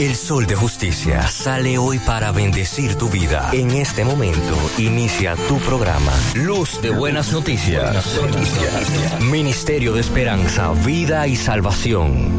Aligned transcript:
El 0.00 0.14
sol 0.14 0.46
de 0.46 0.54
justicia 0.54 1.26
sale 1.26 1.76
hoy 1.76 1.98
para 1.98 2.30
bendecir 2.30 2.94
tu 2.94 3.08
vida. 3.08 3.50
En 3.52 3.72
este 3.72 4.04
momento 4.04 4.56
inicia 4.78 5.34
tu 5.48 5.58
programa. 5.58 6.12
Luz 6.36 6.80
de 6.80 6.90
buenas 6.90 7.32
noticias. 7.32 8.06
Ministerio 9.22 9.94
de 9.94 10.00
Esperanza, 10.00 10.70
Vida 10.84 11.26
y 11.26 11.34
Salvación. 11.34 12.30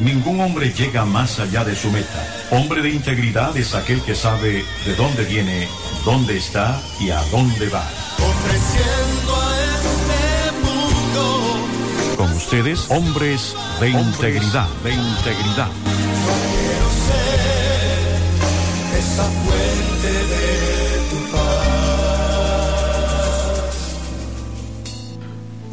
Ningún 0.00 0.40
hombre 0.40 0.72
llega 0.72 1.04
más 1.04 1.38
allá 1.38 1.64
de 1.64 1.76
su 1.76 1.90
meta. 1.90 2.43
Hombre 2.54 2.82
de 2.82 2.90
integridad 2.90 3.56
es 3.56 3.74
aquel 3.74 4.00
que 4.02 4.14
sabe 4.14 4.64
de 4.86 4.94
dónde 4.94 5.24
viene, 5.24 5.68
dónde 6.04 6.36
está 6.36 6.80
y 7.00 7.10
a 7.10 7.20
dónde 7.32 7.68
va. 7.68 7.84
Ofreciendo 8.16 9.36
a 9.40 9.56
este 9.74 10.52
mundo. 10.62 12.16
Con 12.16 12.32
ustedes, 12.32 12.88
hombres 12.90 13.56
de 13.80 13.90
integridad, 13.90 14.68
de 14.84 14.94
integridad. 14.94 15.68
Quiero 15.82 16.90
ser 17.08 18.20
esa 19.00 19.24
fuente 19.24 20.12
de 20.12 20.73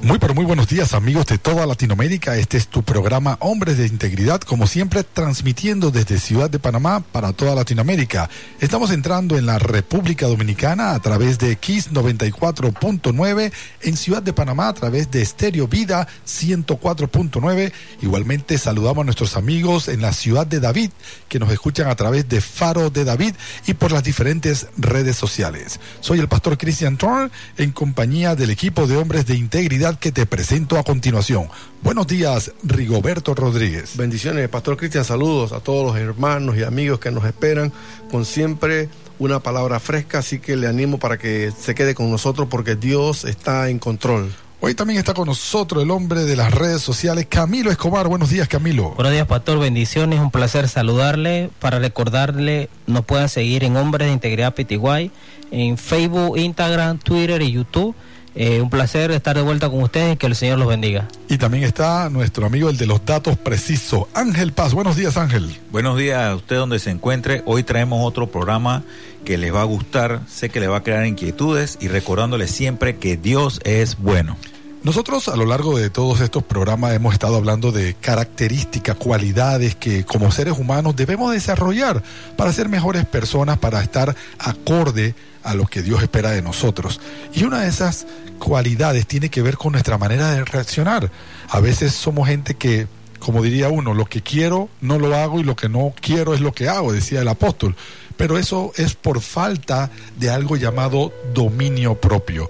Muy 0.03 0.17
pero 0.17 0.33
muy 0.33 0.45
buenos 0.45 0.67
días 0.67 0.95
amigos 0.95 1.27
de 1.27 1.37
toda 1.37 1.67
Latinoamérica. 1.67 2.35
Este 2.35 2.57
es 2.57 2.67
tu 2.67 2.81
programa 2.81 3.37
Hombres 3.39 3.77
de 3.77 3.85
Integridad, 3.85 4.41
como 4.41 4.65
siempre 4.65 5.03
transmitiendo 5.03 5.91
desde 5.91 6.17
Ciudad 6.17 6.49
de 6.49 6.57
Panamá 6.57 7.01
para 7.11 7.33
toda 7.33 7.53
Latinoamérica. 7.53 8.27
Estamos 8.59 8.89
entrando 8.89 9.37
en 9.37 9.45
la 9.45 9.59
República 9.59 10.25
Dominicana 10.25 10.95
a 10.95 10.99
través 11.01 11.37
de 11.37 11.55
Kiss 11.55 11.91
94.9, 11.91 13.51
en 13.81 13.95
Ciudad 13.95 14.23
de 14.23 14.33
Panamá 14.33 14.69
a 14.69 14.73
través 14.73 15.11
de 15.11 15.21
Estéreo 15.21 15.67
Vida 15.67 16.07
104.9. 16.25 17.71
Igualmente 18.01 18.57
saludamos 18.57 19.03
a 19.03 19.05
nuestros 19.05 19.37
amigos 19.37 19.87
en 19.87 20.01
la 20.01 20.13
ciudad 20.13 20.47
de 20.47 20.59
David 20.59 20.89
que 21.29 21.37
nos 21.37 21.51
escuchan 21.51 21.87
a 21.87 21.95
través 21.95 22.27
de 22.27 22.41
Faro 22.41 22.89
de 22.89 23.05
David 23.05 23.35
y 23.67 23.75
por 23.75 23.91
las 23.91 24.03
diferentes 24.03 24.65
redes 24.77 25.15
sociales. 25.15 25.79
Soy 25.99 26.19
el 26.19 26.27
pastor 26.27 26.57
Christian 26.57 26.97
Thorne 26.97 27.29
en 27.57 27.71
compañía 27.71 28.35
del 28.35 28.49
equipo 28.49 28.87
de 28.87 28.97
hombres 28.97 29.27
de 29.27 29.35
integridad 29.35 29.90
que 29.97 30.11
te 30.11 30.25
presento 30.25 30.77
a 30.77 30.83
continuación. 30.83 31.47
Buenos 31.83 32.07
días, 32.07 32.51
Rigoberto 32.63 33.33
Rodríguez. 33.35 33.97
Bendiciones, 33.97 34.49
Pastor 34.49 34.77
Cristian, 34.77 35.05
saludos 35.05 35.51
a 35.51 35.59
todos 35.59 35.85
los 35.85 35.97
hermanos 36.01 36.57
y 36.57 36.63
amigos 36.63 36.99
que 36.99 37.11
nos 37.11 37.25
esperan 37.25 37.71
con 38.09 38.25
siempre 38.25 38.89
una 39.19 39.39
palabra 39.39 39.79
fresca, 39.79 40.19
así 40.19 40.39
que 40.39 40.55
le 40.55 40.67
animo 40.67 40.97
para 40.99 41.17
que 41.17 41.51
se 41.51 41.75
quede 41.75 41.95
con 41.95 42.09
nosotros 42.09 42.47
porque 42.49 42.75
Dios 42.75 43.23
está 43.23 43.69
en 43.69 43.79
control. 43.79 44.31
Hoy 44.63 44.75
también 44.75 44.99
está 44.99 45.15
con 45.15 45.25
nosotros 45.25 45.81
el 45.81 45.89
hombre 45.89 46.23
de 46.23 46.35
las 46.35 46.53
redes 46.53 46.83
sociales, 46.83 47.25
Camilo 47.27 47.71
Escobar. 47.71 48.07
Buenos 48.07 48.29
días, 48.29 48.47
Camilo. 48.47 48.91
Buenos 48.91 49.11
días, 49.11 49.25
Pastor. 49.25 49.57
Bendiciones. 49.57 50.19
Un 50.19 50.29
placer 50.29 50.69
saludarle. 50.69 51.49
Para 51.59 51.79
recordarle, 51.79 52.69
nos 52.85 53.03
pueden 53.03 53.27
seguir 53.27 53.63
en 53.63 53.75
Hombres 53.75 54.07
de 54.07 54.13
Integridad 54.13 54.53
Pitiguay, 54.53 55.09
en 55.49 55.79
Facebook, 55.79 56.37
Instagram, 56.37 56.99
Twitter 56.99 57.41
y 57.41 57.53
YouTube. 57.53 57.95
Eh, 58.33 58.61
un 58.61 58.69
placer 58.69 59.11
estar 59.11 59.35
de 59.35 59.41
vuelta 59.41 59.69
con 59.69 59.83
ustedes 59.83 60.13
y 60.13 60.17
que 60.17 60.27
el 60.27 60.35
Señor 60.35 60.57
los 60.57 60.67
bendiga. 60.67 61.07
Y 61.27 61.37
también 61.37 61.63
está 61.63 62.09
nuestro 62.09 62.45
amigo, 62.45 62.69
el 62.69 62.77
de 62.77 62.85
los 62.85 63.05
datos 63.05 63.37
precisos, 63.37 64.05
Ángel 64.13 64.53
Paz. 64.53 64.73
Buenos 64.73 64.95
días, 64.95 65.17
Ángel. 65.17 65.59
Buenos 65.71 65.97
días 65.97 66.21
a 66.21 66.35
usted 66.35 66.55
donde 66.55 66.79
se 66.79 66.91
encuentre. 66.91 67.43
Hoy 67.45 67.63
traemos 67.63 68.07
otro 68.07 68.31
programa 68.31 68.83
que 69.25 69.37
les 69.37 69.53
va 69.53 69.61
a 69.61 69.65
gustar, 69.65 70.21
sé 70.27 70.49
que 70.49 70.59
le 70.59 70.67
va 70.67 70.77
a 70.77 70.83
crear 70.83 71.05
inquietudes 71.05 71.77
y 71.81 71.89
recordándole 71.89 72.47
siempre 72.47 72.97
que 72.97 73.17
Dios 73.17 73.59
es 73.65 73.97
bueno. 73.97 74.37
Nosotros 74.83 75.27
a 75.27 75.35
lo 75.35 75.45
largo 75.45 75.77
de 75.77 75.91
todos 75.91 76.21
estos 76.21 76.41
programas 76.41 76.93
hemos 76.93 77.13
estado 77.13 77.35
hablando 77.35 77.71
de 77.71 77.93
características, 77.93 78.95
cualidades 78.95 79.75
que 79.75 80.05
como 80.05 80.31
seres 80.31 80.57
humanos 80.57 80.95
debemos 80.95 81.31
desarrollar 81.31 82.01
para 82.35 82.51
ser 82.51 82.67
mejores 82.67 83.05
personas, 83.05 83.59
para 83.59 83.83
estar 83.83 84.15
acorde 84.39 85.13
a 85.43 85.53
lo 85.53 85.65
que 85.65 85.81
Dios 85.81 86.01
espera 86.01 86.31
de 86.31 86.41
nosotros. 86.41 86.99
Y 87.33 87.43
una 87.43 87.61
de 87.61 87.69
esas 87.69 88.05
cualidades 88.39 89.07
tiene 89.07 89.29
que 89.29 89.41
ver 89.41 89.57
con 89.57 89.73
nuestra 89.73 89.97
manera 89.97 90.31
de 90.31 90.45
reaccionar. 90.45 91.11
A 91.49 91.59
veces 91.59 91.93
somos 91.93 92.27
gente 92.27 92.55
que, 92.55 92.87
como 93.19 93.41
diría 93.41 93.69
uno, 93.69 93.93
lo 93.93 94.05
que 94.05 94.21
quiero 94.21 94.69
no 94.81 94.99
lo 94.99 95.15
hago 95.15 95.39
y 95.39 95.43
lo 95.43 95.55
que 95.55 95.69
no 95.69 95.93
quiero 95.99 96.33
es 96.33 96.41
lo 96.41 96.53
que 96.53 96.69
hago, 96.69 96.93
decía 96.93 97.21
el 97.21 97.27
apóstol. 97.27 97.75
Pero 98.17 98.37
eso 98.37 98.71
es 98.75 98.95
por 98.95 99.21
falta 99.21 99.89
de 100.17 100.29
algo 100.29 100.57
llamado 100.57 101.13
dominio 101.33 101.95
propio. 101.95 102.49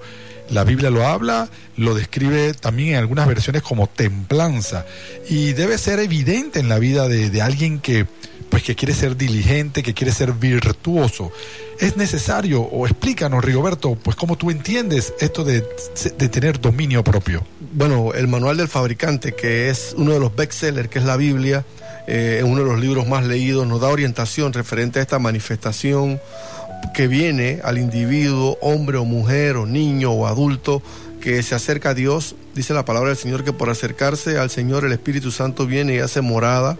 La 0.51 0.63
Biblia 0.66 0.89
lo 0.89 1.07
habla, 1.07 1.50
lo 1.78 1.95
describe 1.95 2.53
también 2.53 2.89
en 2.89 2.95
algunas 2.95 3.28
versiones 3.28 3.62
como 3.62 3.88
templanza 3.88 4.85
y 5.29 5.53
debe 5.53 5.78
ser 5.78 6.00
evidente 6.00 6.59
en 6.59 6.67
la 6.67 6.78
vida 6.78 7.07
de, 7.07 7.41
alguien 7.41 7.79
que 7.79 8.06
pues 8.50 8.63
que 8.63 8.75
quiere 8.75 8.94
ser 8.94 9.16
diligente, 9.16 9.81
que 9.81 9.94
quiere 9.94 10.12
ser 10.12 10.34
virtuoso. 10.34 11.31
Es 11.79 11.95
necesario, 11.95 12.62
o 12.62 12.85
explícanos, 12.85 13.45
Rigoberto, 13.45 13.95
pues 13.95 14.17
cómo 14.17 14.35
tú 14.35 14.51
entiendes 14.51 15.13
esto 15.22 15.45
de, 15.45 15.66
de 16.17 16.29
tener 16.29 16.59
dominio 16.59 17.01
propio. 17.01 17.45
Bueno, 17.72 18.12
el 18.13 18.28
manual 18.28 18.57
del 18.57 18.68
fabricante, 18.68 19.33
que 19.33 19.69
es 19.69 19.95
uno 19.97 20.12
de 20.12 20.19
los 20.19 20.35
bestsellers, 20.35 20.89
que 20.89 21.00
es 21.00 21.06
la 21.06 21.16
Biblia, 21.16 21.63
eh, 22.07 22.41
uno 22.44 22.63
de 22.63 22.69
los 22.69 22.79
libros 22.79 23.07
más 23.07 23.25
leídos, 23.25 23.66
nos 23.68 23.79
da 23.79 23.88
orientación 23.88 24.51
referente 24.51 25.00
a 25.00 25.01
esta 25.01 25.18
manifestación 25.18 26.19
que 26.94 27.08
viene 27.08 27.59
al 27.64 27.78
individuo, 27.78 28.58
hombre 28.62 28.97
o 28.97 29.06
mujer 29.06 29.56
o 29.58 29.66
niño 29.66 30.12
o 30.12 30.28
adulto 30.28 30.81
que 31.22 31.42
se 31.44 31.56
acerca 31.56 31.90
a 31.90 31.94
Dios. 31.94 32.36
Dice 32.53 32.74
la 32.74 32.86
palabra 32.86 33.09
del 33.09 33.18
Señor 33.18 33.44
que 33.44 33.53
por 33.53 33.69
acercarse 33.69 34.38
al 34.38 34.50
Señor 34.50 34.86
el 34.86 34.92
Espíritu 34.92 35.31
Santo 35.31 35.66
viene 35.66 35.96
y 35.96 36.00
hace 36.00 36.22
morada. 36.22 36.78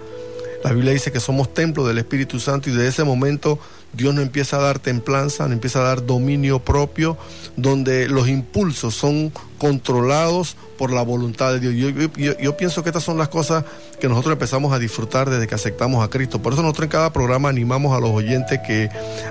La 0.64 0.74
Biblia 0.74 0.94
dice 0.94 1.12
que 1.12 1.20
somos 1.20 1.54
templo 1.54 1.88
del 1.88 1.98
Espíritu 1.98 2.40
Santo 2.40 2.70
y 2.70 2.74
de 2.74 2.88
ese 2.88 3.04
momento 3.04 3.58
Dios 3.94 4.14
nos 4.14 4.24
empieza 4.24 4.58
a 4.58 4.62
dar 4.62 4.80
templanza, 4.80 5.46
nos 5.46 5.54
empieza 5.54 5.80
a 5.80 5.84
dar 5.84 6.06
dominio 6.06 6.60
propio, 6.60 7.18
donde 7.58 8.08
los 8.08 8.28
impulsos 8.28 8.96
son 8.96 9.32
controlados 9.62 10.58
por 10.76 10.92
la 10.92 11.04
voluntad 11.04 11.54
de 11.54 11.60
Dios. 11.60 11.94
Yo, 12.18 12.58
pienso 12.58 12.82
que 12.82 12.90
estas 12.90 13.04
son 13.04 13.20
las 13.20 13.28
cosas 13.28 13.64
que 14.00 14.10
nosotros 14.10 14.34
empezamos 14.34 14.74
a 14.74 14.80
disfrutar 14.80 15.30
desde 15.30 15.46
que 15.46 15.54
aceptamos 15.54 16.04
a 16.04 16.10
Cristo. 16.10 16.42
Por 16.42 16.54
eso 16.54 16.64
nosotros 16.64 16.86
en 16.86 16.90
cada 16.90 17.14
programa 17.14 17.50
animamos 17.50 17.96
a 17.96 18.00
los 18.00 18.10
oyentes 18.10 18.60
que 18.66 18.90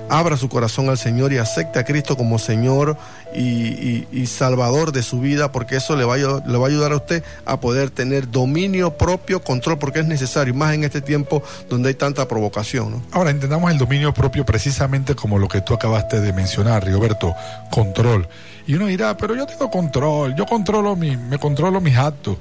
abra 0.08 0.36
su 0.36 0.48
corazón 0.48 0.88
al 0.88 0.98
Señor 0.98 1.32
y 1.32 1.38
acepte 1.38 1.80
a 1.80 1.84
Cristo 1.84 2.16
como 2.16 2.38
Señor 2.38 2.96
y, 3.34 4.06
y, 4.12 4.26
Salvador 4.26 4.92
de 4.92 5.02
su 5.02 5.19
vida, 5.19 5.50
porque 5.50 5.74
eso 5.74 5.96
le 5.96 6.04
va, 6.04 6.14
a, 6.14 6.19
le 6.19 6.58
va 6.58 6.66
a 6.66 6.69
ayudar 6.69 6.92
a 6.92 6.96
usted 6.96 7.24
a 7.44 7.58
poder 7.58 7.90
tener 7.90 8.30
dominio 8.30 8.96
propio, 8.96 9.42
control, 9.42 9.80
porque 9.80 9.98
es 9.98 10.06
necesario, 10.06 10.54
más 10.54 10.74
en 10.74 10.84
este 10.84 11.00
tiempo 11.00 11.42
donde 11.69 11.88
hay 11.88 11.96
tanta 11.96 12.28
provocación. 12.28 13.02
Ahora, 13.10 13.30
entendamos 13.30 13.69
el 13.72 13.78
dominio 13.78 14.14
propio 14.14 14.46
precisamente 14.46 15.16
como 15.16 15.40
lo 15.40 15.48
que 15.48 15.60
tú 15.60 15.74
acabaste 15.74 16.20
de 16.20 16.32
mencionar, 16.32 16.84
Rigoberto, 16.84 17.34
control. 17.72 18.28
Y 18.70 18.75
uno 18.75 18.86
dirá, 18.86 19.16
pero 19.16 19.34
yo 19.34 19.47
tengo 19.47 19.69
control, 19.69 20.36
yo 20.36 20.47
controlo 20.47 20.94
mi, 20.94 21.16
me 21.16 21.38
controlo 21.38 21.81
mis 21.81 21.97
actos. 21.97 22.36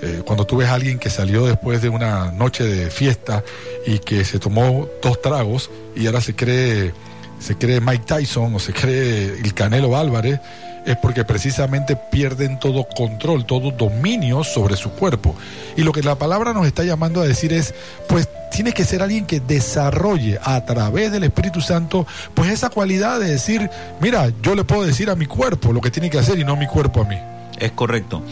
Eh, 0.00 0.22
cuando 0.24 0.46
tú 0.46 0.56
ves 0.56 0.68
a 0.68 0.72
alguien 0.72 0.98
que 0.98 1.10
salió 1.10 1.44
después 1.44 1.82
de 1.82 1.90
una 1.90 2.32
noche 2.32 2.64
de 2.64 2.90
fiesta 2.90 3.44
y 3.86 3.98
que 3.98 4.24
se 4.24 4.38
tomó 4.38 4.88
dos 5.02 5.20
tragos 5.20 5.70
y 5.94 6.06
ahora 6.06 6.22
se 6.22 6.34
cree, 6.34 6.94
se 7.38 7.58
cree 7.58 7.82
Mike 7.82 8.04
Tyson 8.06 8.54
o 8.54 8.58
se 8.58 8.72
cree 8.72 9.38
el 9.38 9.52
Canelo 9.52 9.98
Álvarez, 9.98 10.40
es 10.86 10.96
porque 10.96 11.24
precisamente 11.24 11.96
pierden 11.96 12.58
todo 12.58 12.84
control, 12.84 13.44
todo 13.44 13.72
dominio 13.72 14.44
sobre 14.44 14.76
su 14.76 14.90
cuerpo. 14.92 15.34
Y 15.76 15.82
lo 15.82 15.92
que 15.92 16.02
la 16.02 16.14
palabra 16.14 16.52
nos 16.52 16.66
está 16.66 16.84
llamando 16.84 17.20
a 17.20 17.26
decir 17.26 17.52
es, 17.52 17.74
pues 18.08 18.28
tiene 18.50 18.72
que 18.72 18.84
ser 18.84 19.02
alguien 19.02 19.26
que 19.26 19.40
desarrolle 19.40 20.38
a 20.42 20.64
través 20.64 21.10
del 21.10 21.24
Espíritu 21.24 21.60
Santo, 21.60 22.06
pues 22.34 22.50
esa 22.50 22.70
cualidad 22.70 23.18
de 23.18 23.28
decir, 23.32 23.68
mira, 24.00 24.32
yo 24.42 24.54
le 24.54 24.64
puedo 24.64 24.84
decir 24.84 25.10
a 25.10 25.16
mi 25.16 25.26
cuerpo 25.26 25.72
lo 25.72 25.80
que 25.80 25.90
tiene 25.90 26.08
que 26.08 26.18
hacer 26.18 26.38
y 26.38 26.44
no 26.44 26.56
mi 26.56 26.66
cuerpo 26.66 27.02
a 27.02 27.04
mí. 27.04 27.18
Es 27.58 27.72
correcto. 27.72 28.22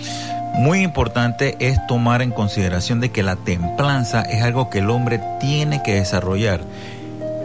Muy 0.55 0.83
importante 0.83 1.57
es 1.59 1.85
tomar 1.89 2.23
en 2.23 2.31
consideración 2.31 3.01
de 3.01 3.11
que 3.11 3.25
la 3.25 3.35
templanza 3.35 4.23
es 4.23 4.43
algo 4.43 4.71
que 4.71 4.79
el 4.79 4.91
hombre 4.91 5.21
tiene 5.41 5.83
que 5.83 5.95
desarrollar 5.95 6.61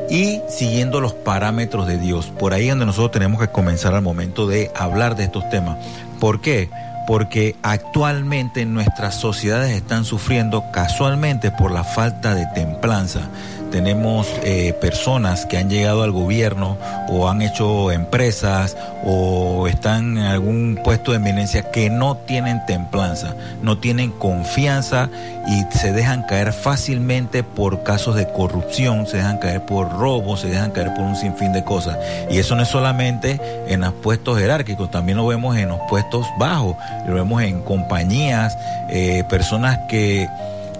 y 0.09 0.41
siguiendo 0.49 1.01
los 1.01 1.13
parámetros 1.13 1.87
de 1.87 1.97
Dios. 1.97 2.31
Por 2.37 2.53
ahí 2.53 2.65
es 2.65 2.69
donde 2.69 2.85
nosotros 2.85 3.11
tenemos 3.11 3.39
que 3.39 3.49
comenzar 3.49 3.93
al 3.93 4.01
momento 4.01 4.47
de 4.47 4.71
hablar 4.75 5.15
de 5.15 5.25
estos 5.25 5.49
temas. 5.49 5.77
¿Por 6.19 6.41
qué? 6.41 6.69
Porque 7.07 7.55
actualmente 7.63 8.65
nuestras 8.65 9.15
sociedades 9.15 9.75
están 9.75 10.05
sufriendo 10.05 10.63
casualmente 10.71 11.51
por 11.51 11.71
la 11.71 11.83
falta 11.83 12.35
de 12.35 12.45
templanza. 12.53 13.21
Tenemos 13.71 14.27
eh, 14.43 14.73
personas 14.73 15.45
que 15.45 15.57
han 15.57 15.69
llegado 15.69 16.03
al 16.03 16.11
gobierno 16.11 16.77
o 17.07 17.29
han 17.29 17.41
hecho 17.41 17.91
empresas 17.91 18.75
o 19.03 19.67
están 19.67 20.17
en 20.17 20.25
algún 20.25 20.79
puesto 20.83 21.11
de 21.11 21.17
eminencia 21.17 21.71
que 21.71 21.89
no 21.89 22.17
tienen 22.17 22.65
templanza, 22.65 23.35
no 23.61 23.77
tienen 23.77 24.11
confianza 24.11 25.09
y 25.47 25.77
se 25.77 25.91
dejan 25.93 26.23
caer 26.23 26.53
fácilmente 26.53 27.43
por 27.43 27.83
casos 27.83 28.15
de 28.15 28.31
corrupción, 28.31 29.07
se 29.07 29.17
dejan 29.17 29.37
caer 29.37 29.65
por 29.65 29.91
robos, 29.91 30.41
se 30.41 30.47
dejan 30.49 30.71
caer 30.71 30.93
por 30.93 31.03
un 31.03 31.15
sinfín 31.15 31.53
de 31.53 31.63
cosas. 31.63 31.97
Y 32.29 32.37
eso 32.37 32.55
no 32.55 32.63
es 32.63 32.69
solamente 32.69 33.39
en 33.67 33.81
los 33.81 33.93
puestos 33.93 34.37
jerárquicos, 34.39 34.91
también 34.91 35.17
lo 35.17 35.27
vemos 35.27 35.57
en 35.57 35.69
los 35.69 35.79
puestos 35.89 36.27
bajos, 36.37 36.75
lo 37.07 37.15
vemos 37.15 37.41
en 37.41 37.61
compañías, 37.61 38.57
eh, 38.89 39.23
personas 39.29 39.79
que 39.87 40.27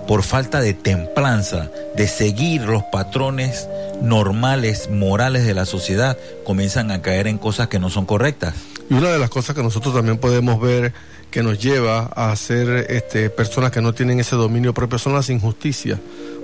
por 0.09 0.23
falta 0.23 0.59
de 0.59 0.73
templanza, 0.73 1.69
de 1.95 2.07
seguir 2.07 2.63
los 2.63 2.81
patrones 2.85 3.69
normales, 4.01 4.89
morales 4.89 5.45
de 5.45 5.53
la 5.53 5.67
sociedad, 5.67 6.17
comienzan 6.43 6.89
a 6.89 7.03
caer 7.03 7.27
en 7.27 7.37
cosas 7.37 7.67
que 7.67 7.77
no 7.77 7.91
son 7.91 8.07
correctas. 8.07 8.55
Y 8.89 8.95
una 8.95 9.11
de 9.11 9.19
las 9.19 9.29
cosas 9.29 9.55
que 9.55 9.61
nosotros 9.61 9.93
también 9.93 10.17
podemos 10.17 10.59
ver 10.59 10.93
que 11.29 11.43
nos 11.43 11.59
lleva 11.59 12.07
a 12.15 12.35
ser 12.35 12.87
este, 12.89 13.29
personas 13.29 13.71
que 13.71 13.81
no 13.81 13.93
tienen 13.93 14.19
ese 14.19 14.35
dominio 14.35 14.73
propio 14.73 14.97
son 14.97 15.13
las 15.13 15.29
injusticias. 15.29 15.99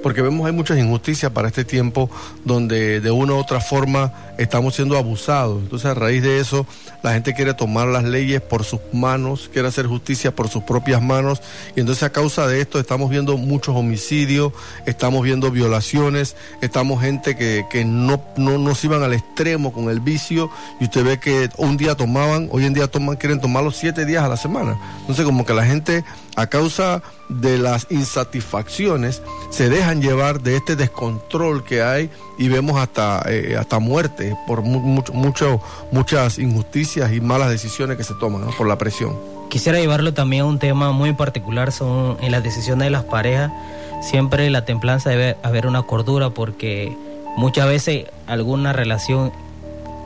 Porque 0.06 0.22
vemos 0.22 0.46
hay 0.46 0.52
muchas 0.52 0.78
injusticias 0.78 1.32
para 1.32 1.48
este 1.48 1.66
tiempo 1.66 2.12
donde 2.44 3.02
de 3.02 3.10
una 3.10 3.34
u 3.34 3.38
otra 3.38 3.60
forma 3.60 4.14
estamos 4.38 4.76
siendo 4.76 5.00
abusados. 5.00 5.64
Entonces 5.64 5.90
a 5.90 5.96
raíz 5.96 6.22
de 6.22 6.40
eso 6.40 6.68
la 7.02 7.14
gente 7.14 7.34
quiere 7.34 7.56
tomar 7.56 7.88
las 7.88 8.04
leyes 8.04 8.40
por 8.40 8.64
sus 8.64 8.80
manos, 8.94 9.50
quiere 9.52 9.68
hacer 9.68 9.88
justicia 9.88 10.36
por 10.36 10.48
sus 10.48 10.62
propias 10.62 11.02
manos. 11.02 11.42
Y 11.76 11.80
entonces 11.80 12.04
a 12.04 12.12
causa 12.12 12.46
de 12.46 12.62
esto 12.62 12.80
estamos 12.80 13.10
viendo 13.10 13.36
muchos 13.36 13.76
homicidios, 13.76 14.54
estamos 14.86 15.24
viendo 15.24 15.50
violaciones, 15.50 16.36
estamos 16.62 17.02
gente 17.02 17.36
que, 17.36 17.66
que 17.72 17.84
no, 17.84 18.22
no, 18.38 18.60
no 18.60 18.74
iban 18.84 19.02
al 19.02 19.14
extremo 19.14 19.74
con 19.74 19.90
el 19.90 20.02
vicio 20.02 20.52
y 20.80 20.84
usted 20.84 21.04
ve 21.04 21.20
que 21.20 21.50
un 21.58 21.78
día 21.78 21.96
tomaban, 21.96 22.48
hoy 22.52 22.66
en 22.66 22.76
día 22.76 22.86
toman, 22.86 23.16
quieren 23.16 23.42
tomarlo 23.42 23.72
siete 23.72 24.06
días 24.06 24.24
a 24.24 24.28
la 24.28 24.38
semana. 24.38 24.78
Entonces 25.00 25.26
como 25.26 25.48
que 25.48 25.56
la 25.56 25.66
gente 25.66 26.04
a 26.36 26.48
causa 26.48 27.02
de 27.30 27.58
las 27.58 27.88
insatisfacciones 27.90 29.22
se 29.50 29.70
dejan 29.70 29.95
llevar 30.02 30.42
de 30.42 30.56
este 30.58 30.76
descontrol 30.76 31.64
que 31.64 31.82
hay 31.84 32.10
y 32.38 32.48
vemos 32.48 32.80
hasta, 32.80 33.24
eh, 33.28 33.56
hasta 33.60 33.80
muerte 33.80 34.36
por 34.48 34.62
mu- 34.62 34.80
mucho, 34.80 35.14
mucho- 35.14 35.62
muchas 35.92 36.40
injusticias 36.40 37.12
y 37.14 37.22
malas 37.22 37.50
decisiones 37.50 37.98
que 37.98 38.04
se 38.04 38.14
toman 38.16 38.50
por 38.58 38.68
la 38.68 38.78
presión. 38.78 39.16
Quisiera 39.50 39.80
llevarlo 39.80 40.14
también 40.14 40.44
a 40.44 40.46
un 40.46 40.60
tema 40.60 40.92
muy 40.92 41.14
particular, 41.14 41.72
son 41.72 42.18
en 42.22 42.32
las 42.32 42.44
decisiones 42.44 42.86
de 42.86 42.90
las 42.90 43.04
parejas. 43.04 43.52
Siempre 44.02 44.50
la 44.50 44.66
templanza 44.66 45.10
debe 45.10 45.38
haber 45.44 45.68
una 45.68 45.84
cordura 45.84 46.30
porque 46.32 46.96
muchas 47.38 47.68
veces 47.68 48.06
alguna 48.28 48.74
relación, 48.74 49.32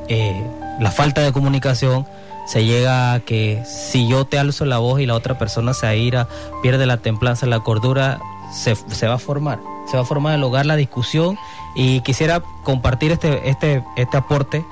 eh, 0.08 0.42
la 0.80 0.92
falta 0.92 1.22
de 1.22 1.32
comunicación 1.32 2.06
se 2.48 2.66
llega 2.66 3.14
a 3.14 3.20
que 3.20 3.62
si 3.66 4.08
yo 4.08 4.26
te 4.26 4.40
alzo 4.40 4.66
la 4.66 4.78
voz 4.80 5.00
y 5.02 5.06
la 5.06 5.14
otra 5.16 5.38
persona 5.38 5.74
se 5.74 5.86
aira, 5.88 6.28
pierde 6.64 6.86
la 6.86 6.98
templanza, 6.98 7.46
la 7.46 7.60
cordura 7.60 8.20
se, 8.54 9.08
va 9.08 9.16
a 9.16 9.20
formar. 9.20 9.60
Se 9.90 9.98
va 9.98 10.04
a 10.04 10.06
formar 10.06 10.36
el 10.36 10.44
hogar 10.44 10.66
la 10.66 10.76
discusión 10.76 11.38
y 11.76 12.02
quisiera 12.02 12.42
compartir 12.64 13.12
este, 13.12 13.50
este, 13.50 13.84
este 13.96 14.18
aporte 14.18 14.64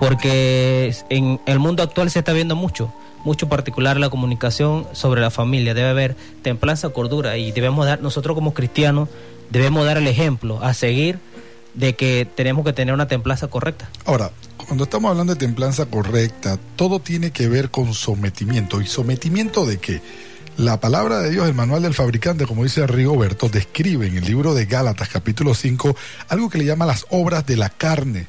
porque 0.00 0.94
en 1.08 1.40
el 1.46 1.58
mundo 1.58 1.82
actual 1.82 2.10
se 2.10 2.20
está 2.20 2.32
viendo 2.32 2.54
mucho, 2.54 2.92
mucho 3.24 3.48
particular 3.48 3.98
la 3.98 4.10
comunicación 4.10 4.86
sobre 4.92 5.20
la 5.20 5.30
familia. 5.30 5.74
Debe 5.74 5.88
haber 5.88 6.16
templanza, 6.42 6.90
cordura 6.90 7.36
y 7.36 7.52
debemos 7.52 7.86
dar, 7.86 8.00
nosotros 8.00 8.34
como 8.34 8.54
cristianos, 8.54 9.08
debemos 9.50 9.84
dar 9.84 9.98
el 9.98 10.06
ejemplo 10.06 10.62
a 10.62 10.74
seguir 10.74 11.18
de 11.74 11.94
que 11.94 12.26
tenemos 12.32 12.64
que 12.64 12.72
tener 12.72 12.94
una 12.94 13.08
templanza 13.08 13.48
correcta. 13.48 13.88
Ahora, 14.04 14.30
cuando 14.56 14.84
estamos 14.84 15.10
hablando 15.10 15.34
de 15.34 15.38
templanza 15.38 15.86
correcta, 15.86 16.58
todo 16.76 17.00
tiene 17.00 17.30
que 17.30 17.48
ver 17.48 17.70
con 17.70 17.94
sometimiento. 17.94 18.80
¿Y 18.80 18.86
sometimiento 18.86 19.66
de 19.66 19.78
qué? 19.78 20.00
La 20.58 20.80
palabra 20.80 21.20
de 21.20 21.30
Dios, 21.30 21.46
el 21.46 21.54
manual 21.54 21.82
del 21.82 21.94
fabricante, 21.94 22.44
como 22.44 22.64
dice 22.64 22.84
Rigoberto, 22.84 23.48
describe 23.48 24.08
en 24.08 24.16
el 24.16 24.24
libro 24.24 24.54
de 24.54 24.66
Gálatas, 24.66 25.08
capítulo 25.08 25.54
5, 25.54 25.94
algo 26.30 26.50
que 26.50 26.58
le 26.58 26.64
llama 26.64 26.84
las 26.84 27.06
obras 27.10 27.46
de 27.46 27.56
la 27.56 27.68
carne. 27.68 28.26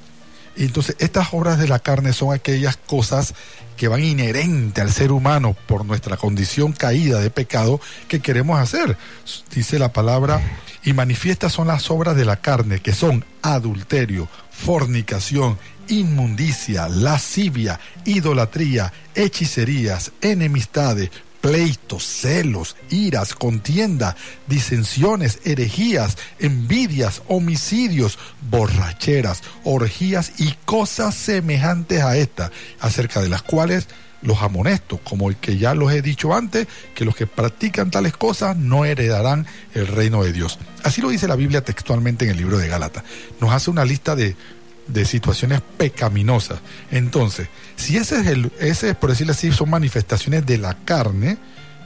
Y 0.55 0.65
entonces, 0.65 0.95
estas 0.99 1.29
obras 1.31 1.57
de 1.57 1.67
la 1.67 1.79
carne 1.79 2.13
son 2.13 2.31
aquellas 2.31 2.77
cosas 2.77 3.33
que 3.77 3.87
van 3.87 4.03
inherente 4.03 4.79
al 4.79 4.91
ser 4.91 5.11
humano 5.11 5.57
por 5.65 5.85
nuestra 5.85 6.17
condición 6.17 6.71
caída 6.71 7.19
de 7.19 7.31
pecado 7.31 7.81
que 8.07 8.19
queremos 8.19 8.59
hacer. 8.59 8.95
Dice 9.55 9.79
la 9.79 9.91
palabra, 9.91 10.39
y 10.83 10.93
manifiestas 10.93 11.53
son 11.53 11.65
las 11.65 11.89
obras 11.89 12.15
de 12.15 12.25
la 12.25 12.35
carne, 12.35 12.79
que 12.79 12.93
son 12.93 13.25
adulterio, 13.41 14.27
fornicación, 14.51 15.57
inmundicia, 15.87 16.89
lascivia, 16.89 17.79
idolatría, 18.05 18.93
hechicerías, 19.15 20.11
enemistades, 20.21 21.09
pleitos, 21.41 22.03
celos, 22.03 22.75
iras, 22.89 23.33
contienda, 23.33 24.15
disensiones, 24.47 25.39
herejías, 25.45 26.17
envidias, 26.39 27.21
homicidios, 27.27 28.19
borracheras, 28.49 29.43
orgías 29.63 30.33
y 30.37 30.53
cosas 30.65 31.15
semejantes 31.15 32.01
a 32.01 32.17
estas, 32.17 32.51
acerca 32.79 33.21
de 33.21 33.29
las 33.29 33.41
cuales 33.41 33.87
los 34.21 34.41
amonesto, 34.41 34.99
como 35.03 35.29
el 35.29 35.37
que 35.37 35.57
ya 35.57 35.73
los 35.73 35.91
he 35.93 36.01
dicho 36.01 36.33
antes, 36.33 36.67
que 36.93 37.05
los 37.05 37.15
que 37.15 37.27
practican 37.27 37.89
tales 37.91 38.15
cosas 38.15 38.57
no 38.57 38.85
heredarán 38.85 39.47
el 39.73 39.87
reino 39.87 40.23
de 40.23 40.33
Dios. 40.33 40.59
Así 40.83 41.01
lo 41.01 41.09
dice 41.09 41.27
la 41.27 41.35
Biblia 41.35 41.63
textualmente 41.63 42.25
en 42.25 42.31
el 42.31 42.37
libro 42.37 42.57
de 42.57 42.67
Gálatas. 42.67 43.03
Nos 43.39 43.51
hace 43.51 43.71
una 43.71 43.85
lista 43.85 44.15
de, 44.15 44.35
de 44.89 45.05
situaciones 45.05 45.61
pecaminosas. 45.77 46.59
Entonces, 46.91 47.47
si 47.75 47.97
ese 47.97 48.19
es 48.19 48.27
el, 48.27 48.51
ese, 48.59 48.95
por 48.95 49.11
decirlo 49.11 49.31
así, 49.31 49.51
son 49.51 49.69
manifestaciones 49.69 50.45
de 50.45 50.57
la 50.57 50.73
carne, 50.73 51.37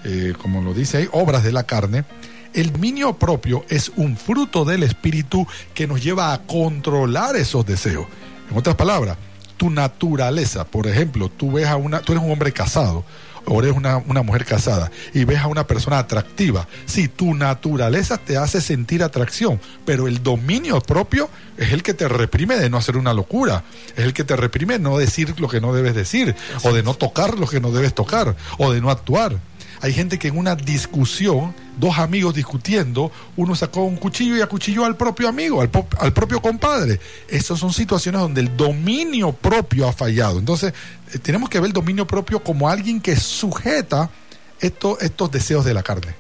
eh, 0.03 0.33
como 0.41 0.61
lo 0.61 0.73
dice 0.73 0.97
ahí, 0.97 1.09
obras 1.11 1.43
de 1.43 1.51
la 1.51 1.63
carne, 1.63 2.05
el 2.53 2.71
dominio 2.71 3.13
propio 3.13 3.65
es 3.69 3.91
un 3.95 4.15
fruto 4.15 4.63
del 4.63 4.83
espíritu 4.83 5.47
que 5.73 5.87
nos 5.87 6.03
lleva 6.03 6.33
a 6.33 6.41
controlar 6.43 7.35
esos 7.35 7.65
deseos. 7.65 8.05
En 8.49 8.57
otras 8.57 8.75
palabras, 8.75 9.17
tu 9.57 9.69
naturaleza, 9.69 10.65
por 10.65 10.87
ejemplo, 10.87 11.29
tú 11.29 11.53
ves 11.53 11.67
a 11.67 11.77
una, 11.77 12.01
tú 12.01 12.11
eres 12.11 12.23
un 12.23 12.31
hombre 12.31 12.51
casado, 12.51 13.03
o 13.45 13.61
eres 13.61 13.75
una, 13.75 13.97
una 13.97 14.21
mujer 14.21 14.45
casada, 14.45 14.91
y 15.13 15.25
ves 15.25 15.39
a 15.39 15.47
una 15.47 15.67
persona 15.67 15.99
atractiva. 15.99 16.67
Sí, 16.85 17.07
tu 17.07 17.33
naturaleza 17.35 18.17
te 18.17 18.37
hace 18.37 18.61
sentir 18.61 19.03
atracción, 19.03 19.59
pero 19.85 20.07
el 20.07 20.23
dominio 20.23 20.81
propio 20.81 21.29
es 21.57 21.71
el 21.71 21.83
que 21.83 21.93
te 21.93 22.07
reprime 22.07 22.55
de 22.55 22.69
no 22.69 22.77
hacer 22.77 22.97
una 22.97 23.13
locura, 23.13 23.63
es 23.95 24.03
el 24.03 24.13
que 24.13 24.23
te 24.23 24.35
reprime 24.35 24.73
de 24.75 24.79
no 24.79 24.97
decir 24.97 25.39
lo 25.39 25.47
que 25.47 25.61
no 25.61 25.73
debes 25.73 25.95
decir, 25.95 26.35
o 26.63 26.73
de 26.73 26.83
no 26.83 26.93
tocar 26.93 27.37
lo 27.37 27.47
que 27.47 27.59
no 27.59 27.71
debes 27.71 27.93
tocar, 27.93 28.35
o 28.57 28.71
de 28.71 28.81
no 28.81 28.89
actuar. 28.89 29.37
Hay 29.83 29.91
gente 29.91 30.17
que 30.17 30.29
en 30.29 30.37
una 30.37 30.55
discusión, 30.55 31.53
dos 31.77 31.97
amigos 31.99 32.33
discutiendo, 32.33 33.11
uno 33.35 33.53
sacó 33.53 33.83
un 33.83 33.97
cuchillo 33.97 34.37
y 34.37 34.41
acuchilló 34.41 34.85
al 34.85 34.95
propio 34.95 35.27
amigo, 35.27 35.59
al, 35.59 35.69
al 35.99 36.13
propio 36.13 36.41
compadre. 36.41 37.01
Esas 37.27 37.59
son 37.59 37.73
situaciones 37.73 38.21
donde 38.21 38.39
el 38.39 38.55
dominio 38.55 39.33
propio 39.33 39.85
ha 39.89 39.91
fallado. 39.91 40.39
Entonces, 40.39 40.73
eh, 41.13 41.19
tenemos 41.19 41.49
que 41.49 41.59
ver 41.59 41.67
el 41.67 41.73
dominio 41.73 42.07
propio 42.07 42.41
como 42.41 42.69
alguien 42.69 43.01
que 43.01 43.17
sujeta 43.17 44.09
esto- 44.61 44.97
estos 45.01 45.29
deseos 45.31 45.65
de 45.65 45.73
la 45.73 45.83
carne. 45.83 46.15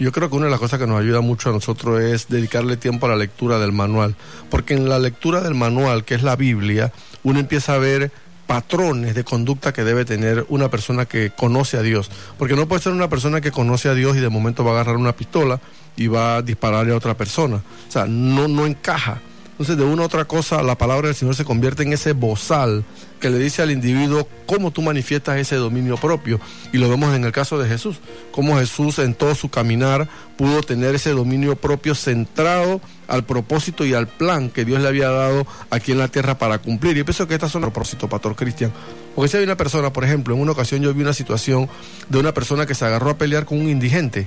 Yo 0.00 0.10
creo 0.10 0.28
que 0.28 0.34
una 0.34 0.46
de 0.46 0.50
las 0.50 0.58
cosas 0.58 0.80
que 0.80 0.86
nos 0.88 1.00
ayuda 1.00 1.20
mucho 1.20 1.50
a 1.50 1.52
nosotros 1.52 2.00
es 2.02 2.26
dedicarle 2.28 2.76
tiempo 2.76 3.06
a 3.06 3.10
la 3.10 3.16
lectura 3.16 3.60
del 3.60 3.70
manual, 3.70 4.16
porque 4.50 4.74
en 4.74 4.88
la 4.88 4.98
lectura 4.98 5.40
del 5.40 5.54
manual, 5.54 6.04
que 6.04 6.16
es 6.16 6.24
la 6.24 6.34
Biblia, 6.34 6.92
uno 7.22 7.38
empieza 7.38 7.74
a 7.74 7.78
ver 7.78 8.10
patrones 8.46 9.14
de 9.14 9.24
conducta 9.24 9.72
que 9.72 9.84
debe 9.84 10.04
tener 10.04 10.44
una 10.48 10.70
persona 10.70 11.06
que 11.06 11.30
conoce 11.30 11.76
a 11.76 11.82
Dios, 11.82 12.10
porque 12.38 12.56
no 12.56 12.68
puede 12.68 12.82
ser 12.82 12.92
una 12.92 13.08
persona 13.08 13.40
que 13.40 13.50
conoce 13.50 13.88
a 13.88 13.94
Dios 13.94 14.16
y 14.16 14.20
de 14.20 14.28
momento 14.28 14.64
va 14.64 14.72
a 14.72 14.74
agarrar 14.74 14.96
una 14.96 15.14
pistola 15.14 15.60
y 15.96 16.08
va 16.08 16.36
a 16.36 16.42
dispararle 16.42 16.92
a 16.92 16.96
otra 16.96 17.16
persona, 17.16 17.56
o 17.56 17.90
sea, 17.90 18.06
no, 18.06 18.48
no 18.48 18.66
encaja. 18.66 19.20
Entonces, 19.54 19.76
de 19.76 19.84
una 19.84 20.02
u 20.02 20.04
otra 20.06 20.24
cosa, 20.24 20.64
la 20.64 20.76
palabra 20.76 21.06
del 21.06 21.14
Señor 21.14 21.36
se 21.36 21.44
convierte 21.44 21.84
en 21.84 21.92
ese 21.92 22.12
bozal 22.12 22.84
que 23.20 23.30
le 23.30 23.38
dice 23.38 23.62
al 23.62 23.70
individuo 23.70 24.26
cómo 24.46 24.72
tú 24.72 24.82
manifiestas 24.82 25.38
ese 25.38 25.54
dominio 25.54 25.96
propio. 25.96 26.40
Y 26.72 26.78
lo 26.78 26.88
vemos 26.88 27.14
en 27.14 27.24
el 27.24 27.30
caso 27.30 27.56
de 27.56 27.68
Jesús, 27.68 27.98
cómo 28.32 28.58
Jesús 28.58 28.98
en 28.98 29.14
todo 29.14 29.36
su 29.36 29.50
caminar 29.50 30.08
pudo 30.36 30.60
tener 30.62 30.96
ese 30.96 31.10
dominio 31.10 31.54
propio 31.54 31.94
centrado 31.94 32.80
al 33.06 33.24
propósito 33.24 33.86
y 33.86 33.94
al 33.94 34.08
plan 34.08 34.50
que 34.50 34.64
Dios 34.64 34.82
le 34.82 34.88
había 34.88 35.08
dado 35.10 35.46
aquí 35.70 35.92
en 35.92 35.98
la 35.98 36.08
tierra 36.08 36.36
para 36.36 36.58
cumplir. 36.58 36.96
Y 36.96 37.04
pienso 37.04 37.28
que 37.28 37.34
estas 37.34 37.52
son 37.52 37.62
los 37.62 37.70
propósitos, 37.70 38.10
Pastor 38.10 38.34
Cristian. 38.34 38.72
Porque 39.14 39.28
si 39.28 39.36
hay 39.36 39.44
una 39.44 39.56
persona, 39.56 39.92
por 39.92 40.02
ejemplo, 40.02 40.34
en 40.34 40.40
una 40.40 40.50
ocasión 40.50 40.82
yo 40.82 40.92
vi 40.92 41.02
una 41.02 41.14
situación 41.14 41.68
de 42.08 42.18
una 42.18 42.34
persona 42.34 42.66
que 42.66 42.74
se 42.74 42.84
agarró 42.84 43.10
a 43.10 43.18
pelear 43.18 43.44
con 43.44 43.60
un 43.60 43.68
indigente, 43.68 44.26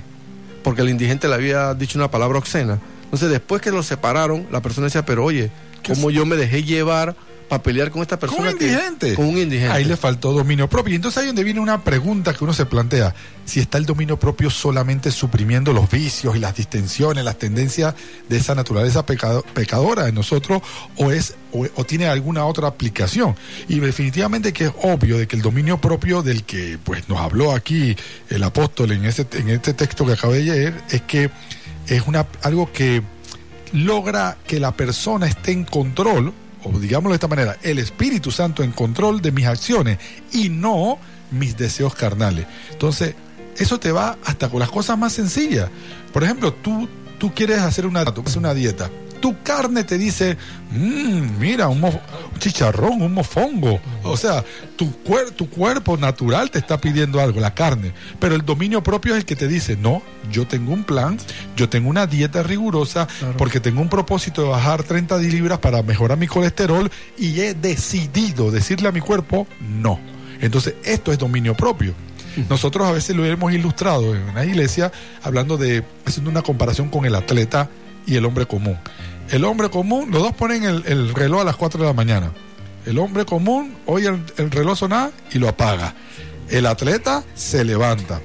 porque 0.64 0.80
el 0.80 0.88
indigente 0.88 1.28
le 1.28 1.34
había 1.34 1.74
dicho 1.74 1.98
una 1.98 2.10
palabra 2.10 2.38
obscena. 2.38 2.78
Entonces, 3.08 3.30
después 3.30 3.62
que 3.62 3.70
lo 3.70 3.82
separaron, 3.82 4.46
la 4.50 4.60
persona 4.60 4.86
decía, 4.86 5.04
pero 5.04 5.24
oye, 5.24 5.50
¿cómo 5.86 6.10
yo 6.10 6.26
me 6.26 6.36
dejé 6.36 6.62
llevar 6.62 7.16
para 7.48 7.62
pelear 7.62 7.90
con 7.90 8.02
esta 8.02 8.18
Con 8.18 8.28
persona. 8.28 8.50
que- 8.52 9.14
con 9.14 9.24
un 9.24 9.38
indigente. 9.38 9.72
Ahí 9.72 9.84
le 9.86 9.96
faltó 9.96 10.32
dominio 10.32 10.68
propio. 10.68 10.92
Y 10.92 10.96
entonces 10.96 11.16
ahí 11.22 11.26
donde 11.28 11.44
viene 11.44 11.60
una 11.60 11.82
pregunta 11.82 12.34
que 12.34 12.44
uno 12.44 12.52
se 12.52 12.66
plantea. 12.66 13.14
Si 13.46 13.58
está 13.58 13.78
el 13.78 13.86
dominio 13.86 14.18
propio 14.18 14.50
solamente 14.50 15.10
suprimiendo 15.10 15.72
los 15.72 15.90
vicios 15.90 16.36
y 16.36 16.40
las 16.40 16.54
distensiones, 16.54 17.24
las 17.24 17.38
tendencias 17.38 17.94
de 18.28 18.36
esa 18.36 18.54
naturaleza 18.54 19.06
pecado- 19.06 19.42
pecadora 19.54 20.08
en 20.08 20.14
nosotros, 20.14 20.60
o 20.96 21.10
es 21.10 21.36
o, 21.50 21.66
o 21.76 21.84
tiene 21.84 22.04
alguna 22.06 22.44
otra 22.44 22.68
aplicación. 22.68 23.34
Y 23.66 23.80
definitivamente 23.80 24.52
que 24.52 24.66
es 24.66 24.72
obvio 24.82 25.16
de 25.16 25.26
que 25.26 25.36
el 25.36 25.40
dominio 25.40 25.80
propio 25.80 26.20
del 26.22 26.44
que 26.44 26.76
pues 26.84 27.08
nos 27.08 27.18
habló 27.18 27.52
aquí 27.54 27.96
el 28.28 28.42
apóstol 28.42 28.92
en 28.92 29.06
este, 29.06 29.26
en 29.38 29.48
este 29.48 29.72
texto 29.72 30.04
que 30.04 30.12
acabé 30.12 30.40
de 30.40 30.44
leer, 30.44 30.74
es 30.90 31.00
que 31.00 31.30
es 31.88 32.06
una 32.06 32.26
algo 32.42 32.70
que 32.72 33.02
logra 33.72 34.38
que 34.46 34.60
la 34.60 34.72
persona 34.72 35.26
esté 35.26 35.52
en 35.52 35.64
control, 35.64 36.32
o 36.64 36.78
digámoslo 36.78 37.10
de 37.10 37.16
esta 37.16 37.28
manera, 37.28 37.56
el 37.62 37.78
Espíritu 37.78 38.30
Santo 38.30 38.62
en 38.62 38.72
control 38.72 39.20
de 39.20 39.32
mis 39.32 39.46
acciones 39.46 39.98
y 40.32 40.48
no 40.48 40.98
mis 41.30 41.56
deseos 41.56 41.94
carnales. 41.94 42.46
Entonces, 42.70 43.14
eso 43.56 43.78
te 43.80 43.92
va 43.92 44.16
hasta 44.24 44.48
con 44.48 44.60
las 44.60 44.70
cosas 44.70 44.96
más 44.98 45.12
sencillas. 45.12 45.70
Por 46.12 46.24
ejemplo, 46.24 46.54
tú, 46.54 46.88
tú 47.18 47.34
quieres 47.34 47.58
hacer 47.58 47.86
una, 47.86 48.04
tú 48.04 48.22
haces 48.22 48.36
una 48.36 48.54
dieta. 48.54 48.90
Tu 49.20 49.42
carne 49.42 49.84
te 49.84 49.98
dice, 49.98 50.36
"Mm, 50.70 51.38
mira, 51.40 51.68
un, 51.68 51.82
un 51.82 52.38
chicharrón, 52.38 53.02
un 53.02 53.12
mofongo. 53.12 53.80
O 54.04 54.16
sea, 54.16 54.44
tu, 54.76 54.86
cuer- 55.04 55.32
tu 55.32 55.48
cuerpo 55.50 55.96
natural 55.96 56.50
te 56.50 56.58
está 56.58 56.80
pidiendo 56.80 57.20
algo, 57.20 57.40
la 57.40 57.54
carne. 57.54 57.92
Pero 58.20 58.34
el 58.34 58.44
dominio 58.44 58.82
propio 58.82 59.14
es 59.14 59.18
el 59.20 59.24
que 59.24 59.36
te 59.36 59.48
dice, 59.48 59.76
no, 59.76 60.02
yo 60.30 60.46
tengo 60.46 60.72
un 60.72 60.84
plan, 60.84 61.18
yo 61.56 61.68
tengo 61.68 61.88
una 61.90 62.06
dieta 62.06 62.42
rigurosa, 62.42 63.08
porque 63.36 63.60
tengo 63.60 63.80
un 63.80 63.88
propósito 63.88 64.42
de 64.42 64.48
bajar 64.50 64.82
30 64.82 65.18
libras 65.18 65.58
para 65.58 65.82
mejorar 65.82 66.16
mi 66.18 66.26
colesterol 66.26 66.90
y 67.18 67.40
he 67.40 67.54
decidido 67.54 68.50
decirle 68.50 68.88
a 68.88 68.92
mi 68.92 69.00
cuerpo, 69.00 69.46
no. 69.60 69.98
Entonces, 70.40 70.74
esto 70.84 71.10
es 71.12 71.18
dominio 71.18 71.54
propio. 71.56 71.94
Nosotros 72.48 72.86
a 72.86 72.92
veces 72.92 73.16
lo 73.16 73.24
hemos 73.24 73.52
ilustrado 73.52 74.14
en 74.14 74.22
una 74.22 74.44
iglesia 74.44 74.92
hablando 75.24 75.56
de, 75.56 75.82
haciendo 76.06 76.30
una 76.30 76.42
comparación 76.42 76.88
con 76.88 77.04
el 77.04 77.16
atleta 77.16 77.68
y 78.08 78.16
el 78.16 78.24
hombre 78.24 78.46
común. 78.46 78.76
El 79.30 79.44
hombre 79.44 79.68
común, 79.68 80.10
los 80.10 80.22
dos 80.22 80.32
ponen 80.32 80.64
el, 80.64 80.82
el 80.86 81.14
reloj 81.14 81.42
a 81.42 81.44
las 81.44 81.56
4 81.56 81.80
de 81.80 81.86
la 81.86 81.92
mañana. 81.92 82.32
El 82.86 82.98
hombre 82.98 83.26
común 83.26 83.76
oye 83.86 84.08
el, 84.08 84.24
el 84.38 84.50
reloj 84.50 84.78
sonar 84.78 85.12
y 85.32 85.38
lo 85.38 85.48
apaga. 85.48 85.94
El 86.48 86.66
atleta 86.66 87.22
se 87.34 87.64
levanta. 87.64 88.20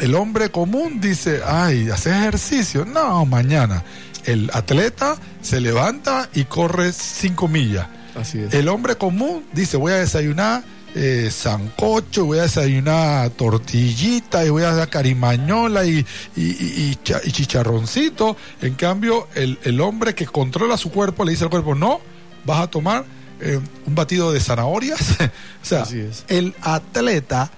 El 0.00 0.14
hombre 0.14 0.50
común 0.50 1.00
dice, 1.00 1.42
ay, 1.46 1.90
¿haces 1.90 2.14
ejercicio? 2.14 2.86
No, 2.86 3.26
mañana. 3.26 3.84
El 4.24 4.50
atleta 4.54 5.16
se 5.42 5.60
levanta 5.60 6.30
y 6.34 6.44
corre 6.44 6.92
5 6.92 7.48
millas. 7.48 7.86
Así 8.14 8.40
es. 8.40 8.54
El 8.54 8.68
hombre 8.68 8.96
común 8.96 9.44
dice, 9.52 9.76
voy 9.76 9.92
a 9.92 9.96
desayunar 9.96 10.62
eh, 10.94 11.30
sancocho, 11.32 12.26
voy 12.26 12.38
a 12.38 12.42
desayunar 12.42 13.30
tortillita 13.30 14.44
y 14.44 14.50
voy 14.50 14.62
a 14.64 14.72
dar 14.74 14.88
carimañola 14.88 15.84
y, 15.84 16.04
y, 16.36 16.42
y- 16.42 16.90
y 16.90 16.98
cha- 17.02 17.20
y 17.24 17.30
chicharroncito. 17.32 18.36
En 18.60 18.74
cambio, 18.74 19.28
el, 19.34 19.58
el 19.64 19.80
hombre 19.80 20.14
que 20.14 20.26
controla 20.26 20.76
su 20.76 20.90
cuerpo 20.90 21.24
le 21.24 21.32
dice 21.32 21.44
al 21.44 21.50
cuerpo, 21.50 21.74
no, 21.74 22.00
vas 22.44 22.60
a 22.60 22.66
tomar 22.68 23.04
eh, 23.40 23.58
un 23.86 23.94
batido 23.94 24.32
de 24.32 24.40
zanahorias. 24.40 25.00
o 25.20 25.64
sea, 25.64 25.84
el 26.28 26.54
atleta 26.62 27.50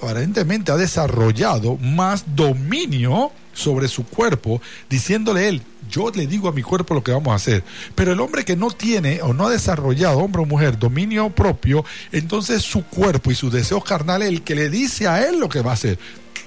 aparentemente 0.00 0.72
ha 0.72 0.76
desarrollado 0.76 1.76
más 1.76 2.24
dominio 2.34 3.32
sobre 3.52 3.88
su 3.88 4.06
cuerpo, 4.06 4.62
diciéndole 4.88 5.48
él, 5.48 5.62
yo 5.90 6.10
le 6.10 6.26
digo 6.26 6.48
a 6.48 6.52
mi 6.52 6.62
cuerpo 6.62 6.94
lo 6.94 7.02
que 7.02 7.12
vamos 7.12 7.32
a 7.32 7.36
hacer. 7.36 7.64
Pero 7.94 8.12
el 8.12 8.20
hombre 8.20 8.44
que 8.44 8.56
no 8.56 8.70
tiene 8.70 9.20
o 9.22 9.34
no 9.34 9.46
ha 9.46 9.50
desarrollado, 9.50 10.18
hombre 10.18 10.42
o 10.42 10.46
mujer, 10.46 10.78
dominio 10.78 11.30
propio, 11.30 11.84
entonces 12.12 12.62
su 12.62 12.84
cuerpo 12.84 13.30
y 13.30 13.34
sus 13.34 13.52
deseos 13.52 13.84
carnales, 13.84 14.28
el 14.28 14.42
que 14.42 14.54
le 14.54 14.70
dice 14.70 15.08
a 15.08 15.26
él 15.28 15.40
lo 15.40 15.48
que 15.48 15.60
va 15.60 15.72
a 15.72 15.74
hacer. 15.74 15.98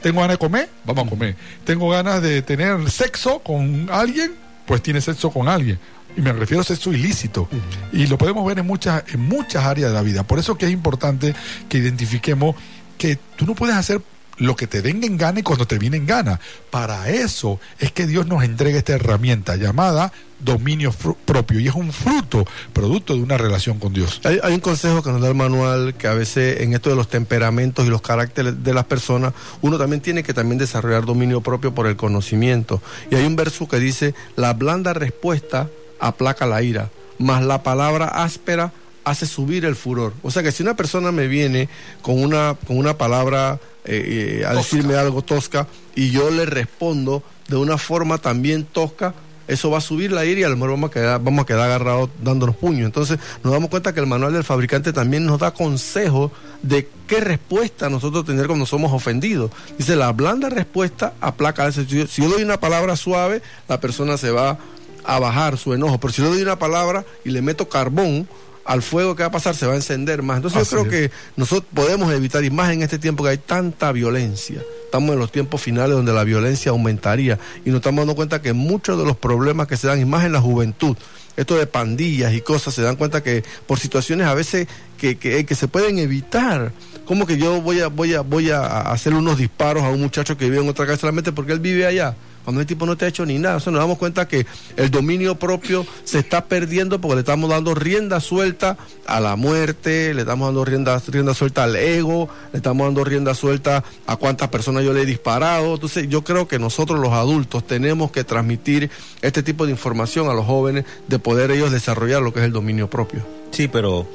Tengo 0.01 0.21
ganas 0.21 0.35
de 0.35 0.39
comer, 0.39 0.69
vamos 0.85 1.07
a 1.07 1.09
comer. 1.09 1.35
Tengo 1.63 1.89
ganas 1.89 2.21
de 2.21 2.41
tener 2.41 2.89
sexo 2.89 3.39
con 3.39 3.89
alguien, 3.91 4.33
pues 4.65 4.81
tiene 4.81 5.01
sexo 5.01 5.31
con 5.31 5.47
alguien. 5.47 5.79
Y 6.15 6.21
me 6.21 6.33
refiero 6.33 6.61
a 6.61 6.63
sexo 6.63 6.91
ilícito. 6.91 7.47
Y 7.93 8.07
lo 8.07 8.17
podemos 8.17 8.45
ver 8.45 8.59
en 8.59 8.67
muchas, 8.67 9.03
en 9.13 9.21
muchas 9.21 9.63
áreas 9.63 9.91
de 9.91 9.95
la 9.95 10.01
vida. 10.01 10.23
Por 10.23 10.39
eso 10.39 10.57
que 10.57 10.65
es 10.65 10.71
importante 10.71 11.33
que 11.69 11.77
identifiquemos 11.77 12.55
que 13.01 13.17
tú 13.35 13.47
no 13.47 13.55
puedes 13.55 13.75
hacer 13.75 13.99
lo 14.37 14.55
que 14.55 14.67
te 14.67 14.81
venga 14.81 15.07
en 15.07 15.17
gana 15.17 15.39
y 15.39 15.43
cuando 15.43 15.65
te 15.65 15.79
viene 15.79 15.97
en 15.97 16.05
gana. 16.05 16.39
Para 16.69 17.09
eso 17.09 17.59
es 17.79 17.91
que 17.91 18.05
Dios 18.05 18.27
nos 18.27 18.43
entrega 18.43 18.77
esta 18.77 18.93
herramienta 18.93 19.55
llamada 19.55 20.13
dominio 20.39 20.91
propio 21.25 21.59
y 21.59 21.67
es 21.67 21.73
un 21.73 21.91
fruto, 21.91 22.45
producto 22.73 23.15
de 23.15 23.23
una 23.23 23.39
relación 23.39 23.79
con 23.79 23.91
Dios. 23.91 24.21
Hay, 24.23 24.37
hay 24.43 24.53
un 24.53 24.59
consejo 24.59 25.01
que 25.01 25.09
nos 25.09 25.19
da 25.19 25.29
el 25.29 25.35
manual 25.35 25.95
que 25.95 26.07
a 26.07 26.13
veces 26.13 26.61
en 26.61 26.75
esto 26.75 26.91
de 26.91 26.95
los 26.95 27.07
temperamentos 27.07 27.87
y 27.87 27.89
los 27.89 28.03
caracteres 28.03 28.63
de 28.63 28.73
las 28.75 28.85
personas, 28.85 29.33
uno 29.61 29.79
también 29.79 30.01
tiene 30.01 30.21
que 30.21 30.35
también 30.35 30.59
desarrollar 30.59 31.05
dominio 31.05 31.41
propio 31.41 31.73
por 31.73 31.87
el 31.87 31.95
conocimiento. 31.95 32.83
Y 33.09 33.15
hay 33.15 33.25
un 33.25 33.35
verso 33.35 33.67
que 33.67 33.79
dice, 33.79 34.13
la 34.35 34.53
blanda 34.53 34.93
respuesta 34.93 35.69
aplaca 35.99 36.45
la 36.45 36.61
ira, 36.61 36.91
mas 37.17 37.43
la 37.43 37.63
palabra 37.63 38.05
áspera 38.05 38.71
hace 39.03 39.25
subir 39.25 39.65
el 39.65 39.75
furor. 39.75 40.13
O 40.23 40.31
sea 40.31 40.43
que 40.43 40.51
si 40.51 40.63
una 40.63 40.75
persona 40.75 41.11
me 41.11 41.27
viene 41.27 41.69
con 42.01 42.21
una, 42.21 42.55
con 42.67 42.77
una 42.77 42.97
palabra 42.97 43.59
eh, 43.85 44.39
eh, 44.41 44.45
a 44.45 44.53
Tosca. 44.53 44.57
decirme 44.61 44.95
algo 44.95 45.21
tosca 45.23 45.67
y 45.95 46.11
yo 46.11 46.29
le 46.29 46.45
respondo 46.45 47.23
de 47.47 47.55
una 47.57 47.77
forma 47.77 48.19
también 48.19 48.63
tosca, 48.65 49.13
eso 49.47 49.69
va 49.71 49.79
a 49.79 49.81
subir 49.81 50.11
la 50.13 50.23
ira 50.23 50.39
y 50.41 50.43
a 50.43 50.49
lo 50.49 50.55
mejor 50.55 50.69
vamos 50.71 50.91
a 50.91 50.93
quedar, 50.93 51.21
vamos 51.21 51.43
a 51.43 51.45
quedar 51.45 51.61
agarrados 51.65 52.09
dándonos 52.23 52.55
puños. 52.55 52.85
Entonces 52.85 53.17
nos 53.43 53.51
damos 53.51 53.69
cuenta 53.69 53.91
que 53.91 53.99
el 53.99 54.05
manual 54.07 54.31
del 54.33 54.43
fabricante 54.45 54.93
también 54.93 55.25
nos 55.25 55.39
da 55.39 55.51
consejos 55.51 56.31
de 56.61 56.87
qué 57.07 57.19
respuesta 57.19 57.89
nosotros 57.89 58.23
tener 58.23 58.47
cuando 58.47 58.65
somos 58.65 58.93
ofendidos. 58.93 59.51
Dice, 59.77 59.95
la 59.97 60.11
blanda 60.13 60.47
respuesta 60.49 61.15
aplaca. 61.19 61.67
ese- 61.67 61.85
Si 61.85 61.97
yo, 61.97 62.07
si 62.07 62.21
yo 62.21 62.29
doy 62.29 62.43
una 62.43 62.59
palabra 62.61 62.95
suave, 62.95 63.41
la 63.67 63.81
persona 63.81 64.15
se 64.17 64.29
va 64.31 64.57
a 65.03 65.19
bajar 65.19 65.57
su 65.57 65.73
enojo. 65.73 65.99
Pero 65.99 66.13
si 66.13 66.21
yo 66.21 66.29
doy 66.29 66.43
una 66.43 66.59
palabra 66.59 67.03
y 67.25 67.31
le 67.31 67.41
meto 67.41 67.67
carbón, 67.67 68.29
al 68.65 68.81
fuego 68.81 69.15
que 69.15 69.23
va 69.23 69.27
a 69.27 69.31
pasar 69.31 69.55
se 69.55 69.65
va 69.65 69.73
a 69.73 69.75
encender 69.75 70.21
más. 70.23 70.37
Entonces 70.37 70.61
Así 70.61 70.75
yo 70.75 70.83
creo 70.83 70.93
es. 70.93 71.09
que 71.09 71.15
nosotros 71.35 71.69
podemos 71.73 72.13
evitar, 72.13 72.43
y 72.43 72.49
más 72.49 72.71
en 72.71 72.81
este 72.83 72.99
tiempo 72.99 73.23
que 73.23 73.31
hay 73.31 73.37
tanta 73.37 73.91
violencia. 73.91 74.61
Estamos 74.85 75.13
en 75.13 75.19
los 75.19 75.31
tiempos 75.31 75.61
finales 75.61 75.95
donde 75.95 76.13
la 76.13 76.23
violencia 76.23 76.71
aumentaría 76.71 77.39
y 77.65 77.69
nos 77.69 77.77
estamos 77.77 78.01
dando 78.01 78.15
cuenta 78.15 78.41
que 78.41 78.53
muchos 78.53 78.97
de 78.97 79.05
los 79.05 79.17
problemas 79.17 79.67
que 79.67 79.77
se 79.77 79.87
dan, 79.87 79.99
y 79.99 80.05
más 80.05 80.25
en 80.25 80.33
la 80.33 80.41
juventud, 80.41 80.97
esto 81.37 81.55
de 81.55 81.65
pandillas 81.65 82.33
y 82.33 82.41
cosas, 82.41 82.73
se 82.73 82.81
dan 82.81 82.97
cuenta 82.97 83.23
que 83.23 83.43
por 83.67 83.79
situaciones 83.79 84.27
a 84.27 84.33
veces 84.33 84.67
que, 84.97 85.17
que, 85.17 85.45
que 85.45 85.55
se 85.55 85.67
pueden 85.67 85.97
evitar. 85.99 86.73
Como 87.05 87.25
que 87.25 87.37
yo 87.37 87.61
voy 87.61 87.81
a, 87.81 87.87
voy 87.87 88.13
a, 88.13 88.21
voy 88.21 88.51
a 88.51 88.81
hacer 88.81 89.13
unos 89.13 89.37
disparos 89.37 89.83
a 89.83 89.89
un 89.89 90.01
muchacho 90.01 90.37
que 90.37 90.49
vive 90.49 90.61
en 90.61 90.69
otra 90.69 90.85
casa 90.85 91.01
solamente 91.01 91.31
porque 91.31 91.53
él 91.53 91.59
vive 91.59 91.85
allá. 91.85 92.15
Cuando 92.43 92.61
el 92.61 92.67
tipo 92.67 92.85
no 92.85 92.97
te 92.97 93.05
ha 93.05 93.07
hecho 93.07 93.25
ni 93.25 93.37
nada. 93.37 93.57
O 93.57 93.71
nos 93.71 93.79
damos 93.79 93.97
cuenta 93.97 94.27
que 94.27 94.45
el 94.77 94.89
dominio 94.89 95.37
propio 95.37 95.85
se 96.03 96.19
está 96.19 96.45
perdiendo 96.45 96.99
porque 96.99 97.15
le 97.15 97.21
estamos 97.21 97.49
dando 97.49 97.75
rienda 97.75 98.19
suelta 98.19 98.77
a 99.05 99.19
la 99.19 99.35
muerte, 99.35 100.13
le 100.13 100.21
estamos 100.21 100.47
dando 100.47 100.65
rienda, 100.65 101.01
rienda 101.07 101.33
suelta 101.33 101.63
al 101.63 101.75
ego, 101.75 102.29
le 102.51 102.57
estamos 102.57 102.87
dando 102.87 103.03
rienda 103.03 103.33
suelta 103.33 103.83
a 104.07 104.15
cuántas 104.15 104.49
personas 104.49 104.83
yo 104.83 104.93
le 104.93 105.01
he 105.01 105.05
disparado. 105.05 105.75
Entonces, 105.75 106.09
yo 106.09 106.23
creo 106.23 106.47
que 106.47 106.59
nosotros 106.59 106.99
los 106.99 107.13
adultos 107.13 107.65
tenemos 107.65 108.11
que 108.11 108.23
transmitir 108.23 108.89
este 109.21 109.43
tipo 109.43 109.65
de 109.65 109.71
información 109.71 110.29
a 110.29 110.33
los 110.33 110.45
jóvenes 110.45 110.85
de 111.07 111.19
poder 111.19 111.51
ellos 111.51 111.71
desarrollar 111.71 112.21
lo 112.21 112.33
que 112.33 112.39
es 112.39 112.45
el 112.45 112.51
dominio 112.51 112.89
propio. 112.89 113.25
Sí, 113.51 113.67
pero 113.67 114.07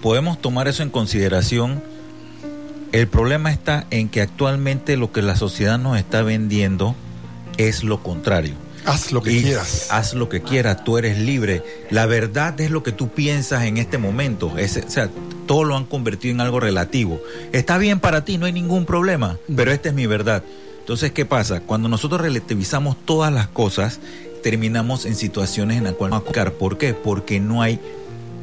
podemos 0.00 0.40
tomar 0.40 0.68
eso 0.68 0.82
en 0.82 0.90
consideración. 0.90 1.82
El 2.92 3.08
problema 3.08 3.50
está 3.50 3.86
en 3.90 4.08
que 4.08 4.20
actualmente 4.20 4.96
lo 4.96 5.12
que 5.12 5.22
la 5.22 5.36
sociedad 5.36 5.78
nos 5.78 5.98
está 5.98 6.22
vendiendo 6.22 6.94
es 7.58 7.84
lo 7.84 8.02
contrario. 8.02 8.54
Haz 8.84 9.12
lo 9.12 9.22
que 9.22 9.32
Y 9.32 9.42
quieras. 9.42 9.88
Haz 9.90 10.14
lo 10.14 10.28
que 10.28 10.42
quieras, 10.42 10.84
tú 10.84 10.98
eres 10.98 11.18
libre. 11.18 11.62
La 11.90 12.06
verdad 12.06 12.60
es 12.60 12.70
lo 12.70 12.82
que 12.82 12.92
tú 12.92 13.08
piensas 13.08 13.64
en 13.64 13.76
este 13.76 13.98
momento. 13.98 14.58
Es, 14.58 14.76
o 14.76 14.90
sea, 14.90 15.08
todo 15.46 15.64
lo 15.64 15.76
han 15.76 15.84
convertido 15.84 16.34
en 16.34 16.40
algo 16.40 16.60
relativo. 16.60 17.20
Está 17.52 17.78
bien 17.78 18.00
para 18.00 18.24
ti, 18.24 18.38
no 18.38 18.46
hay 18.46 18.52
ningún 18.52 18.84
problema, 18.84 19.38
pero 19.54 19.70
esta 19.70 19.90
es 19.90 19.94
mi 19.94 20.06
verdad. 20.06 20.42
Entonces, 20.80 21.12
¿qué 21.12 21.24
pasa? 21.24 21.60
Cuando 21.60 21.88
nosotros 21.88 22.20
relativizamos 22.20 22.96
todas 23.04 23.32
las 23.32 23.46
cosas, 23.46 24.00
terminamos 24.42 25.06
en 25.06 25.14
situaciones 25.14 25.78
en 25.78 25.84
las 25.84 25.92
cuales 25.92 26.16
a 26.16 26.20
buscar. 26.20 26.52
¿Por 26.54 26.76
qué? 26.76 26.92
Porque 26.92 27.38
no 27.38 27.62
hay 27.62 27.78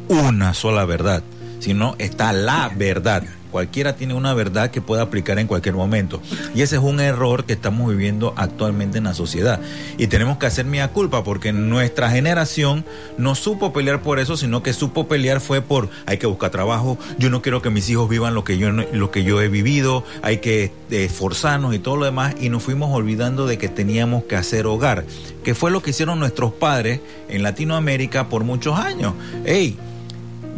una 0.08 0.54
sola 0.54 0.86
verdad, 0.86 1.22
sino 1.60 1.96
está 2.00 2.32
la 2.32 2.72
verdad. 2.74 3.24
Cualquiera 3.51 3.96
tiene 3.96 4.13
una 4.13 4.34
verdad 4.34 4.72
que 4.72 4.82
puede 4.82 5.01
aplicar 5.01 5.39
en 5.39 5.48
cualquier 5.48 5.75
momento. 5.75 6.22
Y 6.53 6.62
ese 6.62 6.75
es 6.75 6.82
un 6.82 7.00
error 7.00 7.46
que 7.46 7.53
estamos 7.53 7.89
viviendo 7.89 8.34
actualmente 8.38 8.98
en 8.98 9.06
la 9.06 9.13
sociedad. 9.13 9.60
Y 9.98 10.08
tenemos 10.08 10.38
que 10.38 10.46
hacer 10.46 10.65
mía 10.65 10.89
culpa 10.89 11.24
porque 11.24 11.51
nuestra 11.51 12.12
generación 12.12 12.86
no 13.18 13.36
supo 13.36 13.74
pelear 13.74 14.01
por 14.01 14.20
eso, 14.20 14.38
sino 14.38 14.62
que 14.62 14.74
supo 14.74 15.08
pelear 15.08 15.41
fue 15.41 15.62
por 15.62 15.89
hay 16.06 16.18
que 16.18 16.27
buscar 16.27 16.51
trabajo, 16.51 16.98
yo 17.18 17.29
no 17.29 17.41
quiero 17.41 17.62
que 17.62 17.70
mis 17.70 17.89
hijos 17.89 18.10
vivan 18.10 18.34
lo 18.34 18.44
que 18.44 18.58
yo, 18.58 18.72
lo 18.72 19.12
que 19.12 19.24
yo 19.24 19.41
he 19.41 19.50
vivido, 19.50 20.03
hay 20.22 20.38
que 20.38 20.65
eh, 20.91 21.06
esforzarnos 21.06 21.74
y 21.74 21.79
todo 21.79 21.98
lo 21.98 22.06
demás. 22.06 22.36
Y 22.39 22.50
nos 22.50 22.63
fuimos 22.63 22.94
olvidando 22.94 23.46
de 23.48 23.58
que 23.58 23.70
teníamos 23.70 24.24
que 24.25 24.36
hacer 24.36 24.65
hogar, 24.68 25.06
que 25.44 25.56
fue 25.56 25.72
lo 25.72 25.82
que 25.82 25.91
hicieron 25.91 26.20
nuestros 26.20 26.53
padres 26.53 27.01
en 27.27 27.44
Latinoamérica 27.44 28.29
por 28.29 28.44
muchos 28.44 28.77
años. 28.77 29.13
Ey, 29.46 29.77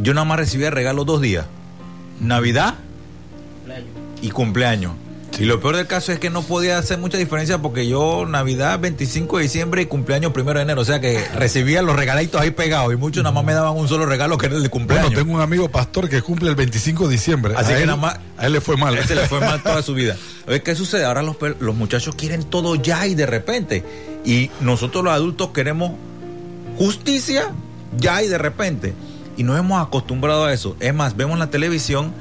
yo 0.02 0.14
nada 0.14 0.26
más 0.26 0.40
recibía 0.40 0.70
regalos 0.70 1.06
dos 1.06 1.22
días. 1.22 1.46
Navidad 2.22 2.76
y 4.22 4.30
cumpleaños. 4.30 4.94
Y 5.40 5.46
lo 5.46 5.60
peor 5.60 5.78
del 5.78 5.88
caso 5.88 6.12
es 6.12 6.20
que 6.20 6.30
no 6.30 6.44
podía 6.44 6.78
hacer 6.78 7.00
mucha 7.00 7.18
diferencia 7.18 7.58
porque 7.60 7.88
yo 7.88 8.26
Navidad 8.28 8.80
25 8.80 9.38
de 9.38 9.44
diciembre 9.44 9.82
y 9.82 9.86
cumpleaños 9.88 10.34
primero 10.34 10.60
de 10.60 10.64
enero, 10.64 10.82
o 10.82 10.86
sea 10.86 11.00
que 11.00 11.26
recibía 11.36 11.82
los 11.82 11.96
regalitos 11.96 12.40
ahí 12.40 12.52
pegados 12.52 12.94
y 12.94 12.98
muchos 12.98 13.24
nada 13.24 13.34
más 13.34 13.44
me 13.46 13.54
daban 13.54 13.76
un 13.76 13.88
solo 13.88 14.06
regalo 14.06 14.38
que 14.38 14.48
era 14.48 14.58
el 14.58 14.62
de 14.64 14.70
cumpleaños. 14.70 15.08
Bueno, 15.10 15.24
tengo 15.24 15.36
un 15.36 15.42
amigo 15.42 15.70
pastor 15.72 16.10
que 16.10 16.22
cumple 16.22 16.50
el 16.50 16.56
25 16.56 17.06
de 17.08 17.14
diciembre. 17.14 17.54
Así 17.58 17.72
a 17.72 17.76
que 17.76 17.82
él, 17.82 17.88
nada 17.88 17.98
más- 18.00 18.20
A 18.38 18.46
él 18.46 18.54
le 18.54 18.62
fue 18.62 18.76
mal. 18.78 18.94
A 18.94 19.00
él 19.00 19.06
se 19.08 19.16
le 19.16 19.26
fue 19.28 19.40
mal 19.40 19.64
toda 19.64 19.82
su 19.82 19.94
vida. 19.96 20.16
Oye, 20.48 20.62
¿qué 20.62 20.76
sucede? 20.76 21.06
Ahora 21.06 21.24
los, 21.24 21.38
los 21.60 21.76
muchachos 21.76 22.14
quieren 22.16 22.44
todo 22.44 22.76
ya 22.76 23.08
y 23.08 23.16
de 23.16 23.26
repente. 23.26 23.84
Y 24.26 24.52
nosotros 24.60 25.04
los 25.04 25.14
adultos 25.14 25.50
queremos 25.54 25.94
justicia 26.78 27.50
ya 27.98 28.22
y 28.22 28.28
de 28.28 28.38
repente. 28.38 28.94
Y 29.42 29.44
nos 29.44 29.58
hemos 29.58 29.82
acostumbrado 29.82 30.46
a 30.46 30.54
eso. 30.54 30.76
Es 30.80 30.94
más, 30.94 31.18
vemos 31.18 31.40
la 31.40 31.50
televisión 31.50 32.14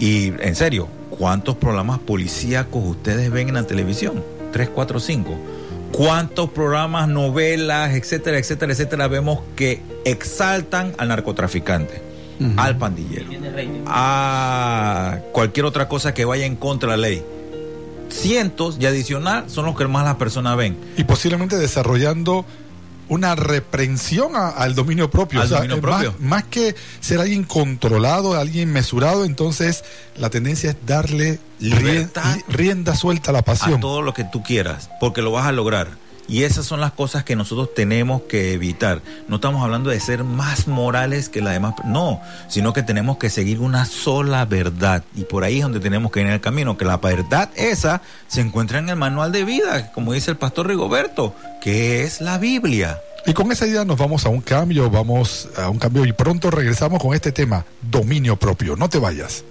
y, 0.00 0.32
en 0.40 0.56
serio, 0.56 0.88
¿cuántos 1.08 1.54
programas 1.54 2.00
policíacos 2.00 2.82
ustedes 2.84 3.30
ven 3.30 3.46
en 3.50 3.54
la 3.54 3.68
televisión? 3.68 4.24
Tres, 4.50 4.68
cuatro, 4.68 4.98
cinco. 4.98 5.38
¿Cuántos 5.92 6.50
programas, 6.50 7.06
novelas, 7.06 7.94
etcétera, 7.94 8.36
etcétera, 8.36 8.72
etcétera, 8.72 9.06
vemos 9.06 9.42
que 9.54 9.80
exaltan 10.04 10.92
al 10.98 11.06
narcotraficante, 11.06 12.02
al 12.56 12.76
pandillero? 12.76 13.26
a 13.86 15.20
cualquier 15.30 15.66
otra 15.66 15.86
cosa 15.86 16.14
que 16.14 16.24
vaya 16.24 16.46
en 16.46 16.56
contra 16.56 16.90
de 16.90 16.96
la 16.96 17.08
ley. 17.10 17.22
Cientos 18.08 18.76
y 18.80 18.86
adicional 18.86 19.44
son 19.48 19.66
los 19.66 19.76
que 19.76 19.86
más 19.86 20.04
las 20.04 20.16
personas 20.16 20.56
ven. 20.56 20.76
Y 20.96 21.04
posiblemente 21.04 21.56
desarrollando 21.56 22.44
una 23.10 23.34
reprensión 23.34 24.34
a- 24.36 24.48
al 24.48 24.74
dominio 24.74 25.10
propio. 25.10 25.40
Al 25.40 25.46
O 25.46 25.48
sea, 25.48 25.58
dominio 25.58 25.80
propio. 25.82 26.12
Más, 26.12 26.20
más 26.20 26.44
que 26.44 26.74
ser 27.00 27.20
alguien 27.20 27.44
controlado, 27.44 28.34
alguien 28.34 28.72
mesurado, 28.72 29.24
entonces 29.26 29.84
la 30.16 30.30
tendencia 30.30 30.70
es 30.70 30.76
darle 30.86 31.38
rien- 31.60 31.78
Libertad. 31.84 32.36
rienda 32.48 32.94
suelta 32.94 33.30
a 33.30 33.32
la 33.34 33.40
A 33.40 33.44
pasión. 33.44 33.80
todo 33.80 34.00
lo 34.00 34.14
que 34.14 34.24
tú 34.24 34.42
quieras, 34.42 34.88
porque 35.00 35.20
lo 35.22 35.32
vas 35.32 35.46
a 35.46 35.52
lograr. 35.52 35.99
Y 36.30 36.44
esas 36.44 36.64
son 36.64 36.80
las 36.80 36.92
cosas 36.92 37.24
que 37.24 37.34
nosotros 37.34 37.74
tenemos 37.74 38.22
que 38.22 38.52
evitar. 38.52 39.02
No 39.26 39.36
estamos 39.36 39.64
hablando 39.64 39.90
de 39.90 39.98
ser 39.98 40.22
más 40.22 40.68
morales 40.68 41.28
que 41.28 41.42
la 41.42 41.50
demás. 41.50 41.74
No, 41.84 42.20
sino 42.46 42.72
que 42.72 42.84
tenemos 42.84 43.16
que 43.16 43.30
seguir 43.30 43.58
una 43.58 43.84
sola 43.84 44.44
verdad. 44.44 45.02
Y 45.16 45.24
por 45.24 45.42
ahí 45.42 45.56
es 45.56 45.64
donde 45.64 45.80
tenemos 45.80 46.12
que 46.12 46.20
ir 46.20 46.26
en 46.26 46.32
el 46.32 46.40
camino. 46.40 46.76
Que 46.76 46.84
la 46.84 46.98
verdad 46.98 47.50
esa 47.56 48.00
se 48.28 48.42
encuentra 48.42 48.78
en 48.78 48.88
el 48.88 48.94
manual 48.94 49.32
de 49.32 49.44
vida, 49.44 49.90
como 49.90 50.12
dice 50.12 50.30
el 50.30 50.36
pastor 50.36 50.68
Rigoberto, 50.68 51.34
que 51.60 52.04
es 52.04 52.20
la 52.20 52.38
Biblia. 52.38 53.00
Y 53.26 53.32
con 53.32 53.50
esa 53.50 53.66
idea 53.66 53.84
nos 53.84 53.98
vamos 53.98 54.24
a 54.24 54.28
un 54.28 54.40
cambio, 54.40 54.88
vamos 54.88 55.48
a 55.56 55.68
un 55.68 55.80
cambio 55.80 56.04
y 56.04 56.12
pronto 56.12 56.48
regresamos 56.52 57.02
con 57.02 57.12
este 57.12 57.32
tema, 57.32 57.66
dominio 57.82 58.36
propio. 58.36 58.76
No 58.76 58.88
te 58.88 59.00
vayas. 59.00 59.42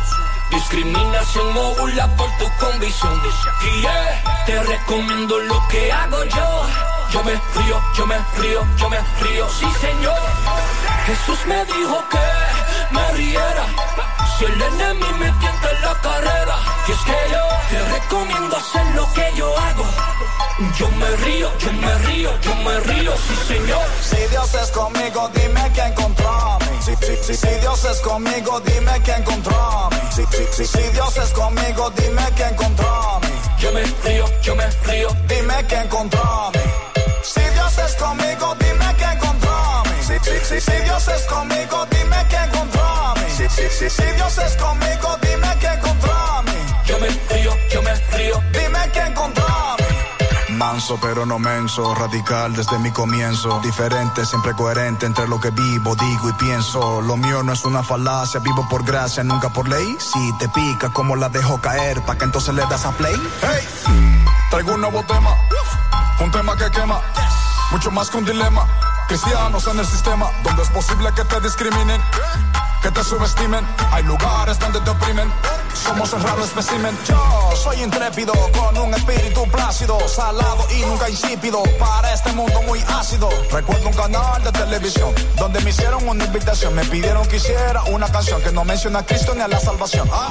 discriminación 0.50 1.54
o 1.54 1.74
por 2.16 2.30
tu 2.38 2.48
convicción, 2.58 3.20
yeah, 3.82 4.22
te 4.46 4.62
recomiendo 4.62 5.38
lo 5.40 5.60
que 5.68 5.92
hago 5.92 6.24
yo. 6.24 6.66
Yo 7.12 7.24
me 7.24 7.32
río, 7.32 7.82
yo 7.94 8.06
me 8.06 8.16
río, 8.38 8.66
yo 8.78 8.88
me 8.88 8.98
río, 9.20 9.48
sí 9.50 9.66
señor. 9.82 10.18
Jesús 11.06 11.46
me 11.46 11.64
dijo 11.64 12.04
que 12.10 12.94
me 12.94 13.12
riera. 13.12 13.66
Si 14.38 14.44
el 14.44 14.62
enemigo 14.62 15.12
me 15.18 15.30
tienta 15.32 15.70
en 15.70 15.82
la 15.82 16.00
carrera, 16.00 16.56
y 16.88 16.92
es 16.92 16.98
que 16.98 17.18
yo 17.32 17.44
te 17.70 17.92
recomiendo 17.92 18.56
hacer 18.56 18.86
lo 18.94 19.12
que 19.12 19.32
yo 19.36 19.58
hago. 19.58 19.84
Yo 20.78 20.88
me 20.90 21.16
río, 21.24 21.50
yo 21.58 21.72
me 21.72 21.94
río, 22.06 22.40
yo 22.40 22.54
me 22.56 22.80
río, 22.80 23.12
sí 23.16 23.54
señor. 23.54 23.86
Si 24.02 24.16
Dios 24.30 24.54
es 24.54 24.70
conmigo, 24.70 25.30
dime 25.34 25.70
quién 25.74 25.94
contra 25.94 26.58
mí. 26.58 26.78
Si, 26.84 26.94
si, 26.96 27.16
si, 27.22 27.34
si 27.34 27.54
Dios 27.60 27.84
es 27.84 28.00
conmigo, 28.00 28.60
dime 28.60 28.92
quién 29.04 29.22
contra 29.24 29.88
mí. 29.90 29.98
Si, 30.10 30.22
si, 30.26 30.44
si, 30.52 30.66
si 30.66 30.82
Dios 30.92 31.16
es 31.16 31.30
conmigo, 31.30 31.90
dime 31.96 32.22
quién 32.36 32.54
contra 32.56 33.18
mí. 33.22 33.28
Yo 33.58 33.72
me 33.72 33.82
río, 34.04 34.24
yo 34.42 34.54
me 34.54 34.70
río. 34.86 35.08
Dime 35.28 35.54
quién 35.66 35.88
contra 35.88 36.50
mí. 36.52 36.60
Si 37.22 37.40
Dios 37.40 37.78
es 37.78 37.94
conmigo, 37.96 38.54
dime. 38.58 38.69
Si, 40.22 40.30
si, 40.30 40.60
si, 40.60 40.60
si 40.60 40.82
Dios 40.84 41.08
es 41.08 41.22
conmigo, 41.26 41.86
dime 41.90 42.26
quién 42.28 42.50
contra 42.50 43.14
mí. 43.16 43.30
Si, 43.36 43.48
si, 43.48 43.68
si, 43.70 43.90
si 43.90 44.02
Dios 44.16 44.38
es 44.38 44.56
conmigo, 44.56 45.18
dime 45.22 45.56
quién 45.60 45.80
contra 45.80 46.42
mí. 46.42 46.52
Yo 46.86 46.98
me 46.98 47.08
río, 47.08 47.52
yo 47.70 47.82
me 47.82 47.94
río. 47.94 48.42
Dime 48.52 48.78
quién 48.92 49.14
contra 49.14 49.76
mí. 49.78 50.54
Manso 50.56 50.98
pero 51.00 51.24
no 51.24 51.38
menso, 51.38 51.94
radical 51.94 52.54
desde 52.54 52.78
mi 52.80 52.90
comienzo. 52.90 53.60
Diferente, 53.60 54.26
siempre 54.26 54.52
coherente 54.54 55.06
entre 55.06 55.26
lo 55.26 55.40
que 55.40 55.50
vivo, 55.50 55.96
digo 55.96 56.28
y 56.28 56.32
pienso. 56.34 57.00
Lo 57.00 57.16
mío 57.16 57.42
no 57.42 57.54
es 57.54 57.64
una 57.64 57.82
falacia, 57.82 58.40
vivo 58.40 58.68
por 58.68 58.84
gracia, 58.84 59.24
nunca 59.24 59.48
por 59.48 59.68
ley. 59.68 59.96
Si 59.98 60.38
te 60.38 60.48
pica, 60.50 60.90
como 60.90 61.16
la 61.16 61.30
dejo 61.30 61.58
caer? 61.62 62.02
¿Pa' 62.02 62.16
que 62.16 62.24
entonces 62.24 62.54
le 62.54 62.62
das 62.66 62.84
a 62.84 62.92
play? 62.92 63.14
Hey, 63.40 63.66
traigo 64.50 64.74
un 64.74 64.82
nuevo 64.82 65.02
tema, 65.04 65.34
un 66.22 66.30
tema 66.30 66.54
que 66.56 66.70
quema, 66.70 67.00
mucho 67.72 67.90
más 67.90 68.10
que 68.10 68.18
un 68.18 68.26
dilema. 68.26 68.66
Cristianos 69.10 69.66
en 69.66 69.76
el 69.76 69.86
sistema, 69.86 70.30
donde 70.44 70.62
es 70.62 70.70
posible 70.70 71.10
que 71.16 71.24
te 71.24 71.40
discriminen 71.40 72.00
que 72.80 72.90
te 72.90 73.02
subestimen. 73.02 73.66
Hay 73.90 74.04
lugares 74.04 74.56
donde 74.58 74.80
te 74.80 74.90
oprimen. 74.90 75.28
Somos 75.74 76.12
el 76.12 76.22
raro 76.22 76.44
espécimen. 76.44 76.96
Yo 77.06 77.50
soy 77.56 77.82
intrépido, 77.82 78.32
con 78.56 78.78
un 78.78 78.94
espíritu 78.94 79.44
plácido, 79.50 79.98
salado 80.08 80.64
y 80.70 80.82
nunca 80.82 81.10
insípido. 81.10 81.60
Para 81.78 82.14
este 82.14 82.32
mundo 82.32 82.62
muy 82.62 82.80
ácido. 82.86 83.28
Recuerdo 83.50 83.88
un 83.88 83.94
canal 83.94 84.44
de 84.44 84.52
televisión 84.52 85.12
donde 85.36 85.60
me 85.60 85.70
hicieron 85.70 86.08
una 86.08 86.24
invitación. 86.24 86.72
Me 86.74 86.84
pidieron 86.84 87.26
que 87.26 87.36
hiciera 87.36 87.82
una 87.84 88.06
canción 88.10 88.40
que 88.42 88.52
no 88.52 88.64
menciona 88.64 89.00
a 89.00 89.06
Cristo 89.06 89.34
ni 89.34 89.42
a 89.42 89.48
la 89.48 89.58
salvación. 89.58 90.08
Ah. 90.12 90.30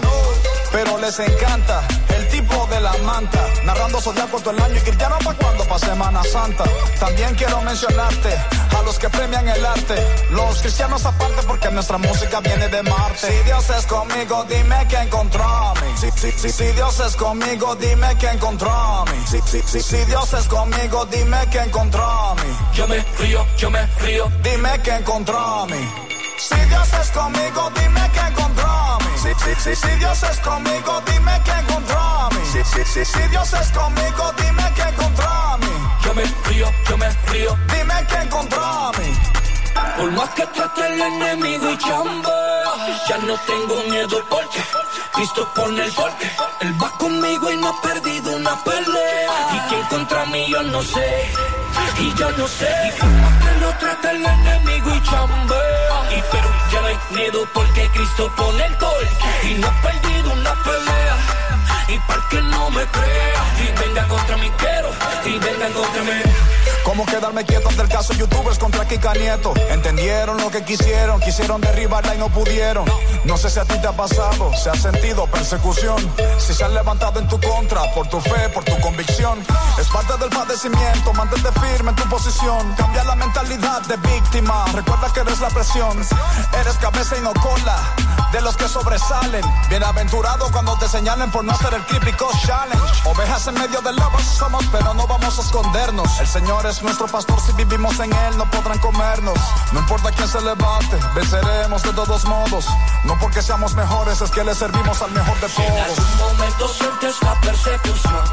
Pero 0.72 0.98
les 1.00 1.20
encanta 1.20 1.82
el 2.16 2.28
tipo 2.30 2.68
de 2.68 2.80
la 2.80 2.94
manta. 3.04 3.44
Narrando 3.66 4.00
zodiaco 4.00 4.40
todo 4.40 4.52
el 4.52 4.62
año 4.62 4.76
y 4.76 4.82
cristiano 4.82 5.18
pa' 5.24 5.34
cuando 5.34 5.64
pa' 5.66 5.80
Semana 5.80 6.24
Santa. 6.24 6.64
También 7.00 7.34
quiero 7.36 7.62
mencionarte 7.62 8.36
a 8.78 8.82
los 8.84 9.00
que 9.00 9.10
premian 9.10 9.48
el 9.48 9.66
arte. 9.66 9.96
Los 10.32 10.62
cristianos 10.62 11.06
aparte 11.06 11.42
porque 11.48 11.70
nuestra 11.72 11.98
música 11.98 12.40
viene 12.40 12.68
de 12.70 12.84
Marte. 12.84 13.28
Si 13.28 13.44
Dios 13.44 13.70
es 13.70 13.86
conmigo, 13.88 14.46
dime 14.48 14.86
quién 14.88 15.10
contra 15.10 15.74
mí. 15.74 15.98
Si, 15.98 16.12
si, 16.12 16.32
si, 16.32 16.50
si 16.52 16.72
Dios 16.74 17.00
es 17.00 17.16
conmigo, 17.16 17.76
dime 17.76 18.16
quién 18.20 18.38
contra 18.38 19.04
mí. 19.06 19.24
Si, 19.28 19.42
si, 19.42 19.62
si, 19.62 19.82
si 19.82 20.06
Dios 20.06 20.34
es 20.34 20.48
conmigo, 20.48 21.06
dime 21.06 21.38
quién 21.52 21.70
contra 21.72 22.36
mí. 22.36 22.58
Yo 22.74 22.88
me 22.88 23.00
río, 23.20 23.46
yo 23.58 23.72
me 23.72 23.86
río. 24.02 24.32
Dime 24.44 24.80
quién 24.84 25.04
contra 25.04 25.66
mí. 25.66 26.10
Si 26.38 26.56
Dios 26.56 26.88
es 27.02 27.12
conmigo, 27.12 27.72
dime. 27.76 27.99
Si, 29.44 29.56
si, 29.56 29.76
si, 29.76 29.90
Dios 29.98 30.24
es 30.24 30.40
conmigo, 30.42 31.02
dime 31.06 31.42
quién 31.44 31.66
contra 31.66 32.30
mí. 32.32 32.46
Si, 32.52 32.64
si, 32.64 32.86
si, 32.86 33.06
si 33.06 33.28
Dios 33.30 33.54
es 33.54 33.72
conmigo, 33.72 34.34
dime 34.38 34.64
quién 34.76 34.94
contra 34.96 35.58
mí. 35.58 35.68
Yo 36.04 36.14
me 36.14 36.24
río, 36.24 36.68
yo 36.88 36.98
me 36.98 37.10
río. 37.28 37.58
Dime 37.74 38.06
quién 38.10 38.28
contra 38.30 38.92
mí. 38.98 39.40
Por 39.98 40.12
más 40.12 40.30
que 40.30 40.46
trate 40.48 40.88
el 40.88 41.02
enemigo 41.02 41.70
y 41.72 41.78
chambea, 41.78 42.98
ya 43.08 43.18
no 43.20 43.38
tengo 43.46 43.84
miedo 43.90 44.24
porque 44.30 44.62
Cristo 45.14 45.48
pone 45.56 45.84
el 45.86 45.94
golpe. 45.94 46.32
Él 46.62 46.82
va 46.82 46.90
conmigo 46.98 47.52
y 47.52 47.58
no 47.58 47.70
ha 47.70 47.82
perdido 47.82 48.32
una 48.36 48.64
pelea. 48.64 49.32
Y 49.54 49.70
quien 49.70 49.84
contra 49.88 50.26
mí 50.28 50.46
yo 50.50 50.64
no 50.64 50.82
sé, 50.84 51.32
y 52.00 52.14
yo 52.16 52.32
no 52.32 52.48
sé. 52.48 52.94
Y 52.96 53.49
el 54.06 54.26
enemigo 54.26 54.96
y 54.96 55.04
chambea, 55.04 56.18
y 56.18 56.24
pero 56.32 56.50
ya 56.72 56.82
no 56.82 56.88
hay 56.88 56.98
miedo 57.12 57.48
porque 57.54 57.90
Cristo 57.94 58.32
pone 58.36 58.66
el 58.66 58.76
golpe. 58.78 59.10
Y 59.44 59.54
no 59.56 59.68
ha 59.68 59.82
perdido 59.82 60.34
una 60.34 60.54
pelea. 60.64 61.18
Y 61.88 62.00
para 62.08 62.22
que 62.30 62.42
no 62.42 62.70
me 62.70 62.86
crea, 62.86 63.44
y 63.58 63.80
venga 63.80 64.08
contra 64.08 64.38
mí 64.38 64.52
quiero, 64.58 64.92
y 65.26 65.40
venga 65.40 65.68
contra 65.70 66.04
mí. 66.04 66.22
¿Cómo 66.90 67.06
quedarme 67.06 67.46
quieto 67.46 67.70
ante 67.70 67.84
el 67.84 67.88
caso 67.88 68.14
youtubers 68.14 68.58
contra 68.58 68.84
Kika 68.88 69.14
Nieto? 69.14 69.54
Entendieron 69.70 70.38
lo 70.38 70.50
que 70.50 70.64
quisieron, 70.66 71.20
quisieron 71.22 71.62
derribarla 71.62 72.16
y 72.16 72.18
no 72.18 72.30
pudieron. 72.30 72.84
No 73.26 73.38
sé 73.38 73.52
si 73.52 73.60
a 73.60 73.64
ti 73.64 73.80
te 73.80 73.88
ha 73.88 73.92
pasado, 73.92 74.52
se 74.56 74.72
ha 74.72 74.74
sentido 74.74 75.28
persecución. 75.28 75.98
Si 76.40 76.52
se 76.52 76.64
han 76.64 76.74
levantado 76.74 77.20
en 77.20 77.28
tu 77.28 77.40
contra, 77.40 77.84
por 77.94 78.08
tu 78.08 78.20
fe, 78.20 78.50
por 78.50 78.64
tu 78.64 78.76
convicción. 78.80 79.38
Es 79.80 79.88
parte 79.90 80.18
del 80.18 80.32
padecimiento, 80.32 81.14
mantente 81.14 81.50
firme 81.62 81.92
en 81.92 81.96
tu 81.96 82.10
posición. 82.10 82.74
Cambia 82.76 83.04
la 83.04 83.16
mentalidad 83.16 83.82
de 83.84 83.96
víctima, 83.98 84.66
recuerda 84.74 85.14
que 85.14 85.20
eres 85.20 85.40
la 85.42 85.50
presión. 85.50 85.96
Eres 86.60 86.74
cabeza 86.78 87.16
y 87.20 87.22
no 87.22 87.34
cola. 87.36 87.78
de 88.32 88.42
los 88.42 88.56
que 88.58 88.68
sobresalen. 88.68 89.44
Bienaventurado 89.70 90.52
cuando 90.52 90.78
te 90.78 90.88
señalen 90.88 91.32
por 91.32 91.44
no 91.44 91.52
hacer 91.52 91.74
el 91.74 91.86
típico 91.86 92.30
challenge. 92.46 93.10
Ovejas 93.10 93.48
en 93.48 93.56
medio 93.56 93.82
del 93.82 93.96
lobo 93.96 94.20
somos, 94.20 94.64
pero 94.72 94.94
no 94.94 95.08
vamos 95.08 95.38
a 95.38 95.42
escondernos. 95.42 96.20
El 96.20 96.28
Señor 96.28 96.66
es 96.68 96.79
nuestro 96.82 97.08
pastor, 97.08 97.40
si 97.42 97.52
vivimos 97.54 98.00
en 98.00 98.12
Él 98.14 98.38
no 98.38 98.46
podrán 98.52 98.80
comernos. 98.80 99.38
No 99.72 99.80
importa 99.80 100.12
quién 100.12 100.28
se 100.28 100.42
levante, 100.42 100.98
venceremos 101.16 101.84
de 101.84 101.94
todos 101.94 102.26
modos. 102.26 102.66
No 103.04 103.18
porque 103.20 103.42
seamos 103.42 103.74
mejores, 103.76 104.22
es 104.22 104.32
que 104.32 104.44
le 104.44 104.54
servimos 104.56 105.02
al 105.02 105.12
mejor 105.12 105.40
de 105.40 105.50
Si 105.50 105.62
en 105.62 105.68
todos. 105.68 106.00
algún 106.00 106.18
momento 106.18 106.68
sientes 106.68 107.16
la 107.22 107.34
persecución, 107.42 108.24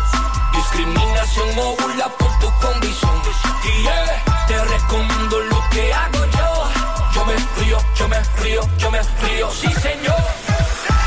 discriminación 0.52 1.48
o 1.58 1.76
burla 1.76 2.08
por 2.18 2.38
tu 2.38 2.50
condición, 2.60 3.22
y 3.64 3.82
yeah, 3.82 4.46
te 4.46 4.64
recomiendo 4.64 5.40
lo 5.40 5.68
que 5.70 5.92
hago 5.92 6.24
yo. 6.26 6.70
Yo 7.14 7.24
me 7.24 7.34
río, 7.58 7.78
yo 7.94 8.08
me 8.08 8.20
río, 8.42 8.60
yo 8.78 8.90
me 8.90 9.02
río, 9.02 9.50
sí 9.50 9.72
señor. 9.72 10.24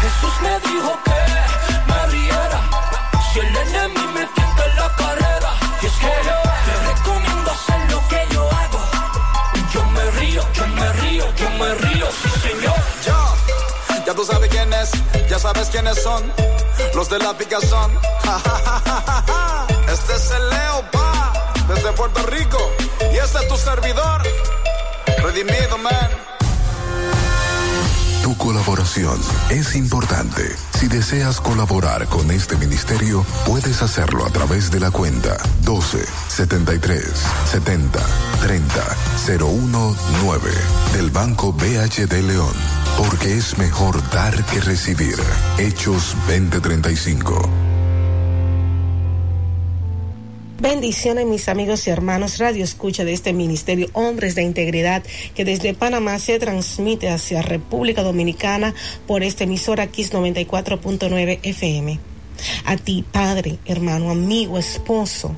Jesús 0.02 0.34
me 0.42 0.60
dijo 0.72 0.98
que 1.06 1.92
me 1.92 2.08
riera 2.08 2.62
si 3.32 3.40
el 3.40 3.56
enemigo 3.56 3.89
tú 14.20 14.26
sabes 14.26 14.50
quién 14.50 14.74
es, 14.74 14.92
ya 15.30 15.40
sabes 15.40 15.70
quiénes 15.70 16.04
son. 16.04 16.22
Los 16.94 17.10
de 17.10 17.20
la 17.20 17.38
picazón. 17.38 17.92
Este 19.90 20.14
es 20.14 20.32
el 20.32 20.50
Leo, 20.50 20.92
pa, 20.92 21.54
desde 21.68 21.92
Puerto 21.94 22.22
Rico. 22.28 22.58
Y 23.14 23.18
este 23.18 23.40
es 23.40 23.48
tu 23.48 23.56
servidor. 23.56 24.22
Redimido, 25.24 25.78
man. 25.78 26.10
Tu 28.22 28.38
colaboración 28.38 29.20
es 29.50 29.76
importante. 29.76 30.56
Si 30.78 30.88
deseas 30.88 31.40
colaborar 31.40 32.06
con 32.08 32.30
este 32.30 32.58
ministerio, 32.58 33.26
puedes 33.46 33.82
hacerlo 33.82 34.26
a 34.26 34.30
través 34.30 34.70
de 34.70 34.82
la 34.82 34.92
cuenta 34.92 35.38
12 35.62 36.06
73 36.28 37.04
70 37.52 38.00
30 38.42 38.98
019 39.26 40.52
del 40.94 41.10
Banco 41.10 41.54
BHD 41.54 42.22
León. 42.22 42.79
Porque 43.00 43.32
es 43.32 43.58
mejor 43.58 43.96
dar 44.10 44.46
que 44.48 44.60
recibir. 44.60 45.16
Hechos 45.58 46.18
2035. 46.28 47.50
Bendiciones 50.60 51.26
mis 51.26 51.48
amigos 51.48 51.88
y 51.88 51.92
hermanos, 51.92 52.40
Radio 52.40 52.62
Escucha 52.62 53.06
de 53.06 53.14
este 53.14 53.32
Ministerio 53.32 53.88
Hombres 53.94 54.36
de 54.36 54.44
Integridad 54.44 55.02
que 55.34 55.46
desde 55.46 55.74
Panamá 55.74 56.20
se 56.20 56.40
transmite 56.40 57.08
hacia 57.08 57.42
República 57.42 58.04
Dominicana 58.04 58.76
por 59.08 59.24
esta 59.24 59.46
emisora 59.46 59.88
Kiss 59.88 60.12
94.9 60.12 61.40
FM. 61.42 62.00
A 62.66 62.76
ti, 62.76 63.06
padre, 63.10 63.60
hermano, 63.66 64.10
amigo, 64.12 64.58
esposo, 64.58 65.38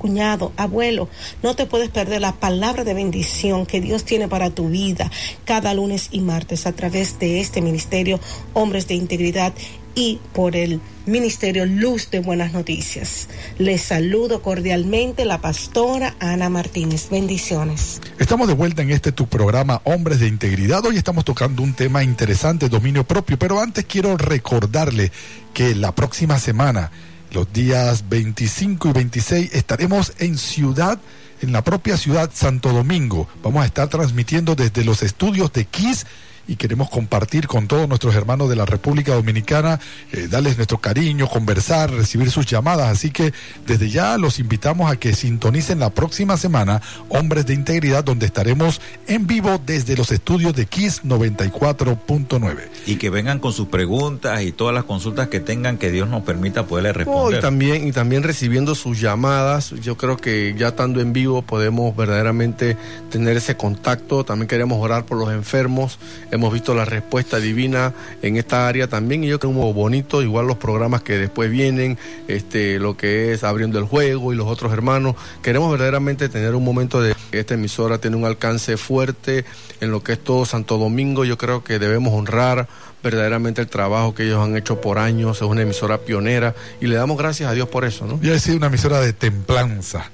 cuñado, 0.00 0.52
abuelo, 0.56 1.08
no 1.42 1.54
te 1.54 1.66
puedes 1.66 1.90
perder 1.90 2.22
la 2.22 2.32
palabra 2.32 2.82
de 2.82 2.94
bendición 2.94 3.66
que 3.66 3.80
Dios 3.80 4.04
tiene 4.04 4.26
para 4.26 4.50
tu 4.50 4.70
vida 4.70 5.10
cada 5.44 5.74
lunes 5.74 6.08
y 6.10 6.20
martes 6.20 6.66
a 6.66 6.72
través 6.72 7.18
de 7.18 7.40
este 7.40 7.60
Ministerio 7.60 8.18
Hombres 8.54 8.88
de 8.88 8.94
Integridad 8.94 9.52
y 9.94 10.20
por 10.32 10.56
el 10.56 10.80
Ministerio 11.06 11.66
Luz 11.66 12.10
de 12.10 12.20
Buenas 12.20 12.52
Noticias. 12.52 13.28
Les 13.58 13.82
saludo 13.82 14.42
cordialmente 14.42 15.24
la 15.24 15.40
pastora 15.40 16.14
Ana 16.20 16.48
Martínez. 16.48 17.08
Bendiciones. 17.10 18.00
Estamos 18.18 18.48
de 18.48 18.54
vuelta 18.54 18.82
en 18.82 18.90
este 18.90 19.12
tu 19.12 19.26
programa 19.26 19.80
Hombres 19.84 20.20
de 20.20 20.28
Integridad. 20.28 20.84
Hoy 20.86 20.96
estamos 20.96 21.24
tocando 21.24 21.62
un 21.62 21.74
tema 21.74 22.02
interesante, 22.02 22.68
dominio 22.68 23.04
propio, 23.04 23.38
pero 23.38 23.60
antes 23.60 23.84
quiero 23.84 24.16
recordarle 24.16 25.10
que 25.52 25.74
la 25.74 25.94
próxima 25.94 26.38
semana, 26.38 26.90
los 27.32 27.52
días 27.52 28.08
25 28.08 28.88
y 28.88 28.92
26, 28.92 29.54
estaremos 29.54 30.12
en 30.18 30.36
Ciudad, 30.38 30.98
en 31.40 31.52
la 31.52 31.62
propia 31.62 31.96
ciudad 31.96 32.30
Santo 32.32 32.72
Domingo. 32.72 33.28
Vamos 33.42 33.62
a 33.62 33.66
estar 33.66 33.88
transmitiendo 33.88 34.54
desde 34.54 34.84
los 34.84 35.02
estudios 35.02 35.52
de 35.52 35.64
KISS 35.64 36.06
y 36.50 36.56
queremos 36.56 36.90
compartir 36.90 37.46
con 37.46 37.68
todos 37.68 37.88
nuestros 37.88 38.12
hermanos 38.16 38.48
de 38.50 38.56
la 38.56 38.66
República 38.66 39.14
Dominicana, 39.14 39.78
eh, 40.10 40.26
darles 40.28 40.56
nuestro 40.56 40.78
cariño, 40.78 41.28
conversar, 41.28 41.92
recibir 41.92 42.28
sus 42.32 42.44
llamadas. 42.44 42.88
Así 42.88 43.12
que 43.12 43.32
desde 43.68 43.88
ya 43.88 44.18
los 44.18 44.40
invitamos 44.40 44.90
a 44.90 44.96
que 44.96 45.14
sintonicen 45.14 45.78
la 45.78 45.90
próxima 45.90 46.36
semana 46.36 46.82
Hombres 47.08 47.46
de 47.46 47.54
Integridad, 47.54 48.02
donde 48.02 48.26
estaremos 48.26 48.80
en 49.06 49.28
vivo 49.28 49.60
desde 49.64 49.96
los 49.96 50.10
estudios 50.10 50.52
de 50.56 50.66
Kiss 50.66 51.04
94.9. 51.04 52.56
Y 52.86 52.96
que 52.96 53.10
vengan 53.10 53.38
con 53.38 53.52
sus 53.52 53.68
preguntas 53.68 54.42
y 54.42 54.50
todas 54.50 54.74
las 54.74 54.84
consultas 54.84 55.28
que 55.28 55.38
tengan, 55.38 55.78
que 55.78 55.90
Dios 55.92 56.08
nos 56.08 56.22
permita 56.22 56.66
poderle 56.66 56.90
Oh, 56.90 56.94
responder. 56.94 57.38
y 57.38 57.42
también 57.42 57.86
y 57.86 57.92
también 57.92 58.22
recibiendo 58.22 58.74
sus 58.74 59.00
llamadas 59.00 59.70
yo 59.82 59.96
creo 59.96 60.16
que 60.16 60.54
ya 60.58 60.68
estando 60.68 61.00
en 61.00 61.12
vivo 61.12 61.42
podemos 61.42 61.94
verdaderamente 61.94 62.76
tener 63.10 63.36
ese 63.36 63.54
contacto 63.56 64.24
también 64.24 64.48
queremos 64.48 64.78
orar 64.82 65.04
por 65.04 65.18
los 65.18 65.30
enfermos 65.30 65.98
hemos 66.30 66.39
visto 66.52 66.74
la 66.74 66.84
respuesta 66.84 67.38
divina 67.38 67.92
en 68.22 68.36
esta 68.36 68.68
área 68.68 68.88
también 68.88 69.24
y 69.24 69.28
yo 69.28 69.38
creo 69.38 69.52
que 69.52 69.72
bonito 69.72 70.22
igual 70.22 70.46
los 70.46 70.56
programas 70.56 71.02
que 71.02 71.18
después 71.18 71.50
vienen 71.50 71.98
este 72.28 72.78
lo 72.78 72.96
que 72.96 73.32
es 73.32 73.44
abriendo 73.44 73.78
el 73.78 73.84
juego 73.84 74.32
y 74.32 74.36
los 74.36 74.46
otros 74.46 74.72
hermanos 74.72 75.16
queremos 75.42 75.70
verdaderamente 75.70 76.28
tener 76.28 76.54
un 76.54 76.64
momento 76.64 77.02
de 77.02 77.14
esta 77.32 77.54
emisora 77.54 77.98
tiene 77.98 78.16
un 78.16 78.24
alcance 78.24 78.76
fuerte 78.76 79.44
en 79.80 79.90
lo 79.90 80.02
que 80.02 80.12
es 80.12 80.18
todo 80.18 80.46
Santo 80.46 80.78
Domingo 80.78 81.24
yo 81.24 81.36
creo 81.36 81.62
que 81.64 81.78
debemos 81.78 82.14
honrar 82.14 82.68
verdaderamente 83.02 83.60
el 83.60 83.68
trabajo 83.68 84.14
que 84.14 84.24
ellos 84.24 84.44
han 84.44 84.56
hecho 84.56 84.80
por 84.80 84.98
años, 84.98 85.38
es 85.38 85.42
una 85.42 85.62
emisora 85.62 85.98
pionera 85.98 86.54
y 86.80 86.86
le 86.86 86.96
damos 86.96 87.16
gracias 87.16 87.50
a 87.50 87.54
Dios 87.54 87.68
por 87.68 87.84
eso, 87.84 88.06
¿no? 88.06 88.20
Ya 88.22 88.34
ha 88.34 88.38
sido 88.38 88.56
una 88.56 88.66
emisora 88.66 89.00
de 89.00 89.12
templanza. 89.12 90.10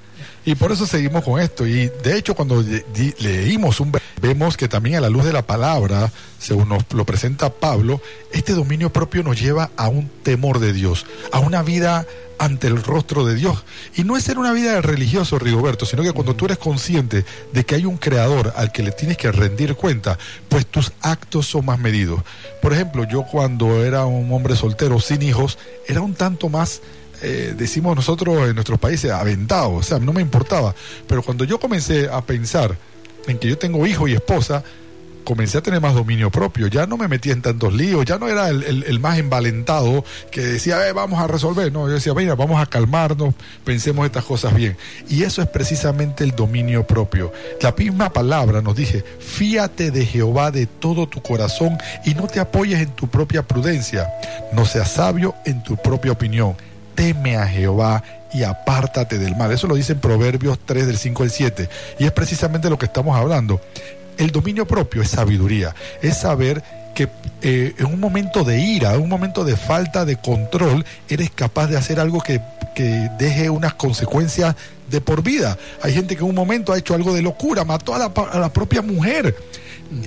Y 0.47 0.55
por 0.55 0.71
eso 0.71 0.87
seguimos 0.87 1.25
con 1.25 1.41
esto. 1.41 1.67
Y 1.67 1.91
de 2.03 2.17
hecho, 2.17 2.33
cuando 2.33 2.61
le- 2.61 2.85
di- 2.93 3.13
leímos 3.19 3.81
un 3.81 3.91
ve- 3.91 3.99
vemos 4.21 4.55
que 4.55 4.69
también 4.69 4.95
a 4.95 5.01
la 5.01 5.09
luz 5.09 5.25
de 5.25 5.33
la 5.33 5.41
palabra, 5.45 6.09
según 6.39 6.69
nos 6.69 6.85
lo 6.93 7.05
presenta 7.05 7.49
Pablo, 7.49 8.01
este 8.31 8.53
dominio 8.53 8.93
propio 8.93 9.23
nos 9.23 9.37
lleva 9.37 9.71
a 9.75 9.89
un 9.89 10.07
temor 10.23 10.59
de 10.59 10.71
Dios, 10.71 11.05
a 11.33 11.39
una 11.39 11.63
vida 11.63 12.05
ante 12.39 12.67
el 12.67 12.81
rostro 12.81 13.25
de 13.25 13.35
Dios. 13.35 13.65
Y 13.97 14.05
no 14.05 14.15
es 14.15 14.23
ser 14.23 14.39
una 14.39 14.53
vida 14.53 14.79
religioso, 14.79 15.37
Rigoberto, 15.37 15.85
sino 15.85 16.01
que 16.01 16.13
cuando 16.13 16.33
tú 16.37 16.45
eres 16.45 16.59
consciente 16.59 17.25
de 17.51 17.65
que 17.65 17.75
hay 17.75 17.83
un 17.83 17.97
creador 17.97 18.53
al 18.55 18.71
que 18.71 18.83
le 18.83 18.91
tienes 18.93 19.17
que 19.17 19.33
rendir 19.33 19.75
cuenta, 19.75 20.17
pues 20.47 20.65
tus 20.65 20.93
actos 21.01 21.45
son 21.47 21.65
más 21.65 21.77
medidos. 21.79 22.21
Por 22.61 22.71
ejemplo, 22.71 23.03
yo 23.05 23.23
cuando 23.23 23.83
era 23.83 24.05
un 24.05 24.31
hombre 24.31 24.55
soltero 24.55 25.01
sin 25.01 25.23
hijos, 25.23 25.57
era 25.89 25.99
un 25.99 26.13
tanto 26.13 26.47
más 26.47 26.79
eh, 27.21 27.53
decimos 27.57 27.95
nosotros 27.95 28.47
en 28.47 28.55
nuestros 28.55 28.79
países, 28.79 29.11
aventado, 29.11 29.73
o 29.73 29.83
sea, 29.83 29.99
no 29.99 30.13
me 30.13 30.21
importaba. 30.21 30.73
Pero 31.07 31.23
cuando 31.23 31.43
yo 31.43 31.59
comencé 31.59 32.09
a 32.09 32.21
pensar 32.21 32.77
en 33.27 33.37
que 33.39 33.49
yo 33.49 33.57
tengo 33.57 33.85
hijo 33.85 34.07
y 34.07 34.13
esposa, 34.13 34.63
comencé 35.27 35.57
a 35.57 35.61
tener 35.61 35.81
más 35.81 35.93
dominio 35.93 36.31
propio, 36.31 36.67
ya 36.67 36.85
no 36.85 36.95
me 36.95 37.09
metía 37.09 37.33
en 37.33 37.41
tantos 37.41 37.73
líos, 37.73 38.05
ya 38.05 38.17
no 38.17 38.29
era 38.29 38.47
el, 38.47 38.99
más 39.01 39.17
envalentado 39.17 40.05
que 40.31 40.39
decía, 40.39 40.87
"Eh, 40.87 40.93
vamos 40.93 41.19
a 41.19 41.27
resolver, 41.27 41.69
no, 41.69 41.85
yo 41.89 41.95
decía, 41.95 42.13
mira, 42.13 42.33
vamos 42.33 42.61
a 42.61 42.65
calmarnos, 42.65 43.35
pensemos 43.65 44.05
estas 44.05 44.23
cosas 44.23 44.55
bien. 44.55 44.77
Y 45.09 45.23
eso 45.23 45.41
es 45.41 45.49
precisamente 45.49 46.23
el 46.23 46.31
dominio 46.31 46.87
propio. 46.87 47.33
La 47.61 47.73
misma 47.77 48.09
palabra 48.13 48.61
nos 48.61 48.77
dice, 48.77 49.03
fíate 49.19 49.91
de 49.91 50.05
Jehová 50.05 50.49
de 50.51 50.65
todo 50.65 51.09
tu 51.09 51.21
corazón 51.21 51.77
y 52.05 52.13
no 52.13 52.27
te 52.27 52.39
apoyes 52.39 52.79
en 52.79 52.91
tu 52.91 53.09
propia 53.09 53.45
prudencia, 53.45 54.07
no 54.53 54.65
seas 54.65 54.93
sabio 54.93 55.35
en 55.45 55.61
tu 55.61 55.75
propia 55.75 56.13
opinión 56.13 56.55
teme 56.97 57.37
a 57.37 57.47
Jehová 57.47 58.03
y 58.33 58.43
apártate 58.43 59.19
del 59.19 59.37
mal. 59.37 59.51
Eso 59.51 59.67
lo 59.67 59.75
dice 59.75 59.93
en 59.93 59.99
Proverbios 59.99 60.57
3 60.65 60.87
del 60.87 60.97
5 60.97 61.23
al 61.23 61.31
7. 61.31 61.69
Y 61.99 62.05
es 62.05 62.11
precisamente 62.11 62.69
lo 62.69 62.77
que 62.77 62.87
estamos 62.87 63.15
hablando. 63.15 63.61
El 64.17 64.31
dominio 64.31 64.67
propio 64.67 65.03
es 65.03 65.11
sabiduría, 65.11 65.75
es 66.01 66.17
saber 66.17 66.63
que 66.95 67.07
eh, 67.43 67.75
en 67.77 67.85
un 67.85 67.99
momento 67.99 68.43
de 68.43 68.59
ira, 68.59 68.95
en 68.95 69.01
un 69.01 69.09
momento 69.09 69.45
de 69.45 69.55
falta 69.55 70.05
de 70.05 70.15
control, 70.15 70.83
eres 71.07 71.29
capaz 71.29 71.67
de 71.67 71.77
hacer 71.77 71.99
algo 71.99 72.19
que, 72.19 72.41
que 72.73 73.11
deje 73.19 73.51
unas 73.51 73.75
consecuencias 73.75 74.55
de 74.89 74.99
por 74.99 75.21
vida. 75.21 75.55
Hay 75.83 75.93
gente 75.93 76.15
que 76.15 76.23
en 76.23 76.29
un 76.29 76.35
momento 76.35 76.73
ha 76.73 76.79
hecho 76.79 76.95
algo 76.95 77.13
de 77.13 77.21
locura, 77.21 77.63
mató 77.63 77.93
a 77.93 77.99
la, 77.99 78.05
a 78.05 78.39
la 78.39 78.51
propia 78.51 78.81
mujer. 78.81 79.35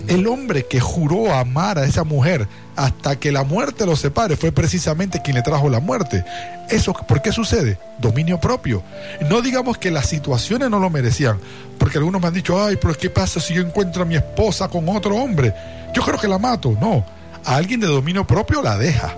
El 0.08 0.26
hombre 0.26 0.66
que 0.66 0.80
juró 0.80 1.34
amar 1.34 1.78
a 1.78 1.84
esa 1.84 2.04
mujer 2.04 2.48
hasta 2.76 3.16
que 3.16 3.32
la 3.32 3.44
muerte 3.44 3.86
los 3.86 4.00
separe 4.00 4.36
fue 4.36 4.52
precisamente 4.52 5.22
quien 5.22 5.36
le 5.36 5.42
trajo 5.42 5.68
la 5.68 5.80
muerte. 5.80 6.24
Eso, 6.68 6.92
¿por 6.92 7.22
qué 7.22 7.32
sucede? 7.32 7.78
Dominio 7.98 8.40
propio. 8.40 8.82
No 9.28 9.42
digamos 9.42 9.78
que 9.78 9.90
las 9.90 10.06
situaciones 10.06 10.70
no 10.70 10.78
lo 10.78 10.90
merecían, 10.90 11.38
porque 11.78 11.98
algunos 11.98 12.20
me 12.20 12.28
han 12.28 12.34
dicho, 12.34 12.62
ay, 12.62 12.76
pero 12.80 12.94
¿qué 12.94 13.10
pasa 13.10 13.40
si 13.40 13.54
yo 13.54 13.62
encuentro 13.62 14.02
a 14.02 14.06
mi 14.06 14.16
esposa 14.16 14.68
con 14.68 14.88
otro 14.88 15.16
hombre? 15.16 15.54
Yo 15.94 16.02
creo 16.02 16.18
que 16.18 16.28
la 16.28 16.38
mato. 16.38 16.76
No, 16.80 17.04
a 17.44 17.56
alguien 17.56 17.80
de 17.80 17.86
dominio 17.86 18.26
propio 18.26 18.62
la 18.62 18.76
deja, 18.76 19.14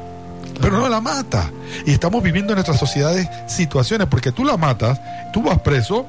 pero 0.60 0.78
no 0.78 0.88
la 0.88 1.00
mata. 1.00 1.50
Y 1.86 1.92
estamos 1.92 2.22
viviendo 2.22 2.52
en 2.52 2.56
nuestras 2.56 2.78
sociedades 2.78 3.28
situaciones, 3.46 4.06
porque 4.08 4.32
tú 4.32 4.44
la 4.44 4.56
matas, 4.56 5.00
tú 5.32 5.42
vas 5.42 5.60
preso, 5.60 6.06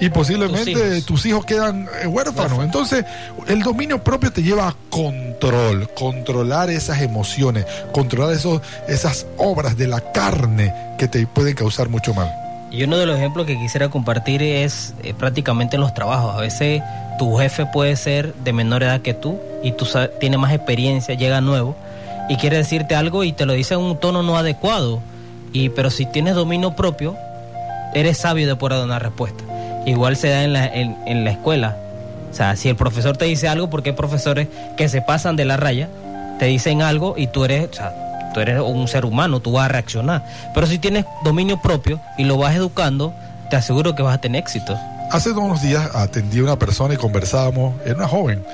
y 0.00 0.08
posiblemente 0.08 1.02
tus 1.02 1.26
hijos, 1.26 1.44
quedan 1.44 1.88
eh, 2.02 2.06
huérfanos. 2.06 2.64
Entonces, 2.64 3.04
el 3.46 3.62
dominio 3.62 4.02
propio 4.02 4.32
te 4.32 4.42
lleva 4.42 4.68
a 4.68 4.74
control, 4.88 5.88
controlar 5.94 6.70
esas 6.70 7.02
emociones, 7.02 7.66
controlar 7.92 8.34
esos, 8.34 8.62
esas 8.88 9.26
obras 9.36 9.76
de 9.76 9.86
la 9.86 10.00
carne 10.12 10.74
que 10.98 11.06
te 11.06 11.26
pueden 11.26 11.54
causar 11.54 11.88
mucho 11.88 12.14
mal. 12.14 12.32
Y 12.70 12.84
uno 12.84 12.96
de 12.96 13.06
los 13.06 13.18
ejemplos 13.18 13.46
que 13.46 13.58
quisiera 13.58 13.88
compartir 13.88 14.42
es 14.42 14.94
eh, 15.02 15.12
prácticamente 15.12 15.76
en 15.76 15.82
los 15.82 15.92
trabajos. 15.92 16.34
A 16.34 16.40
veces 16.40 16.82
tu 17.18 17.36
jefe 17.36 17.66
puede 17.66 17.96
ser 17.96 18.32
de 18.34 18.52
menor 18.52 18.82
edad 18.82 19.02
que 19.02 19.12
tú 19.12 19.38
y 19.62 19.72
tú 19.72 19.86
tienes 20.18 20.38
más 20.38 20.52
experiencia, 20.52 21.14
llega 21.14 21.40
nuevo 21.40 21.76
y 22.28 22.36
quiere 22.36 22.56
decirte 22.56 22.94
algo 22.94 23.24
y 23.24 23.32
te 23.32 23.44
lo 23.44 23.52
dice 23.52 23.74
en 23.74 23.80
un 23.80 23.98
tono 23.98 24.22
no 24.22 24.38
adecuado. 24.38 25.02
Y, 25.52 25.68
pero 25.70 25.90
si 25.90 26.06
tienes 26.06 26.36
dominio 26.36 26.76
propio, 26.76 27.16
eres 27.92 28.18
sabio 28.18 28.46
de 28.46 28.54
poder 28.56 28.78
dar 28.78 28.86
una 28.86 29.00
respuesta. 29.00 29.42
Igual 29.86 30.16
se 30.16 30.28
da 30.28 30.44
en 30.44 30.52
la, 30.52 30.66
en, 30.66 31.24
la 31.24 31.30
escuela. 31.30 31.76
O 32.30 32.34
sea, 32.34 32.54
si 32.56 32.68
el 32.68 32.76
profesor 32.76 33.16
te 33.16 33.24
dice 33.24 33.48
algo, 33.48 33.70
porque 33.70 33.90
hay 33.90 33.96
profesores 33.96 34.48
que 34.76 34.88
se 34.88 35.02
pasan 35.02 35.36
de 35.36 35.44
la 35.44 35.56
raya, 35.56 35.88
te 36.38 36.46
dicen 36.46 36.82
algo 36.82 37.14
y 37.16 37.26
tú 37.26 37.44
eres, 37.44 37.68
tú 38.32 38.40
eres 38.40 38.60
un 38.60 38.86
ser 38.88 39.04
humano, 39.04 39.40
tú 39.40 39.52
vas 39.52 39.66
a 39.66 39.68
reaccionar. 39.68 40.24
Pero 40.54 40.66
si 40.66 40.78
tienes 40.78 41.06
dominio 41.24 41.60
propio 41.60 42.00
y 42.18 42.24
lo 42.24 42.36
vas 42.36 42.54
educando, 42.54 43.12
te 43.50 43.56
aseguro 43.56 43.94
que 43.94 44.02
vas 44.02 44.14
a 44.14 44.20
tener 44.20 44.40
éxito. 44.40 44.78
Hace 45.10 45.32
unos 45.32 45.60
días 45.60 45.90
atendí 45.94 46.38
a 46.38 46.44
una 46.44 46.58
persona 46.58 46.94
y 46.94 46.96
conversábamos, 46.96 47.74
era 47.84 47.96
una 47.96 48.06
joven, 48.06 48.44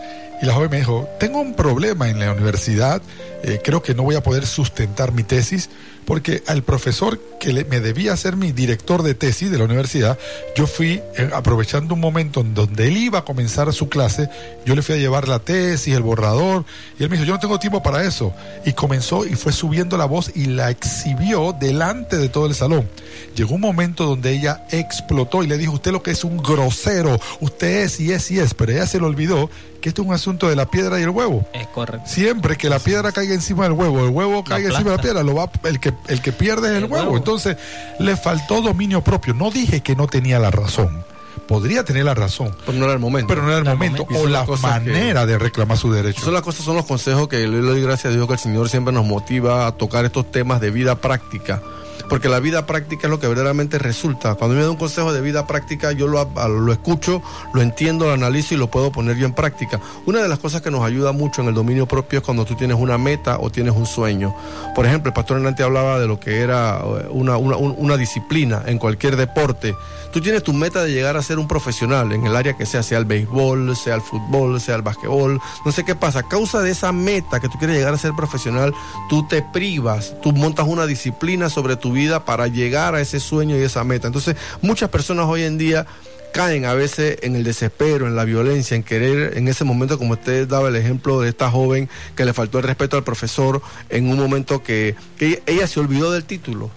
y 0.40 0.46
la 0.46 0.54
joven 0.54 0.70
me 0.70 0.78
dijo, 0.78 1.08
tengo 1.18 1.40
un 1.40 1.54
problema 1.54 2.08
en 2.08 2.18
la 2.18 2.32
universidad, 2.32 3.00
eh, 3.46 3.60
creo 3.62 3.80
que 3.80 3.94
no 3.94 4.02
voy 4.02 4.16
a 4.16 4.22
poder 4.24 4.44
sustentar 4.44 5.12
mi 5.12 5.22
tesis 5.22 5.70
porque 6.06 6.42
al 6.46 6.62
profesor 6.62 7.20
que 7.40 7.52
me 7.64 7.80
debía 7.80 8.16
ser 8.16 8.36
mi 8.36 8.52
director 8.52 9.02
de 9.02 9.14
tesis 9.14 9.50
de 9.50 9.58
la 9.58 9.64
universidad, 9.64 10.18
yo 10.56 10.66
fui 10.66 11.02
eh, 11.16 11.30
aprovechando 11.34 11.94
un 11.94 12.00
momento 12.00 12.40
en 12.40 12.54
donde 12.54 12.86
él 12.88 12.96
iba 12.96 13.18
a 13.20 13.24
comenzar 13.24 13.72
su 13.72 13.88
clase, 13.88 14.28
yo 14.64 14.74
le 14.74 14.82
fui 14.82 14.94
a 14.94 14.98
llevar 14.98 15.26
la 15.28 15.40
tesis, 15.40 15.94
el 15.94 16.02
borrador, 16.02 16.64
y 16.98 17.02
él 17.02 17.10
me 17.10 17.16
dijo, 17.16 17.26
yo 17.26 17.34
no 17.34 17.40
tengo 17.40 17.58
tiempo 17.58 17.82
para 17.82 18.04
eso. 18.04 18.32
Y 18.64 18.72
comenzó 18.72 19.26
y 19.26 19.34
fue 19.34 19.52
subiendo 19.52 19.96
la 19.96 20.04
voz 20.06 20.30
y 20.34 20.46
la 20.46 20.70
exhibió 20.70 21.52
delante 21.52 22.16
de 22.16 22.28
todo 22.28 22.46
el 22.46 22.54
salón. 22.54 22.88
Llegó 23.34 23.56
un 23.56 23.60
momento 23.60 24.04
donde 24.04 24.32
ella 24.32 24.64
explotó 24.70 25.42
y 25.42 25.48
le 25.48 25.58
dijo, 25.58 25.72
usted 25.72 25.90
lo 25.90 26.02
que 26.02 26.12
es 26.12 26.24
un 26.24 26.38
grosero, 26.38 27.18
usted 27.40 27.84
es 27.84 28.00
y 28.00 28.12
es 28.12 28.30
y 28.30 28.38
es, 28.38 28.54
pero 28.54 28.72
ella 28.72 28.86
se 28.86 28.98
le 28.98 29.06
olvidó 29.06 29.50
que 29.80 29.90
esto 29.90 30.02
es 30.02 30.08
un 30.08 30.14
asunto 30.14 30.48
de 30.48 30.56
la 30.56 30.66
piedra 30.66 30.98
y 30.98 31.02
el 31.02 31.10
huevo. 31.10 31.46
Es 31.52 31.66
correcto. 31.68 32.08
Siempre 32.08 32.56
que 32.56 32.68
la 32.68 32.78
piedra 32.78 33.12
caiga 33.12 33.34
encima 33.36 33.64
del 33.64 33.72
huevo, 33.72 34.04
el 34.04 34.10
huevo 34.10 34.44
caiga 34.44 34.70
encima 34.70 34.90
de 34.90 34.96
la 34.96 35.02
piedra, 35.02 35.22
lo 35.22 35.34
va 35.34 35.50
el 35.64 35.80
que 35.80 35.94
el 36.08 36.20
que 36.20 36.32
pierde 36.32 36.76
es 36.76 36.82
el, 36.82 36.90
huevo. 36.90 37.16
Entonces, 37.16 37.56
le 37.98 38.16
faltó 38.16 38.60
dominio 38.60 39.02
propio. 39.02 39.34
No 39.34 39.50
dije 39.50 39.80
que 39.80 39.94
no 39.94 40.06
tenía 40.06 40.38
la 40.38 40.50
razón. 40.50 41.04
Podría 41.46 41.84
tener 41.84 42.04
la 42.04 42.14
razón. 42.14 42.56
Pero 42.66 42.78
no 42.78 42.84
era 42.86 42.94
el 42.94 42.98
momento. 42.98 43.28
Pero 43.28 43.42
no 43.42 43.50
era 43.50 43.58
el 43.58 43.64
momento. 43.64 44.06
O 44.16 44.26
la 44.26 44.44
manera 44.44 45.26
de 45.26 45.38
reclamar 45.38 45.78
su 45.78 45.92
derecho. 45.92 46.22
Son 46.22 46.34
las 46.34 46.42
cosas, 46.42 46.64
son 46.64 46.74
los 46.74 46.86
consejos 46.86 47.28
que 47.28 47.46
le 47.46 47.58
doy 47.58 47.80
gracias 47.82 48.12
a 48.12 48.16
Dios 48.16 48.26
que 48.26 48.34
el 48.34 48.38
Señor 48.40 48.68
siempre 48.68 48.92
nos 48.92 49.06
motiva 49.06 49.66
a 49.66 49.72
tocar 49.72 50.04
estos 50.04 50.30
temas 50.30 50.60
de 50.60 50.70
vida 50.70 50.96
práctica 50.96 51.62
porque 52.08 52.28
la 52.28 52.40
vida 52.40 52.66
práctica 52.66 53.06
es 53.06 53.10
lo 53.10 53.20
que 53.20 53.26
verdaderamente 53.26 53.78
resulta. 53.78 54.34
Cuando 54.34 54.56
me 54.56 54.62
da 54.62 54.70
un 54.70 54.76
consejo 54.76 55.12
de 55.12 55.20
vida 55.20 55.46
práctica, 55.46 55.92
yo 55.92 56.06
lo, 56.06 56.28
lo 56.48 56.72
escucho, 56.72 57.22
lo 57.52 57.62
entiendo, 57.62 58.06
lo 58.06 58.12
analizo 58.12 58.54
y 58.54 58.56
lo 58.56 58.68
puedo 58.68 58.92
poner 58.92 59.16
yo 59.16 59.26
en 59.26 59.34
práctica. 59.34 59.80
Una 60.06 60.22
de 60.22 60.28
las 60.28 60.38
cosas 60.38 60.62
que 60.62 60.70
nos 60.70 60.84
ayuda 60.84 61.12
mucho 61.12 61.42
en 61.42 61.48
el 61.48 61.54
dominio 61.54 61.86
propio 61.86 62.18
es 62.18 62.24
cuando 62.24 62.44
tú 62.44 62.54
tienes 62.54 62.78
una 62.78 62.98
meta 62.98 63.38
o 63.40 63.50
tienes 63.50 63.74
un 63.74 63.86
sueño. 63.86 64.34
Por 64.74 64.86
ejemplo, 64.86 65.08
el 65.08 65.14
pastor 65.14 65.38
Hernández 65.38 65.64
hablaba 65.64 65.98
de 65.98 66.06
lo 66.06 66.20
que 66.20 66.40
era 66.40 66.78
eh, 66.78 67.08
una, 67.10 67.36
una, 67.36 67.56
una 67.56 67.96
disciplina 67.96 68.62
en 68.66 68.78
cualquier 68.78 69.16
deporte. 69.16 69.74
Tú 70.16 70.22
tienes 70.22 70.42
tu 70.42 70.54
meta 70.54 70.82
de 70.82 70.92
llegar 70.92 71.18
a 71.18 71.22
ser 71.22 71.38
un 71.38 71.46
profesional 71.46 72.10
en 72.10 72.24
el 72.24 72.34
área 72.34 72.56
que 72.56 72.64
sea, 72.64 72.82
sea 72.82 72.96
el 72.96 73.04
béisbol, 73.04 73.76
sea 73.76 73.96
el 73.96 74.00
fútbol, 74.00 74.58
sea 74.62 74.76
el 74.76 74.80
basquetbol. 74.80 75.38
No 75.62 75.72
sé 75.72 75.84
qué 75.84 75.94
pasa. 75.94 76.20
A 76.20 76.22
causa 76.22 76.62
de 76.62 76.70
esa 76.70 76.90
meta 76.90 77.38
que 77.38 77.50
tú 77.50 77.58
quieres 77.58 77.76
llegar 77.76 77.92
a 77.92 77.98
ser 77.98 78.14
profesional, 78.14 78.72
tú 79.10 79.28
te 79.28 79.42
privas, 79.42 80.14
tú 80.22 80.32
montas 80.32 80.66
una 80.66 80.86
disciplina 80.86 81.50
sobre 81.50 81.76
tu 81.76 81.92
vida 81.92 82.24
para 82.24 82.46
llegar 82.46 82.94
a 82.94 83.02
ese 83.02 83.20
sueño 83.20 83.58
y 83.58 83.60
esa 83.60 83.84
meta. 83.84 84.06
Entonces, 84.06 84.36
muchas 84.62 84.88
personas 84.88 85.26
hoy 85.26 85.42
en 85.42 85.58
día 85.58 85.84
caen 86.32 86.64
a 86.64 86.72
veces 86.72 87.18
en 87.20 87.36
el 87.36 87.44
desespero, 87.44 88.06
en 88.06 88.16
la 88.16 88.24
violencia, 88.24 88.74
en 88.74 88.84
querer, 88.84 89.36
en 89.36 89.48
ese 89.48 89.64
momento, 89.64 89.98
como 89.98 90.14
usted 90.14 90.48
daba 90.48 90.68
el 90.70 90.76
ejemplo 90.76 91.20
de 91.20 91.28
esta 91.28 91.50
joven 91.50 91.90
que 92.14 92.24
le 92.24 92.32
faltó 92.32 92.56
el 92.56 92.64
respeto 92.64 92.96
al 92.96 93.04
profesor 93.04 93.60
en 93.90 94.08
un 94.08 94.18
momento 94.18 94.62
que 94.62 94.94
ella 95.20 95.66
se 95.66 95.78
olvidó 95.78 96.10
del 96.10 96.24
título 96.24 96.70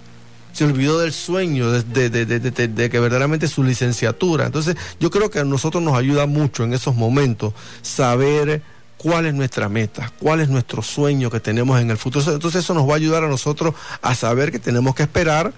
se 0.53 0.65
olvidó 0.65 0.99
del 0.99 1.13
sueño 1.13 1.71
de, 1.71 2.89
que 2.91 2.99
verdaderamente 2.99 3.47
su 3.47 3.63
licenciatura. 3.63 4.45
Entonces, 4.45 4.75
yo 4.99 5.09
creo 5.09 5.29
que 5.29 5.39
a 5.39 5.45
nosotros 5.45 5.83
nos 5.83 5.97
ayuda 5.97 6.25
mucho 6.25 6.63
en 6.63 6.73
esos 6.73 6.95
momentos 6.95 7.53
saber 7.81 8.62
cuál 8.97 9.25
es 9.25 9.33
nuestra 9.33 9.69
meta, 9.69 10.12
cuál 10.19 10.41
es 10.41 10.49
nuestro 10.49 10.81
sueño 10.81 11.29
que 11.29 11.39
tenemos 11.39 11.79
en 11.79 11.91
el 11.91 11.97
futuro. 11.97 12.33
Entonces, 12.33 12.63
eso 12.63 12.73
nos 12.73 12.88
va 12.88 12.93
a 12.93 12.97
ayudar 12.97 13.23
a 13.23 13.27
nosotros 13.27 13.73
a 14.01 14.15
saber 14.15 14.51
que 14.51 14.59
tenemos 14.59 14.95
que 14.95 15.03
esperar 15.03 15.53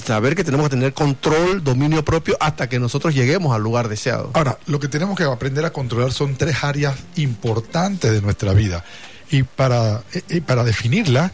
saber 0.00 0.34
que 0.34 0.44
tenemos 0.44 0.68
que 0.68 0.76
tener 0.76 0.92
control, 0.92 1.62
dominio 1.62 2.04
propio 2.04 2.36
hasta 2.40 2.68
que 2.68 2.78
nosotros 2.78 3.14
lleguemos 3.14 3.54
al 3.54 3.62
lugar 3.62 3.88
deseado. 3.88 4.30
Ahora, 4.34 4.58
lo 4.66 4.80
que 4.80 4.88
tenemos 4.88 5.16
que 5.16 5.24
aprender 5.24 5.64
a 5.64 5.72
controlar 5.72 6.12
son 6.12 6.36
tres 6.36 6.64
áreas 6.64 6.96
importantes 7.16 8.10
de 8.10 8.22
nuestra 8.22 8.52
vida. 8.52 8.84
Y 9.30 9.42
para, 9.42 10.02
y 10.28 10.40
para 10.40 10.64
definirlas, 10.64 11.32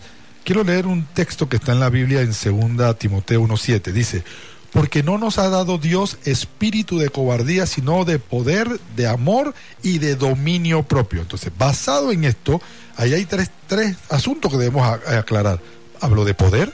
Quiero 0.48 0.64
leer 0.64 0.86
un 0.86 1.04
texto 1.04 1.46
que 1.46 1.56
está 1.56 1.72
en 1.72 1.80
la 1.80 1.90
Biblia 1.90 2.22
en 2.22 2.28
2 2.28 2.98
Timoteo 2.98 3.42
1.7. 3.42 3.92
Dice, 3.92 4.24
porque 4.72 5.02
no 5.02 5.18
nos 5.18 5.36
ha 5.36 5.50
dado 5.50 5.76
Dios 5.76 6.16
espíritu 6.24 6.98
de 6.98 7.10
cobardía, 7.10 7.66
sino 7.66 8.06
de 8.06 8.18
poder, 8.18 8.80
de 8.96 9.06
amor 9.06 9.54
y 9.82 9.98
de 9.98 10.16
dominio 10.16 10.84
propio. 10.84 11.20
Entonces, 11.20 11.52
basado 11.58 12.12
en 12.12 12.24
esto, 12.24 12.62
ahí 12.96 13.12
hay 13.12 13.26
tres, 13.26 13.50
tres 13.66 13.98
asuntos 14.08 14.50
que 14.50 14.56
debemos 14.56 14.88
aclarar. 14.88 15.60
Hablo 16.00 16.24
de 16.24 16.32
poder, 16.32 16.72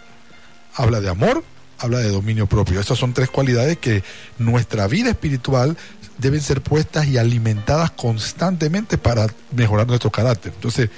habla 0.77 1.01
de 1.01 1.09
amor, 1.09 1.43
habla 1.81 1.99
de 1.99 2.11
dominio 2.11 2.47
propio. 2.47 2.79
Esas 2.79 2.97
son 2.97 3.13
tres 3.13 3.29
cualidades 3.29 3.79
que 3.79 4.05
nuestra 4.39 4.87
vida 4.87 5.11
espiritual 5.11 5.77
deben 6.19 6.43
ser 6.43 6.61
puestas 6.61 7.09
y 7.09 7.19
alimentadas 7.19 7.91
constantemente 7.91 8.99
para 8.99 9.27
mejorar 9.51 9.89
nuestro 9.89 10.13
carácter. 10.13 10.53
Entonces, 10.55 10.91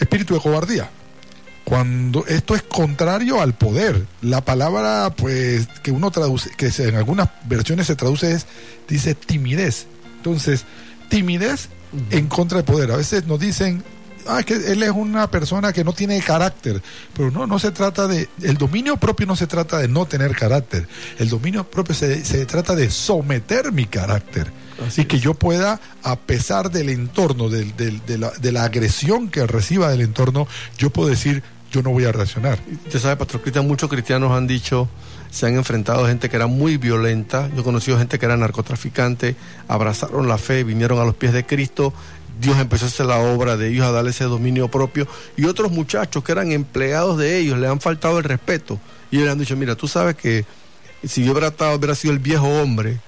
espíritu 0.00 0.34
de 0.34 0.40
cobardía 0.40 0.90
cuando 1.66 2.24
esto 2.28 2.54
es 2.54 2.62
contrario 2.62 3.40
al 3.40 3.52
poder. 3.52 4.06
La 4.22 4.40
palabra, 4.44 5.12
pues, 5.16 5.66
que 5.82 5.90
uno 5.90 6.12
traduce, 6.12 6.50
que 6.50 6.70
en 6.78 6.94
algunas 6.94 7.28
versiones 7.48 7.88
se 7.88 7.96
traduce 7.96 8.30
es, 8.30 8.46
dice 8.86 9.16
timidez. 9.16 9.88
Entonces, 10.18 10.64
timidez 11.08 11.68
en 12.10 12.28
contra 12.28 12.58
del 12.58 12.64
poder. 12.64 12.92
A 12.92 12.96
veces 12.96 13.26
nos 13.26 13.40
dicen, 13.40 13.82
ah, 14.28 14.44
que 14.44 14.54
él 14.54 14.80
es 14.80 14.90
una 14.90 15.28
persona 15.28 15.72
que 15.72 15.82
no 15.82 15.92
tiene 15.92 16.20
carácter. 16.20 16.80
Pero 17.16 17.32
no, 17.32 17.48
no 17.48 17.58
se 17.58 17.72
trata 17.72 18.06
de, 18.06 18.28
el 18.42 18.56
dominio 18.58 18.96
propio 18.96 19.26
no 19.26 19.34
se 19.34 19.48
trata 19.48 19.78
de 19.78 19.88
no 19.88 20.06
tener 20.06 20.36
carácter. 20.36 20.86
El 21.18 21.28
dominio 21.28 21.64
propio 21.64 21.96
se, 21.96 22.24
se 22.24 22.46
trata 22.46 22.76
de 22.76 22.92
someter 22.92 23.72
mi 23.72 23.86
carácter. 23.86 24.52
Así 24.86 25.00
y 25.00 25.04
que 25.06 25.18
yo 25.18 25.34
pueda, 25.34 25.80
a 26.04 26.16
pesar 26.16 26.70
del 26.70 26.90
entorno, 26.90 27.48
de, 27.48 27.66
la, 28.18 28.30
de 28.30 28.52
la 28.52 28.62
agresión 28.62 29.30
que 29.30 29.46
reciba 29.48 29.90
del 29.90 30.02
entorno, 30.02 30.46
yo 30.78 30.90
puedo 30.90 31.08
decir, 31.08 31.42
yo 31.70 31.82
no 31.82 31.90
voy 31.90 32.04
a 32.04 32.12
reaccionar. 32.12 32.58
Usted 32.86 32.98
sabe, 32.98 33.16
Pastor 33.16 33.40
Cristian, 33.40 33.66
muchos 33.66 33.90
cristianos 33.90 34.32
han 34.32 34.46
dicho, 34.46 34.88
se 35.30 35.46
han 35.46 35.56
enfrentado 35.56 36.04
a 36.04 36.08
gente 36.08 36.28
que 36.28 36.36
era 36.36 36.46
muy 36.46 36.76
violenta. 36.76 37.48
Yo 37.54 37.60
he 37.60 37.64
conocido 37.64 37.98
gente 37.98 38.18
que 38.18 38.26
era 38.26 38.36
narcotraficante, 38.36 39.36
abrazaron 39.68 40.28
la 40.28 40.38
fe, 40.38 40.64
vinieron 40.64 40.98
a 40.98 41.04
los 41.04 41.14
pies 41.14 41.32
de 41.32 41.44
Cristo. 41.44 41.92
Dios 42.40 42.58
empezó 42.58 42.84
a 42.84 42.88
hacer 42.88 43.06
la 43.06 43.18
obra 43.18 43.56
de 43.56 43.68
ellos, 43.68 43.86
a 43.86 43.92
darle 43.92 44.10
ese 44.10 44.24
dominio 44.24 44.68
propio. 44.68 45.06
Y 45.36 45.46
otros 45.46 45.72
muchachos 45.72 46.22
que 46.22 46.32
eran 46.32 46.52
empleados 46.52 47.18
de 47.18 47.38
ellos, 47.38 47.58
le 47.58 47.66
han 47.66 47.80
faltado 47.80 48.18
el 48.18 48.24
respeto. 48.24 48.78
Y 49.10 49.18
le 49.18 49.30
han 49.30 49.38
dicho, 49.38 49.56
mira, 49.56 49.74
tú 49.74 49.88
sabes 49.88 50.16
que 50.16 50.44
si 51.04 51.24
yo 51.24 51.32
hubiera, 51.32 51.48
hubiera 51.74 51.94
sido 51.94 52.12
el 52.12 52.18
viejo 52.18 52.46
hombre, 52.46 52.98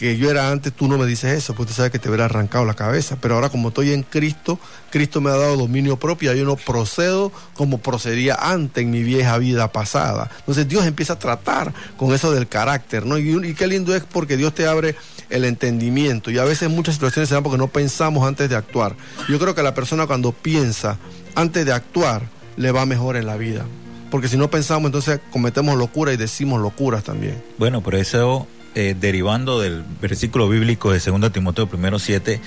que 0.00 0.16
yo 0.16 0.30
era 0.30 0.50
antes, 0.50 0.72
tú 0.72 0.88
no 0.88 0.96
me 0.96 1.04
dices 1.04 1.36
eso, 1.36 1.54
porque 1.54 1.68
tú 1.68 1.76
sabes 1.76 1.92
que 1.92 1.98
te 1.98 2.08
hubiera 2.08 2.24
arrancado 2.24 2.64
la 2.64 2.72
cabeza. 2.72 3.18
Pero 3.20 3.34
ahora 3.34 3.50
como 3.50 3.68
estoy 3.68 3.92
en 3.92 4.02
Cristo, 4.02 4.58
Cristo 4.90 5.20
me 5.20 5.28
ha 5.28 5.36
dado 5.36 5.58
dominio 5.58 5.98
propio, 5.98 6.32
yo 6.32 6.46
no 6.46 6.56
procedo 6.56 7.30
como 7.52 7.82
procedía 7.82 8.34
antes 8.34 8.82
en 8.82 8.90
mi 8.90 9.02
vieja 9.02 9.36
vida 9.36 9.70
pasada. 9.72 10.30
Entonces 10.38 10.66
Dios 10.66 10.86
empieza 10.86 11.12
a 11.12 11.18
tratar 11.18 11.74
con 11.98 12.14
eso 12.14 12.32
del 12.32 12.48
carácter, 12.48 13.04
¿no? 13.04 13.18
Y, 13.18 13.52
qué 13.52 13.66
lindo 13.66 13.94
es 13.94 14.02
porque 14.02 14.38
Dios 14.38 14.54
te 14.54 14.66
abre 14.66 14.96
el 15.28 15.44
entendimiento. 15.44 16.30
Y 16.30 16.38
a 16.38 16.44
veces 16.44 16.70
muchas 16.70 16.94
situaciones 16.94 17.28
se 17.28 17.34
dan 17.34 17.44
porque 17.44 17.58
no 17.58 17.68
pensamos 17.68 18.26
antes 18.26 18.48
de 18.48 18.56
actuar. 18.56 18.96
Yo 19.28 19.38
creo 19.38 19.54
que 19.54 19.62
la 19.62 19.74
persona 19.74 20.06
cuando 20.06 20.32
piensa 20.32 20.96
antes 21.34 21.66
de 21.66 21.74
actuar, 21.74 22.22
le 22.56 22.72
va 22.72 22.86
mejor 22.86 23.16
en 23.16 23.26
la 23.26 23.36
vida. 23.36 23.66
Porque 24.10 24.28
si 24.28 24.38
no 24.38 24.50
pensamos, 24.50 24.86
entonces 24.86 25.20
cometemos 25.30 25.76
locura 25.76 26.10
y 26.14 26.16
decimos 26.16 26.58
locuras 26.58 27.04
también. 27.04 27.42
Bueno, 27.58 27.82
por 27.82 27.94
eso 27.94 28.48
eh, 28.74 28.94
derivando 28.98 29.60
del 29.60 29.84
versículo 30.00 30.48
bíblico 30.48 30.92
de 30.92 30.98
2 30.98 31.32
Timoteo 31.32 31.68
1, 31.72 31.98
7, 31.98 32.40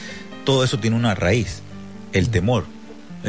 todo 0.46 0.64
eso 0.64 0.80
tiene 0.80 0.96
una 0.96 1.16
raíz, 1.16 1.62
el 2.14 2.30
temor. 2.30 2.66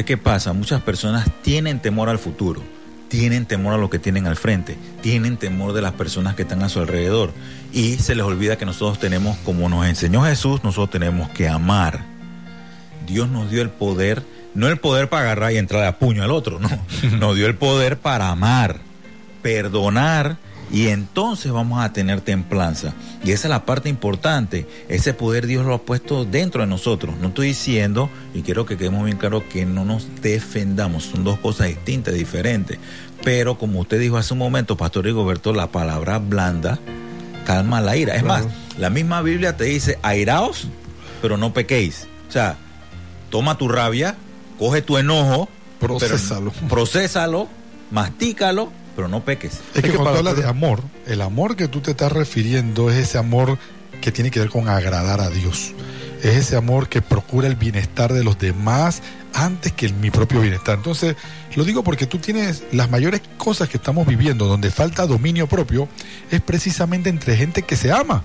¿Qué 0.07 0.16
pasa? 0.16 0.52
Muchas 0.52 0.83
personas 0.83 1.28
tienen 1.42 1.80
temor 1.80 2.09
al 2.09 2.18
futuro, 2.18 2.62
tienen 3.09 3.46
temor 3.46 3.74
a 3.74 3.76
lo 3.76 3.90
que 3.90 4.00
tienen 4.00 4.26
al 4.26 4.37
frente, 4.37 4.76
tienen 5.02 5.37
temor 5.37 5.72
de 5.72 5.83
las 5.83 5.92
personas 5.92 6.35
que 6.35 6.42
están 6.42 6.62
a 6.62 6.68
su 6.68 6.80
alrededor 6.80 7.33
y 7.72 7.96
se 7.96 8.16
les 8.16 8.24
olvida 8.24 8.57
que 8.57 8.66
nosotros 8.66 8.98
tenemos, 8.98 9.37
como 9.38 9.68
nos 9.68 9.87
enseñó 9.87 10.22
Jesús, 10.24 10.64
nosotros 10.64 10.90
tenemos 10.90 11.28
que 11.30 11.48
amar. 11.48 12.04
Dios 13.07 13.28
nos 13.28 13.50
dio 13.50 13.62
el 13.62 13.70
poder, 13.70 14.22
no 14.54 14.66
el 14.68 14.78
poder 14.78 15.09
para 15.09 15.22
agarrar 15.22 15.52
y 15.52 15.59
entrar 15.59 15.85
a 15.85 15.98
puño 15.98 16.24
al 16.24 16.33
otro, 16.33 16.59
no, 16.59 16.68
nos 17.18 17.37
dio 17.37 17.46
el 17.46 17.54
poder 17.54 17.98
para 17.98 18.30
amar, 18.30 18.80
perdonar 19.42 20.37
y 20.72 20.88
entonces 20.88 21.53
vamos 21.53 21.83
a 21.85 21.92
tener 21.92 22.20
templanza. 22.20 22.94
Y 23.24 23.31
esa 23.33 23.46
es 23.48 23.50
la 23.50 23.64
parte 23.64 23.88
importante. 23.88 24.66
Ese 24.88 25.14
poder 25.14 25.46
Dios 25.46 25.64
lo 25.64 25.74
ha 25.74 25.83
puesto 25.83 26.24
dentro 26.24 26.62
de 26.62 26.66
nosotros. 26.66 27.14
No 27.20 27.29
estoy 27.29 27.48
diciendo, 27.48 28.11
y 28.35 28.42
quiero 28.42 28.66
que 28.66 28.77
quedemos 28.77 29.05
bien 29.05 29.16
claro, 29.16 29.48
que 29.48 29.64
no 29.66 29.85
nos 29.85 30.07
defendamos. 30.22 31.05
Son 31.05 31.22
dos 31.24 31.38
cosas 31.38 31.68
distintas, 31.68 32.14
diferentes. 32.14 32.79
Pero 33.22 33.57
como 33.59 33.81
usted 33.81 34.00
dijo 34.00 34.16
hace 34.16 34.33
un 34.33 34.38
momento, 34.40 34.77
Pastor 34.77 35.05
Rigoberto, 35.05 35.53
la 35.53 35.68
palabra 35.68 36.18
blanda 36.18 36.79
calma 37.46 37.81
la 37.81 37.96
ira. 37.96 38.16
Es 38.16 38.24
más, 38.24 38.44
la 38.79 38.90
misma 38.90 39.22
Biblia 39.22 39.57
te 39.57 39.64
dice, 39.64 39.98
airaos, 40.03 40.66
pero 41.22 41.37
no 41.37 41.53
pequéis. 41.53 42.07
O 42.29 42.33
sea, 42.33 42.57
toma 43.31 43.57
tu 43.59 43.68
rabia, 43.68 44.16
coge 44.59 44.83
tu 44.83 44.98
enojo, 44.98 45.48
Procésalo. 45.79 46.53
pero- 46.53 46.68
procésalo, 46.68 47.48
mastícalo, 47.90 48.72
pero 48.96 49.09
no 49.09 49.24
peques. 49.24 49.61
Es 49.74 49.83
que, 49.83 49.90
que 49.90 49.96
cuando 49.96 50.18
hablas 50.18 50.37
de 50.37 50.46
amor, 50.46 50.80
el 51.07 51.20
amor 51.20 51.57
que 51.57 51.68
tú 51.68 51.80
te 51.80 51.92
estás 51.92 52.12
refiriendo 52.12 52.90
es 52.90 52.96
ese 52.96 53.18
amor 53.18 53.59
que 54.00 54.12
tiene 54.12 54.30
que 54.30 54.40
ver 54.40 54.48
con 54.50 54.68
agradar 54.68 55.20
a 55.20 55.30
Dios. 55.30 55.72
Es 56.22 56.37
ese 56.37 56.57
amor 56.57 56.88
que 56.88 57.02
procura 57.02 57.46
el 57.48 57.57
bienestar 57.57 58.12
de 58.12 58.24
los 58.24 58.38
demás 58.38 59.02
antes 59.35 59.72
que 59.72 59.87
el- 59.87 59.94
mi 59.94 60.11
propio 60.11 60.40
bienestar. 60.40 60.76
Entonces, 60.76 61.16
lo 61.54 61.64
digo 61.64 61.83
porque 61.85 62.07
tú 62.07 62.18
tienes 62.18 62.62
las 62.72 62.90
mayores 62.90 63.20
cosas 63.37 63.68
que 63.68 63.76
estamos 63.76 64.07
viviendo 64.07 64.46
donde 64.46 64.70
falta 64.70 65.07
dominio 65.07 65.46
propio, 65.48 65.88
es 66.30 66.40
precisamente 66.40 67.11
entre 67.11 67.37
gente 67.37 67.62
que 67.62 67.76
se 67.76 67.92
ama. 67.92 68.24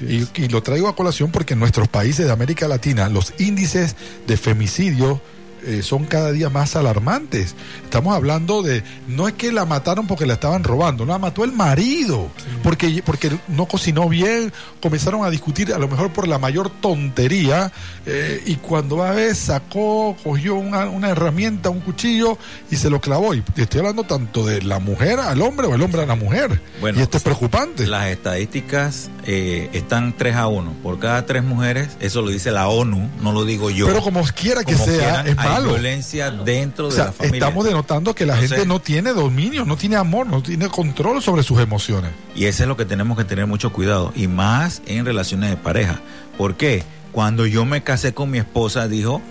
Y, 0.00 0.26
y 0.42 0.48
lo 0.48 0.62
traigo 0.62 0.88
a 0.88 0.96
colación 0.96 1.30
porque 1.30 1.54
en 1.54 1.60
nuestros 1.60 1.88
países 1.88 2.26
de 2.26 2.32
América 2.32 2.66
Latina 2.68 3.08
los 3.08 3.32
índices 3.38 3.94
de 4.26 4.36
femicidio 4.36 5.20
eh, 5.64 5.82
son 5.82 6.04
cada 6.04 6.32
día 6.32 6.50
más 6.50 6.76
alarmantes. 6.76 7.54
Estamos 7.84 8.14
hablando 8.14 8.62
de, 8.62 8.82
no 9.08 9.28
es 9.28 9.34
que 9.34 9.52
la 9.52 9.64
mataron 9.64 10.06
porque 10.06 10.26
la 10.26 10.34
estaban 10.34 10.64
robando, 10.64 11.04
no, 11.06 11.12
la 11.12 11.18
mató 11.18 11.44
el 11.44 11.52
marido, 11.52 12.28
porque, 12.62 13.02
porque 13.04 13.36
no 13.48 13.66
cocinó 13.66 14.08
bien, 14.08 14.52
comenzaron 14.80 15.24
a 15.24 15.30
discutir 15.30 15.72
a 15.72 15.78
lo 15.78 15.88
mejor 15.88 16.12
por 16.12 16.28
la 16.28 16.38
mayor 16.38 16.70
tontería, 16.70 17.72
eh, 18.04 18.42
y 18.46 18.56
cuando 18.56 18.98
va 18.98 19.10
a 19.10 19.14
ver 19.14 19.34
sacó, 19.34 20.16
cogió 20.22 20.54
una, 20.56 20.86
una 20.86 21.10
herramienta, 21.10 21.70
un 21.70 21.80
cuchillo 21.80 22.38
y 22.70 22.76
se 22.76 22.90
lo 22.90 23.00
clavó. 23.00 23.34
Y 23.34 23.42
estoy 23.56 23.80
hablando 23.80 24.04
tanto 24.04 24.44
de 24.44 24.62
la 24.62 24.78
mujer 24.78 25.20
al 25.20 25.42
hombre 25.42 25.66
o 25.66 25.74
el 25.74 25.82
hombre 25.82 26.02
a 26.02 26.06
la 26.06 26.16
mujer. 26.16 26.60
Bueno, 26.80 26.98
y 26.98 27.02
esto 27.02 27.16
es 27.16 27.22
preocupante. 27.22 27.86
Las 27.86 28.08
estadísticas 28.08 29.10
eh, 29.24 29.70
están 29.72 30.16
3 30.16 30.36
a 30.36 30.46
1. 30.48 30.76
Por 30.82 30.98
cada 30.98 31.26
tres 31.26 31.42
mujeres, 31.42 31.96
eso 32.00 32.22
lo 32.22 32.28
dice 32.28 32.50
la 32.50 32.68
ONU, 32.68 33.10
no 33.22 33.32
lo 33.32 33.44
digo 33.44 33.70
yo. 33.70 33.86
Pero 33.86 34.02
como 34.02 34.22
quiera 34.24 34.64
que 34.64 34.74
Como 34.74 34.84
sea, 34.84 35.22
quieran, 35.22 35.26
es 35.28 35.36
hay 35.46 35.64
violencia 35.64 36.30
dentro 36.30 36.88
O 36.88 36.90
de 36.90 36.98
la 36.98 37.12
familia. 37.12 37.38
estamos 37.46 37.64
denotando 37.64 38.14
que 38.14 38.26
la 38.26 38.34
Entonces- 38.34 38.56
gente 38.58 38.68
no 38.68 38.80
tiene 38.80 39.12
dominio, 39.12 39.64
no 39.64 39.76
tiene 39.76 39.96
amor, 39.96 40.26
no 40.26 40.42
tiene 40.42 40.68
control 40.68 41.22
sobre 41.22 41.42
sus 41.42 41.60
emociones. 41.60 42.10
Y 42.34 42.44
eso 42.46 42.62
es 42.64 42.68
lo 42.68 42.76
que 42.76 42.84
tenemos 42.84 43.16
que 43.18 43.24
tener 43.24 43.46
mucho 43.46 43.72
cuidado. 43.72 44.12
Y 44.16 44.26
más 44.28 44.82
en 44.86 45.04
relaciones 45.04 45.50
de 45.50 45.56
pareja. 45.56 46.00
¿Por 46.38 46.56
qué? 46.56 46.82
Cuando 47.12 47.46
yo 47.46 47.64
me 47.64 47.82
casé 47.82 48.12
con 48.14 48.30
mi 48.30 48.38
esposa, 48.38 48.88
dijo, 48.88 49.22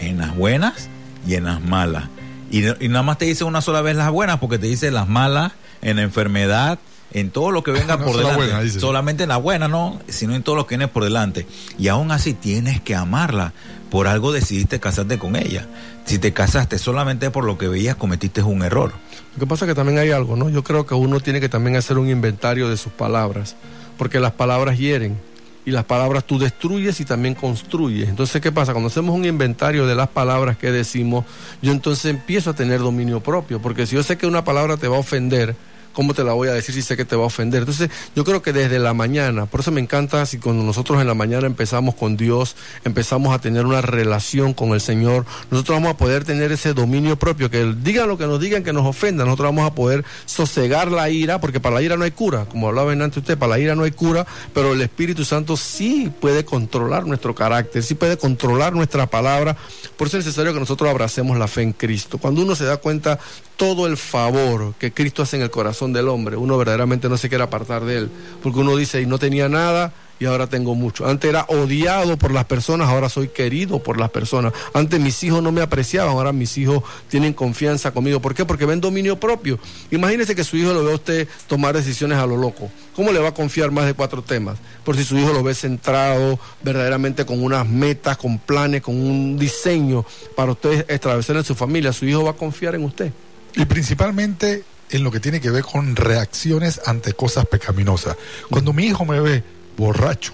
en 0.00 0.18
las 0.18 0.34
buenas 0.36 0.88
y 1.26 1.34
en 1.34 1.44
las 1.44 1.60
malas. 1.60 2.04
Y, 2.50 2.66
y 2.84 2.88
nada 2.88 3.02
más 3.02 3.18
te 3.18 3.24
dice 3.26 3.44
una 3.44 3.60
sola 3.60 3.80
vez 3.80 3.96
las 3.96 4.10
buenas, 4.10 4.38
porque 4.38 4.58
te 4.58 4.66
dice 4.66 4.90
las 4.90 5.08
malas, 5.08 5.52
en 5.82 5.96
la 5.96 6.02
enfermedad, 6.02 6.78
en 7.12 7.30
todo 7.30 7.50
lo 7.50 7.62
que 7.62 7.70
venga 7.70 7.98
por 8.04 8.16
delante. 8.16 8.36
buena. 8.36 8.68
Solamente 8.70 9.22
en 9.22 9.28
la 9.30 9.36
buena, 9.38 9.68
no, 9.68 10.00
sino 10.08 10.34
en 10.34 10.42
todo 10.42 10.54
lo 10.56 10.66
que 10.66 10.76
viene 10.76 10.88
por 10.88 11.04
delante. 11.04 11.46
Y 11.78 11.88
aún 11.88 12.10
así 12.12 12.34
tienes 12.34 12.80
que 12.80 12.94
amarla. 12.94 13.52
Por 13.90 14.06
algo 14.06 14.32
decidiste 14.32 14.78
casarte 14.78 15.18
con 15.18 15.36
ella. 15.36 15.66
Si 16.04 16.18
te 16.18 16.32
casaste 16.32 16.78
solamente 16.78 17.30
por 17.30 17.44
lo 17.44 17.58
que 17.58 17.68
veías, 17.68 17.96
cometiste 17.96 18.42
un 18.42 18.62
error. 18.62 18.92
Lo 19.34 19.40
que 19.40 19.46
pasa 19.46 19.64
es 19.64 19.70
que 19.70 19.74
también 19.74 19.98
hay 19.98 20.10
algo, 20.10 20.36
¿no? 20.36 20.48
Yo 20.48 20.62
creo 20.62 20.86
que 20.86 20.94
uno 20.94 21.20
tiene 21.20 21.40
que 21.40 21.48
también 21.48 21.76
hacer 21.76 21.98
un 21.98 22.08
inventario 22.08 22.68
de 22.68 22.76
sus 22.76 22.92
palabras, 22.92 23.56
porque 23.98 24.20
las 24.20 24.32
palabras 24.32 24.78
hieren 24.78 25.18
y 25.64 25.72
las 25.72 25.84
palabras 25.84 26.24
tú 26.24 26.38
destruyes 26.38 27.00
y 27.00 27.04
también 27.04 27.34
construyes. 27.34 28.08
Entonces, 28.08 28.40
¿qué 28.40 28.52
pasa? 28.52 28.72
Cuando 28.72 28.88
hacemos 28.88 29.14
un 29.14 29.24
inventario 29.24 29.86
de 29.86 29.94
las 29.94 30.08
palabras 30.08 30.56
que 30.56 30.70
decimos, 30.70 31.24
yo 31.60 31.72
entonces 31.72 32.06
empiezo 32.06 32.50
a 32.50 32.54
tener 32.54 32.80
dominio 32.80 33.20
propio, 33.20 33.60
porque 33.60 33.86
si 33.86 33.96
yo 33.96 34.02
sé 34.02 34.16
que 34.16 34.26
una 34.26 34.44
palabra 34.44 34.76
te 34.76 34.88
va 34.88 34.96
a 34.96 35.00
ofender, 35.00 35.54
¿cómo 35.92 36.14
te 36.14 36.24
la 36.24 36.32
voy 36.32 36.48
a 36.48 36.52
decir 36.52 36.74
si 36.74 36.82
sé 36.82 36.96
que 36.96 37.04
te 37.04 37.16
va 37.16 37.24
a 37.24 37.26
ofender? 37.26 37.60
Entonces, 37.60 37.90
yo 38.14 38.24
creo 38.24 38.42
que 38.42 38.52
desde 38.52 38.78
la 38.78 38.94
mañana, 38.94 39.46
por 39.46 39.60
eso 39.60 39.70
me 39.70 39.80
encanta 39.80 40.24
si 40.26 40.38
cuando 40.38 40.62
nosotros 40.62 41.00
en 41.00 41.06
la 41.06 41.14
mañana 41.14 41.46
empezamos 41.46 41.94
con 41.94 42.16
Dios, 42.16 42.56
empezamos 42.84 43.34
a 43.34 43.40
tener 43.40 43.66
una 43.66 43.80
relación 43.80 44.54
con 44.54 44.70
el 44.70 44.80
Señor, 44.80 45.26
nosotros 45.50 45.76
vamos 45.76 45.94
a 45.94 45.96
poder 45.96 46.24
tener 46.24 46.52
ese 46.52 46.74
dominio 46.74 47.16
propio, 47.16 47.50
que 47.50 47.74
digan 47.82 48.08
lo 48.08 48.18
que 48.18 48.26
nos 48.26 48.40
digan, 48.40 48.62
que 48.62 48.72
nos 48.72 48.86
ofendan, 48.86 49.26
nosotros 49.26 49.48
vamos 49.48 49.70
a 49.70 49.74
poder 49.74 50.04
sosegar 50.26 50.90
la 50.90 51.10
ira, 51.10 51.40
porque 51.40 51.60
para 51.60 51.76
la 51.76 51.82
ira 51.82 51.96
no 51.96 52.04
hay 52.04 52.10
cura, 52.10 52.46
como 52.46 52.68
hablaba 52.68 52.92
antes 52.92 53.18
usted, 53.18 53.38
para 53.38 53.50
la 53.50 53.58
ira 53.58 53.74
no 53.74 53.84
hay 53.84 53.92
cura, 53.92 54.26
pero 54.52 54.72
el 54.72 54.82
Espíritu 54.82 55.24
Santo 55.24 55.56
sí 55.56 56.10
puede 56.20 56.44
controlar 56.44 57.06
nuestro 57.06 57.34
carácter, 57.34 57.82
sí 57.82 57.94
puede 57.94 58.16
controlar 58.16 58.72
nuestra 58.72 59.06
palabra, 59.06 59.56
por 59.96 60.08
eso 60.08 60.18
es 60.18 60.24
necesario 60.24 60.52
que 60.52 60.60
nosotros 60.60 60.88
abracemos 60.90 61.38
la 61.38 61.48
fe 61.48 61.62
en 61.62 61.72
Cristo. 61.72 62.18
Cuando 62.18 62.42
uno 62.42 62.54
se 62.54 62.64
da 62.64 62.78
cuenta 62.78 63.18
todo 63.60 63.86
el 63.86 63.98
favor 63.98 64.72
que 64.78 64.90
Cristo 64.90 65.22
hace 65.22 65.36
en 65.36 65.42
el 65.42 65.50
corazón 65.50 65.92
del 65.92 66.08
hombre, 66.08 66.34
uno 66.34 66.56
verdaderamente 66.56 67.10
no 67.10 67.18
se 67.18 67.28
quiere 67.28 67.44
apartar 67.44 67.84
de 67.84 67.98
él, 67.98 68.10
porque 68.42 68.58
uno 68.58 68.74
dice, 68.74 69.02
y 69.02 69.06
no 69.06 69.18
tenía 69.18 69.50
nada, 69.50 69.92
y 70.18 70.24
ahora 70.24 70.46
tengo 70.46 70.74
mucho. 70.74 71.06
Antes 71.06 71.28
era 71.28 71.44
odiado 71.46 72.16
por 72.16 72.32
las 72.32 72.46
personas, 72.46 72.88
ahora 72.88 73.10
soy 73.10 73.28
querido 73.28 73.82
por 73.82 74.00
las 74.00 74.08
personas. 74.08 74.54
Antes 74.72 74.98
mis 74.98 75.22
hijos 75.24 75.42
no 75.42 75.52
me 75.52 75.60
apreciaban, 75.60 76.10
ahora 76.10 76.32
mis 76.32 76.56
hijos 76.56 76.82
tienen 77.08 77.34
confianza 77.34 77.90
conmigo. 77.92 78.18
¿Por 78.20 78.34
qué? 78.34 78.46
Porque 78.46 78.64
ven 78.64 78.80
dominio 78.80 79.20
propio. 79.20 79.58
Imagínese 79.90 80.34
que 80.34 80.42
su 80.44 80.56
hijo 80.56 80.72
lo 80.72 80.82
ve 80.82 80.92
a 80.92 80.94
usted 80.94 81.28
tomar 81.46 81.76
decisiones 81.76 82.16
a 82.16 82.24
lo 82.24 82.38
loco. 82.38 82.70
¿Cómo 82.96 83.12
le 83.12 83.18
va 83.18 83.28
a 83.28 83.34
confiar 83.34 83.70
más 83.70 83.84
de 83.84 83.92
cuatro 83.92 84.22
temas? 84.22 84.56
Por 84.84 84.96
si 84.96 85.04
su 85.04 85.18
hijo 85.18 85.34
lo 85.34 85.42
ve 85.42 85.54
centrado, 85.54 86.38
verdaderamente 86.62 87.26
con 87.26 87.42
unas 87.42 87.68
metas, 87.68 88.16
con 88.16 88.38
planes, 88.38 88.80
con 88.80 88.98
un 88.98 89.38
diseño 89.38 90.06
para 90.34 90.52
usted 90.52 90.86
establecer 90.90 91.36
en 91.36 91.44
su 91.44 91.54
familia, 91.54 91.92
su 91.92 92.06
hijo 92.06 92.24
va 92.24 92.30
a 92.30 92.34
confiar 92.34 92.74
en 92.74 92.84
usted. 92.84 93.12
Y 93.56 93.64
principalmente 93.64 94.64
en 94.90 95.04
lo 95.04 95.10
que 95.10 95.20
tiene 95.20 95.40
que 95.40 95.50
ver 95.50 95.62
con 95.62 95.96
reacciones 95.96 96.80
ante 96.86 97.12
cosas 97.12 97.46
pecaminosas. 97.46 98.16
Cuando 98.50 98.72
mi 98.72 98.86
hijo 98.86 99.04
me 99.04 99.20
ve 99.20 99.42
borracho, 99.76 100.32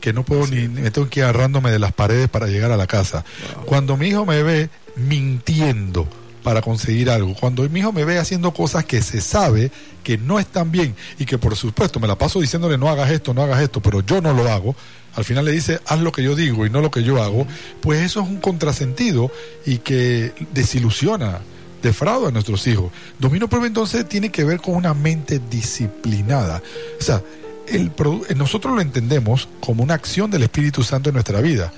que 0.00 0.12
no 0.12 0.24
puedo 0.24 0.46
ni, 0.46 0.68
ni 0.68 0.82
me 0.82 0.90
tengo 0.90 1.08
que 1.08 1.20
ir 1.20 1.24
agarrándome 1.24 1.70
de 1.70 1.78
las 1.78 1.92
paredes 1.92 2.28
para 2.28 2.46
llegar 2.46 2.70
a 2.70 2.76
la 2.76 2.86
casa. 2.86 3.24
Cuando 3.64 3.96
mi 3.96 4.08
hijo 4.08 4.24
me 4.24 4.42
ve 4.42 4.70
mintiendo 4.96 6.08
para 6.42 6.62
conseguir 6.62 7.10
algo, 7.10 7.34
cuando 7.34 7.68
mi 7.68 7.80
hijo 7.80 7.92
me 7.92 8.04
ve 8.04 8.18
haciendo 8.18 8.54
cosas 8.54 8.84
que 8.84 9.02
se 9.02 9.20
sabe 9.20 9.70
que 10.04 10.16
no 10.16 10.38
están 10.38 10.70
bien 10.70 10.94
y 11.18 11.26
que 11.26 11.36
por 11.36 11.56
supuesto 11.56 12.00
me 12.00 12.08
la 12.08 12.16
paso 12.16 12.40
diciéndole 12.40 12.78
no 12.78 12.88
hagas 12.88 13.10
esto, 13.10 13.34
no 13.34 13.42
hagas 13.42 13.60
esto, 13.60 13.82
pero 13.82 14.00
yo 14.00 14.20
no 14.20 14.32
lo 14.32 14.48
hago, 14.48 14.74
al 15.14 15.24
final 15.24 15.44
le 15.44 15.52
dice 15.52 15.80
haz 15.86 15.98
lo 16.00 16.12
que 16.12 16.22
yo 16.22 16.36
digo 16.36 16.64
y 16.64 16.70
no 16.70 16.80
lo 16.80 16.90
que 16.90 17.02
yo 17.02 17.22
hago, 17.22 17.46
pues 17.80 18.00
eso 18.02 18.22
es 18.22 18.28
un 18.28 18.40
contrasentido 18.40 19.30
y 19.66 19.78
que 19.78 20.32
desilusiona 20.54 21.40
defrauda 21.82 22.28
a 22.28 22.30
nuestros 22.30 22.66
hijos. 22.66 22.92
Dominio 23.18 23.48
propio 23.48 23.66
entonces 23.66 24.08
tiene 24.08 24.30
que 24.30 24.44
ver 24.44 24.60
con 24.60 24.74
una 24.74 24.94
mente 24.94 25.40
disciplinada. 25.50 26.62
O 26.98 27.02
sea, 27.02 27.22
el 27.66 27.92
nosotros 28.36 28.74
lo 28.74 28.80
entendemos 28.80 29.48
como 29.60 29.82
una 29.82 29.94
acción 29.94 30.30
del 30.30 30.44
Espíritu 30.44 30.82
Santo 30.82 31.10
en 31.10 31.14
nuestra 31.14 31.40
vida. 31.40 31.72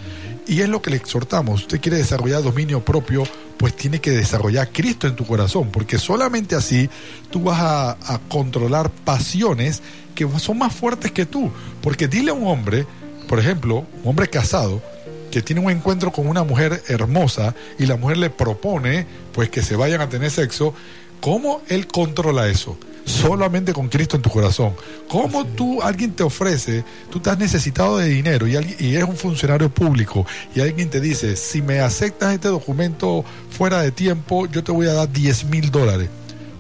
Y 0.47 0.63
es 0.63 0.69
lo 0.69 0.83
que 0.83 0.91
le 0.91 0.97
exhortamos. 0.97 1.63
Usted 1.63 1.81
quiere 1.81 1.99
desarrollar 1.99 2.43
dominio 2.43 2.85
propio, 2.85 3.25
pues 3.57 3.77
tiene 3.77 4.01
que 4.01 4.11
desarrollar 4.11 4.71
Cristo 4.73 5.07
en 5.07 5.15
tu 5.15 5.25
corazón, 5.25 5.71
porque 5.71 5.99
solamente 5.99 6.57
así 6.57 6.89
tú 7.31 7.43
vas 7.43 7.61
a 7.61 8.21
controlar 8.29 8.91
pasiones 8.91 9.83
que 10.15 10.29
son 10.39 10.59
más 10.59 10.75
fuertes 10.75 11.13
que 11.13 11.27
tú. 11.27 11.51
Porque 11.81 12.09
dile 12.09 12.31
a 12.31 12.35
un 12.35 12.47
hombre, 12.47 12.87
por 13.29 13.39
ejemplo, 13.39 13.87
un 14.03 14.11
hombre 14.11 14.29
casado, 14.29 14.83
que 15.31 15.43
tiene 15.43 15.63
un 15.63 15.71
encuentro 15.71 16.13
con 16.13 16.27
una 16.27 16.43
mujer 16.43 16.83
hermosa 16.89 17.55
y 17.79 17.87
la 17.87 17.97
mujer 17.97 18.19
le 18.19 18.31
propone 18.31 19.07
pues 19.33 19.49
que 19.49 19.63
se 19.63 19.77
vayan 19.77 20.01
a 20.01 20.09
tener 20.09 20.31
sexo, 20.31 20.75
¿cómo 21.21 21.63
él 21.69 21.87
controla 21.87 22.49
eso? 22.49 22.77
Solamente 23.05 23.73
con 23.73 23.89
Cristo 23.89 24.17
en 24.17 24.23
tu 24.23 24.31
corazón. 24.31 24.75
¿Cómo 25.09 25.45
tú, 25.45 25.83
alguien 25.83 26.13
te 26.13 26.23
ofrece, 26.23 26.85
tú 27.11 27.19
estás 27.19 27.39
necesitado 27.39 27.99
de 27.99 28.09
dinero 28.09 28.47
y, 28.47 28.57
alguien, 28.57 28.77
y 28.79 28.95
eres 28.95 29.09
un 29.09 29.17
funcionario 29.17 29.71
público 29.71 30.27
y 30.55 30.61
alguien 30.61 30.91
te 30.91 31.01
dice, 31.01 31.37
si 31.37 31.63
me 31.63 31.81
aceptas 31.81 32.35
este 32.35 32.49
documento 32.49 33.25
fuera 33.51 33.81
de 33.83 33.91
tiempo, 33.91 34.47
yo 34.47 34.63
te 34.63 34.73
voy 34.73 34.87
a 34.87 34.93
dar 34.93 35.11
10 35.11 35.47
mil 35.47 35.71
dólares? 35.71 36.09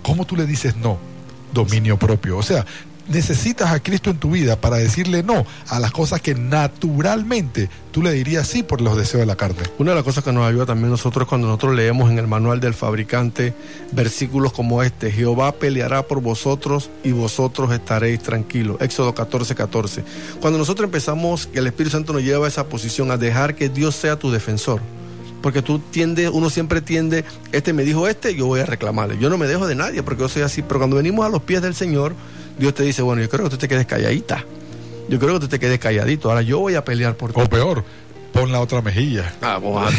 ¿Cómo 0.02 0.24
tú 0.24 0.34
le 0.34 0.46
dices 0.46 0.76
no? 0.76 0.98
Dominio 1.52 1.98
propio. 1.98 2.38
O 2.38 2.42
sea, 2.42 2.64
necesitas 3.08 3.72
a 3.72 3.82
Cristo 3.82 4.10
en 4.10 4.18
tu 4.18 4.30
vida 4.30 4.60
para 4.60 4.76
decirle 4.76 5.22
no 5.22 5.44
a 5.68 5.80
las 5.80 5.92
cosas 5.92 6.20
que 6.20 6.34
naturalmente 6.34 7.68
tú 7.92 8.02
le 8.02 8.12
dirías 8.12 8.46
sí 8.46 8.62
por 8.62 8.80
los 8.80 8.96
deseos 8.96 9.20
de 9.20 9.26
la 9.26 9.36
carne. 9.36 9.62
Una 9.78 9.90
de 9.90 9.96
las 9.96 10.04
cosas 10.04 10.24
que 10.24 10.32
nos 10.32 10.46
ayuda 10.46 10.66
también 10.66 10.90
nosotros 10.90 11.28
cuando 11.28 11.46
nosotros 11.46 11.74
leemos 11.74 12.10
en 12.10 12.18
el 12.18 12.26
manual 12.26 12.60
del 12.60 12.74
fabricante 12.74 13.54
versículos 13.92 14.52
como 14.52 14.82
este, 14.82 15.10
Jehová 15.10 15.52
peleará 15.52 16.02
por 16.02 16.20
vosotros 16.20 16.90
y 17.02 17.12
vosotros 17.12 17.72
estaréis 17.72 18.20
tranquilos. 18.22 18.80
Éxodo 18.80 19.14
14, 19.14 19.54
14. 19.54 20.04
Cuando 20.40 20.58
nosotros 20.58 20.84
empezamos, 20.84 21.48
el 21.54 21.66
Espíritu 21.66 21.92
Santo 21.92 22.12
nos 22.12 22.22
lleva 22.22 22.46
a 22.46 22.48
esa 22.48 22.68
posición, 22.68 23.10
a 23.10 23.16
dejar 23.16 23.54
que 23.54 23.68
Dios 23.68 23.94
sea 23.94 24.18
tu 24.18 24.30
defensor. 24.30 24.80
Porque 25.42 25.62
tú 25.62 25.78
tiendes, 25.78 26.30
uno 26.30 26.50
siempre 26.50 26.82
tiende, 26.82 27.24
este 27.52 27.72
me 27.72 27.84
dijo 27.84 28.06
este, 28.06 28.34
yo 28.34 28.46
voy 28.46 28.60
a 28.60 28.66
reclamarle. 28.66 29.16
Yo 29.18 29.30
no 29.30 29.38
me 29.38 29.46
dejo 29.46 29.66
de 29.66 29.74
nadie 29.74 30.02
porque 30.02 30.22
yo 30.22 30.28
soy 30.28 30.42
así. 30.42 30.62
Pero 30.62 30.80
cuando 30.80 30.96
venimos 30.96 31.24
a 31.24 31.30
los 31.30 31.42
pies 31.42 31.62
del 31.62 31.74
Señor, 31.74 32.14
Dios 32.60 32.74
te 32.74 32.82
dice, 32.82 33.00
bueno, 33.00 33.22
yo 33.22 33.30
creo 33.30 33.44
que 33.44 33.50
tú 33.50 33.56
te 33.56 33.68
quedes 33.68 33.86
calladita. 33.86 34.44
Yo 35.08 35.18
creo 35.18 35.34
que 35.34 35.40
tú 35.40 35.48
te 35.48 35.58
quedes 35.58 35.78
calladito. 35.78 36.28
Ahora 36.28 36.42
yo 36.42 36.58
voy 36.58 36.74
a 36.74 36.84
pelear 36.84 37.16
por 37.16 37.32
ti. 37.32 37.40
O 37.40 37.48
peor, 37.48 37.82
pon 38.34 38.52
la 38.52 38.60
otra 38.60 38.82
mejilla. 38.82 39.32
Ah. 39.40 39.58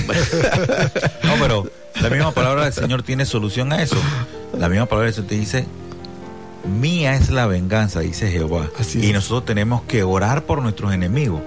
No, 1.24 1.34
pero 1.40 1.68
la 2.00 2.10
misma 2.12 2.32
palabra 2.32 2.66
del 2.66 2.74
Señor 2.74 3.02
tiene 3.02 3.26
solución 3.26 3.74
a 3.74 3.82
eso. 3.82 3.98
La 4.56 4.70
misma 4.70 4.86
palabra 4.86 5.08
del 5.08 5.16
Señor 5.16 5.30
te 5.30 5.36
dice, 5.36 5.66
mía 6.80 7.16
es 7.16 7.32
la 7.32 7.48
venganza, 7.48 8.02
dice 8.02 8.30
Jehová. 8.30 8.70
Así 8.80 9.04
y 9.04 9.12
nosotros 9.12 9.46
tenemos 9.46 9.82
que 9.82 10.04
orar 10.04 10.44
por 10.44 10.62
nuestros 10.62 10.94
enemigos. 10.94 11.42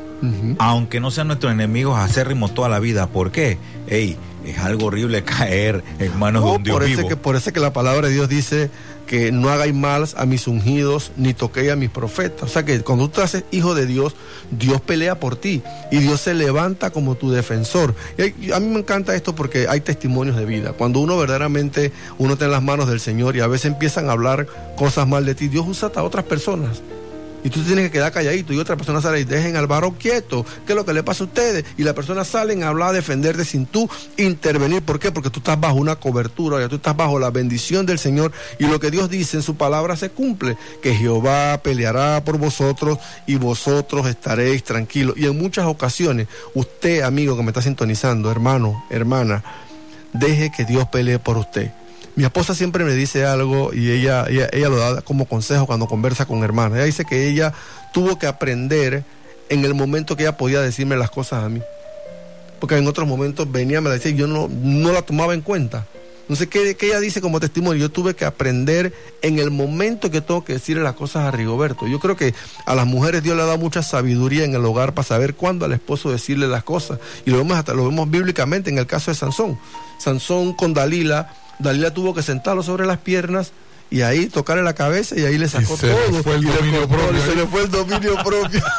Aunque 0.58 1.00
no 1.00 1.10
sean 1.10 1.28
nuestros 1.28 1.52
enemigos 1.52 1.98
acérrimos 1.98 2.54
toda 2.54 2.68
la 2.68 2.80
vida. 2.80 3.06
¿Por 3.06 3.30
qué? 3.30 3.58
Ey, 3.86 4.16
es 4.44 4.58
algo 4.58 4.86
horrible 4.86 5.22
caer 5.22 5.84
en 5.98 6.18
manos 6.18 6.44
de 6.44 6.50
un 6.50 6.62
Dios 6.62 6.74
por, 6.74 6.82
eso 6.84 6.96
vivo. 6.96 7.08
que, 7.08 7.16
por 7.16 7.36
eso 7.36 7.52
que 7.52 7.60
la 7.60 7.72
palabra 7.72 8.08
de 8.08 8.14
Dios 8.14 8.28
dice 8.28 8.70
que 9.14 9.30
no 9.30 9.48
hagáis 9.48 9.72
mal 9.72 10.08
a 10.16 10.26
mis 10.26 10.48
ungidos 10.48 11.12
ni 11.16 11.34
toquéis 11.34 11.70
a 11.70 11.76
mis 11.76 11.88
profetas. 11.88 12.50
O 12.50 12.52
sea 12.52 12.64
que 12.64 12.80
cuando 12.80 13.06
tú 13.06 13.20
te 13.20 13.22
haces 13.22 13.44
hijo 13.52 13.72
de 13.72 13.86
Dios, 13.86 14.16
Dios 14.50 14.80
pelea 14.80 15.20
por 15.20 15.36
ti 15.36 15.62
y 15.92 15.98
Dios 15.98 16.20
se 16.20 16.34
levanta 16.34 16.90
como 16.90 17.14
tu 17.14 17.30
defensor. 17.30 17.94
Y 18.18 18.50
a 18.50 18.58
mí 18.58 18.66
me 18.66 18.80
encanta 18.80 19.14
esto 19.14 19.32
porque 19.32 19.68
hay 19.68 19.82
testimonios 19.82 20.36
de 20.36 20.46
vida. 20.46 20.72
Cuando 20.72 20.98
uno 20.98 21.16
verdaderamente 21.16 21.92
uno 22.18 22.32
está 22.32 22.46
en 22.46 22.50
las 22.50 22.62
manos 22.64 22.88
del 22.88 22.98
Señor 22.98 23.36
y 23.36 23.40
a 23.40 23.46
veces 23.46 23.66
empiezan 23.66 24.08
a 24.08 24.12
hablar 24.12 24.48
cosas 24.76 25.06
mal 25.06 25.24
de 25.24 25.36
ti, 25.36 25.46
Dios 25.46 25.64
usa 25.68 25.86
hasta 25.86 26.02
otras 26.02 26.24
personas. 26.24 26.82
Y 27.45 27.51
tú 27.51 27.62
tienes 27.62 27.84
que 27.84 27.90
quedar 27.92 28.11
calladito 28.11 28.55
y 28.55 28.59
otra 28.59 28.74
persona 28.74 29.03
sale 29.03 29.20
y 29.20 29.24
dejen 29.24 29.57
al 29.57 29.66
varón 29.66 29.92
quieto. 29.92 30.47
¿Qué 30.66 30.72
es 30.72 30.76
lo 30.76 30.86
que 30.86 30.95
le 30.95 31.03
pasa 31.03 31.24
a 31.24 31.26
ustedes? 31.26 31.64
Y 31.76 31.84
las 31.84 31.92
personas 31.92 32.26
salen 32.26 32.64
a 32.64 32.68
hablar, 32.68 32.88
a 32.88 32.92
defenderte 32.92 33.45
sin 33.45 33.66
tú 33.66 33.88
intervenir. 34.16 34.82
¿Por 34.82 34.99
qué? 34.99 35.12
Porque 35.12 35.28
tú 35.28 35.40
estás 35.40 35.61
bajo 35.61 35.76
una 35.76 35.97
cobertura, 35.97 36.59
ya 36.59 36.70
tú 36.70 36.76
estás 36.76 36.97
bajo 36.97 37.18
la 37.18 37.30
bendición 37.30 37.84
del 37.84 37.99
Señor 37.99 38.32
y 38.59 38.66
lo 38.66 38.80
que 38.80 38.90
Dios 38.90 39.11
dice 39.11 39.36
en 39.36 39.42
su 39.42 39.57
palabra 39.57 39.95
se 39.95 40.09
cumple. 40.09 40.57
Que 40.82 40.95
Jehová 40.95 41.61
peleará 41.62 42.24
por 42.24 42.38
vosotros 42.38 42.99
y 43.26 43.36
vosotros 43.36 44.07
estaréis 44.07 44.64
tranquilos. 44.64 45.14
Y 45.18 45.26
en 45.26 45.36
muchas 45.36 45.66
ocasiones, 45.66 46.28
usted, 46.55 47.03
amigo 47.03 47.36
que 47.36 47.42
me 47.42 47.51
está 47.51 47.61
sintonizando, 47.61 48.30
hermano, 48.30 48.84
hermana, 48.88 49.45
deje 50.14 50.51
que 50.51 50.64
Dios 50.64 50.88
pelee 50.88 51.18
por 51.18 51.36
usted. 51.36 51.72
Mi 52.16 52.24
esposa 52.24 52.54
siempre 52.54 52.84
me 52.84 52.92
dice 52.92 53.24
algo 53.24 53.72
y 53.74 53.90
ella, 53.90 54.26
ella, 54.28 54.48
ella 54.52 54.68
lo 54.68 54.76
da 54.76 55.02
como 55.02 55.26
consejo 55.26 55.66
cuando 55.66 55.86
conversa 55.86 56.26
con 56.26 56.44
hermanos. 56.44 56.76
Ella 56.76 56.86
dice 56.86 57.04
que 57.04 57.28
ella 57.28 57.52
tuvo 57.92 58.18
que 58.18 58.26
aprender 58.26 59.04
en 59.48 59.64
el 59.64 59.74
momento 59.74 60.16
que 60.16 60.22
ella 60.22 60.36
podía 60.36 60.60
decirme 60.60 60.96
las 60.96 61.10
cosas 61.10 61.42
a 61.44 61.48
mí. 61.48 61.60
Porque 62.60 62.76
en 62.76 62.86
otros 62.86 63.08
momentos 63.08 63.50
venía, 63.50 63.80
me 63.80 63.88
la 63.88 63.96
decía 63.96 64.12
y 64.12 64.16
yo 64.16 64.26
no, 64.26 64.48
no 64.48 64.92
la 64.92 65.02
tomaba 65.02 65.34
en 65.34 65.40
cuenta. 65.40 65.86
No 66.28 66.36
sé 66.36 66.48
qué, 66.48 66.74
qué 66.76 66.86
ella 66.86 67.00
dice 67.00 67.20
como 67.20 67.40
testimonio. 67.40 67.82
Yo 67.82 67.90
tuve 67.90 68.14
que 68.14 68.24
aprender 68.24 68.94
en 69.20 69.38
el 69.38 69.50
momento 69.50 70.10
que 70.10 70.20
tengo 70.20 70.44
que 70.44 70.54
decirle 70.54 70.82
las 70.82 70.94
cosas 70.94 71.24
a 71.24 71.30
Rigoberto. 71.30 71.86
Yo 71.86 72.00
creo 72.00 72.16
que 72.16 72.32
a 72.64 72.74
las 72.74 72.86
mujeres 72.86 73.22
Dios 73.22 73.36
le 73.36 73.42
ha 73.42 73.46
dado 73.46 73.58
mucha 73.58 73.82
sabiduría 73.82 74.44
en 74.44 74.54
el 74.54 74.64
hogar 74.64 74.94
para 74.94 75.06
saber 75.06 75.34
cuándo 75.34 75.66
al 75.66 75.72
esposo 75.72 76.10
decirle 76.10 76.46
las 76.46 76.64
cosas. 76.64 76.98
Y 77.26 77.30
lo 77.30 77.38
vemos 77.38 77.58
hasta 77.58 77.74
lo 77.74 77.84
vemos 77.84 78.10
bíblicamente 78.10 78.70
en 78.70 78.78
el 78.78 78.86
caso 78.86 79.10
de 79.10 79.16
Sansón. 79.16 79.58
Sansón 79.98 80.54
con 80.54 80.72
Dalila, 80.72 81.34
Dalila 81.59 81.92
tuvo 81.92 82.14
que 82.14 82.22
sentarlo 82.22 82.62
sobre 82.62 82.86
las 82.86 82.98
piernas 82.98 83.52
y 83.90 84.02
ahí 84.02 84.26
tocarle 84.26 84.62
la 84.62 84.74
cabeza 84.74 85.16
y 85.16 85.24
ahí 85.24 85.38
le 85.38 85.48
sacó 85.48 85.76
se 85.76 85.86
le 85.86 85.94
todo. 85.94 86.22
fue 86.22 86.34
el 86.34 86.44
Y 86.44 86.46
dominio 86.46 86.88
propio 86.88 87.22
se 87.24 87.36
le 87.36 87.46
fue 87.46 87.62
el 87.62 87.70
dominio 87.70 88.14
propio. 88.24 88.62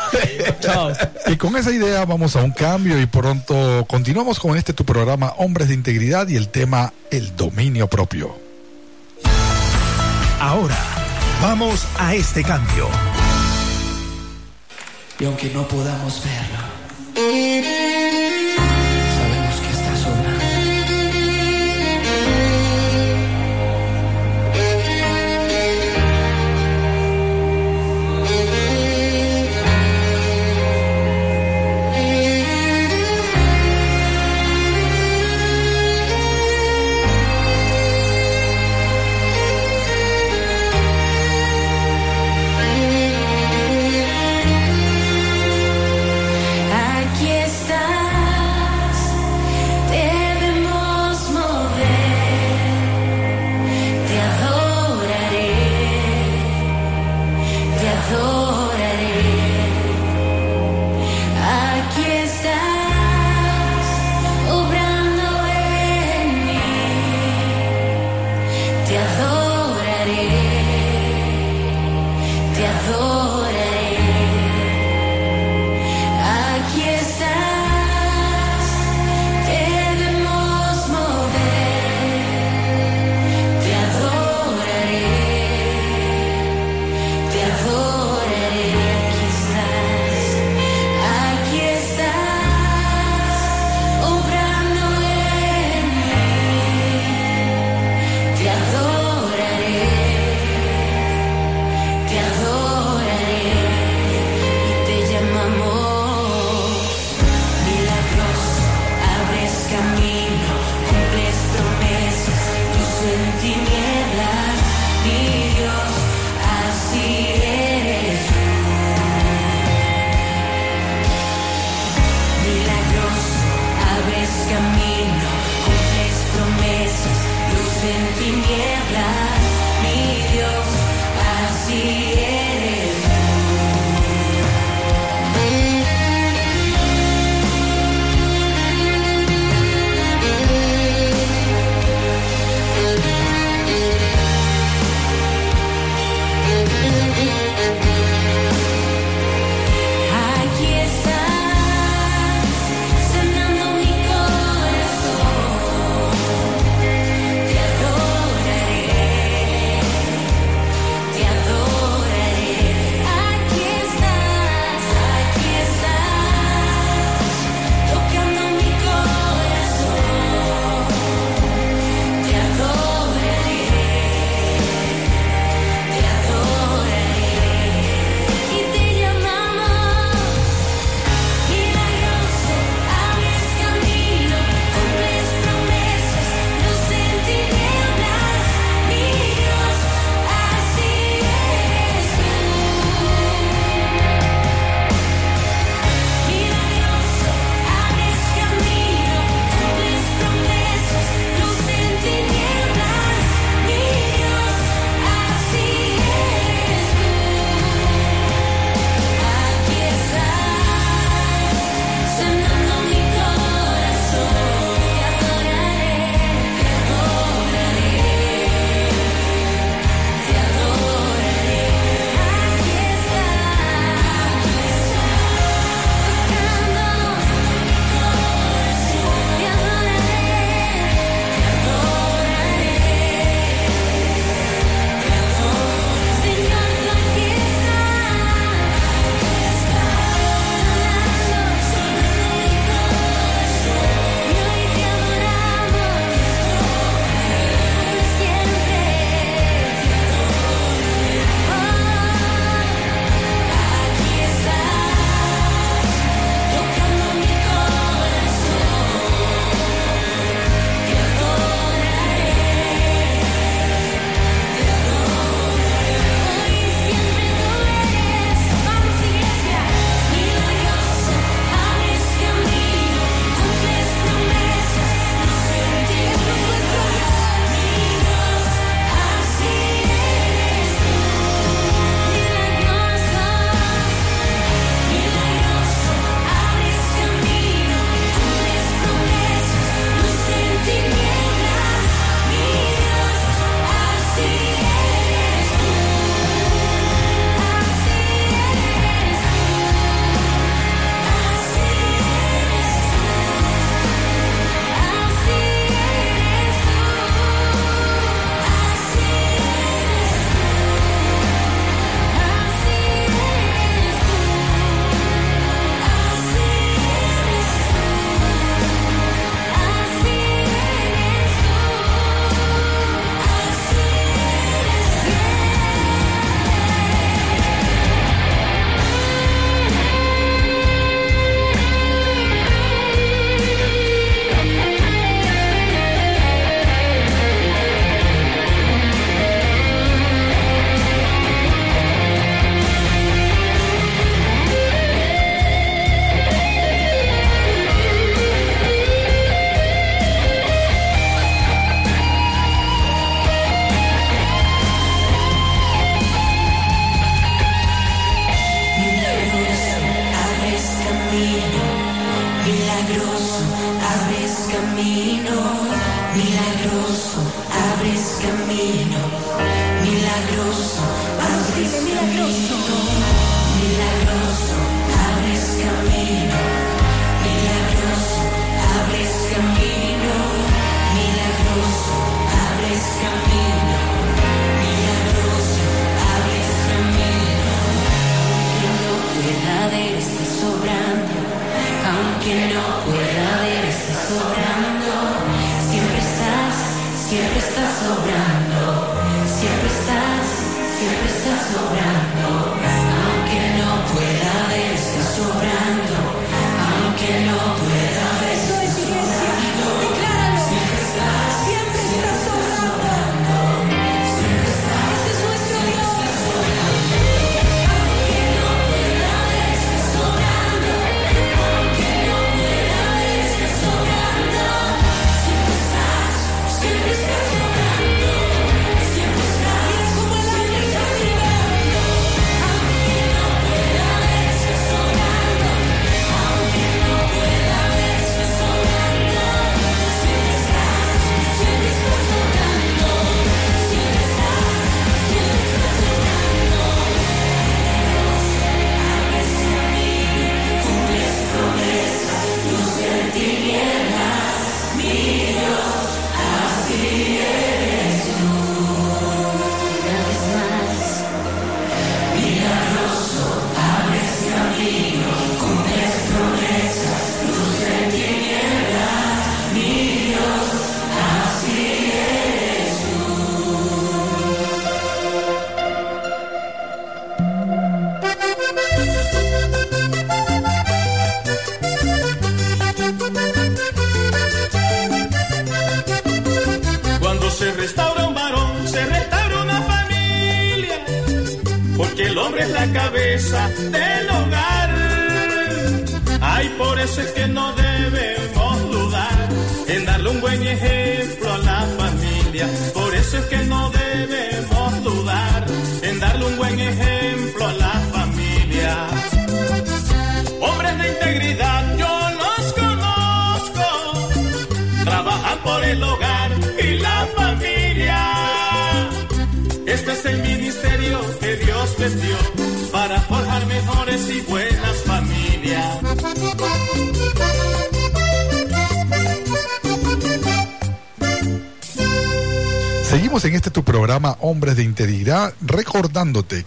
Y 1.28 1.38
con 1.38 1.56
esa 1.56 1.72
idea 1.72 2.04
vamos 2.06 2.36
a 2.36 2.44
un 2.44 2.52
cambio 2.52 3.00
y 3.00 3.06
pronto 3.06 3.86
continuamos 3.88 4.40
con 4.40 4.58
este 4.58 4.74
tu 4.74 4.84
programa 4.84 5.34
Hombres 5.38 5.70
de 5.70 5.74
Integridad 5.74 6.28
y 6.28 6.36
el 6.36 6.50
tema 6.50 6.92
el 7.12 7.36
dominio 7.36 7.88
propio. 7.88 8.36
Ahora, 10.40 10.78
vamos 11.42 11.86
a 11.98 12.14
este 12.14 12.44
cambio. 12.44 12.90
Y 15.20 15.26
aunque 15.26 15.50
no 15.54 15.68
podamos 15.68 16.22
verlo, 16.24 17.85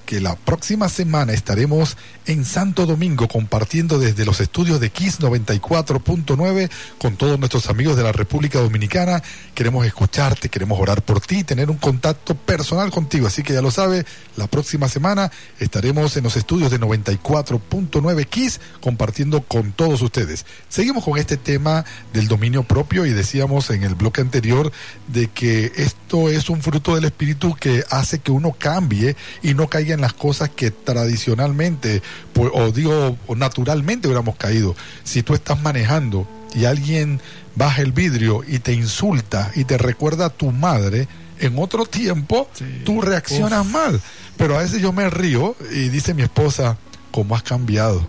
que 0.07 0.21
la 0.21 0.37
próxima 0.37 0.89
semana 0.89 1.33
estaremos 1.33 1.97
en 2.27 2.45
Santo 2.45 2.87
Domingo 2.87 3.27
compartiendo 3.27 3.99
desde 3.99 4.25
los 4.25 4.41
estudios 4.41 4.79
de 4.79 4.91
Kiss 4.91 5.19
94.9 5.19 6.71
con 6.99 7.17
todos 7.17 7.41
nuestros 7.41 7.69
amigos 7.69 7.97
de 7.97 8.05
la 8.05 8.13
República 8.13 8.61
Dominicana. 8.61 9.21
Queremos 9.55 9.85
escucharte, 9.85 10.49
queremos 10.49 10.79
orar 10.79 11.03
por 11.03 11.21
ti, 11.21 11.43
tener 11.43 11.71
un 11.71 11.77
contacto 11.77 12.37
personal 12.37 12.93
contigo. 12.93 13.27
Así 13.27 13.43
que 13.43 13.53
ya 13.53 13.61
lo 13.61 13.73
sabes, 13.73 14.07
la 14.37 14.47
próxima 14.47 14.89
semana 14.89 15.33
estaremos 15.59 16.17
en 16.17 16.25
los 16.25 16.37
estudios 16.37 16.71
de 16.71 16.79
94.9 16.79 18.27
Kiss 18.27 18.61
compartiendo 18.81 19.43
con 19.43 19.73
todos 19.73 20.03
ustedes. 20.03 20.47
Seguimos 20.69 21.03
con 21.03 21.19
este 21.19 21.37
tema 21.37 21.85
del 22.13 22.29
dominio 22.29 22.63
propio 22.63 23.07
y 23.07 23.11
decíamos 23.11 23.71
en 23.71 23.83
el 23.83 23.97
bloque 23.97 24.21
anterior 24.21 24.71
de 25.09 25.27
que 25.29 25.73
esto 25.75 26.29
es 26.29 26.49
un 26.49 26.63
fruto 26.63 26.95
del 26.95 27.07
espíritu 27.07 27.57
que 27.57 27.83
hace 27.91 28.21
que 28.21 28.31
uno 28.31 28.55
cambie 28.57 29.17
no 29.55 29.69
caiga 29.69 29.95
en 29.95 30.01
las 30.01 30.13
cosas 30.13 30.51
que 30.51 30.71
tradicionalmente 30.71 32.03
pues, 32.33 32.51
o 32.55 32.71
digo 32.73 33.17
o 33.27 33.35
naturalmente 33.37 34.09
hubiéramos 34.09 34.37
caído. 34.37 34.75
Si 35.05 35.23
tú 35.23 35.35
estás 35.35 35.61
manejando 35.61 36.27
y 36.55 36.65
alguien 36.65 37.21
baja 37.55 37.83
el 37.83 37.93
vidrio 37.93 38.43
y 38.47 38.61
te 38.61 38.73
insulta 38.73 39.51
y 39.55 39.65
te 39.65 39.79
recuerda 39.79 40.27
a 40.27 40.31
tu 40.31 40.51
madre, 40.51 41.09
en 41.41 41.59
otro 41.59 41.87
tiempo 41.87 42.49
tú 42.85 43.01
reaccionas 43.01 43.67
mal. 43.67 44.01
Pero 44.37 44.57
a 44.57 44.63
veces 44.63 44.81
yo 44.81 44.93
me 44.93 45.11
río 45.11 45.57
y 45.73 45.89
dice 45.89 46.15
mi 46.15 46.23
esposa, 46.23 46.79
¿cómo 47.11 47.35
has 47.35 47.43
cambiado? 47.43 48.07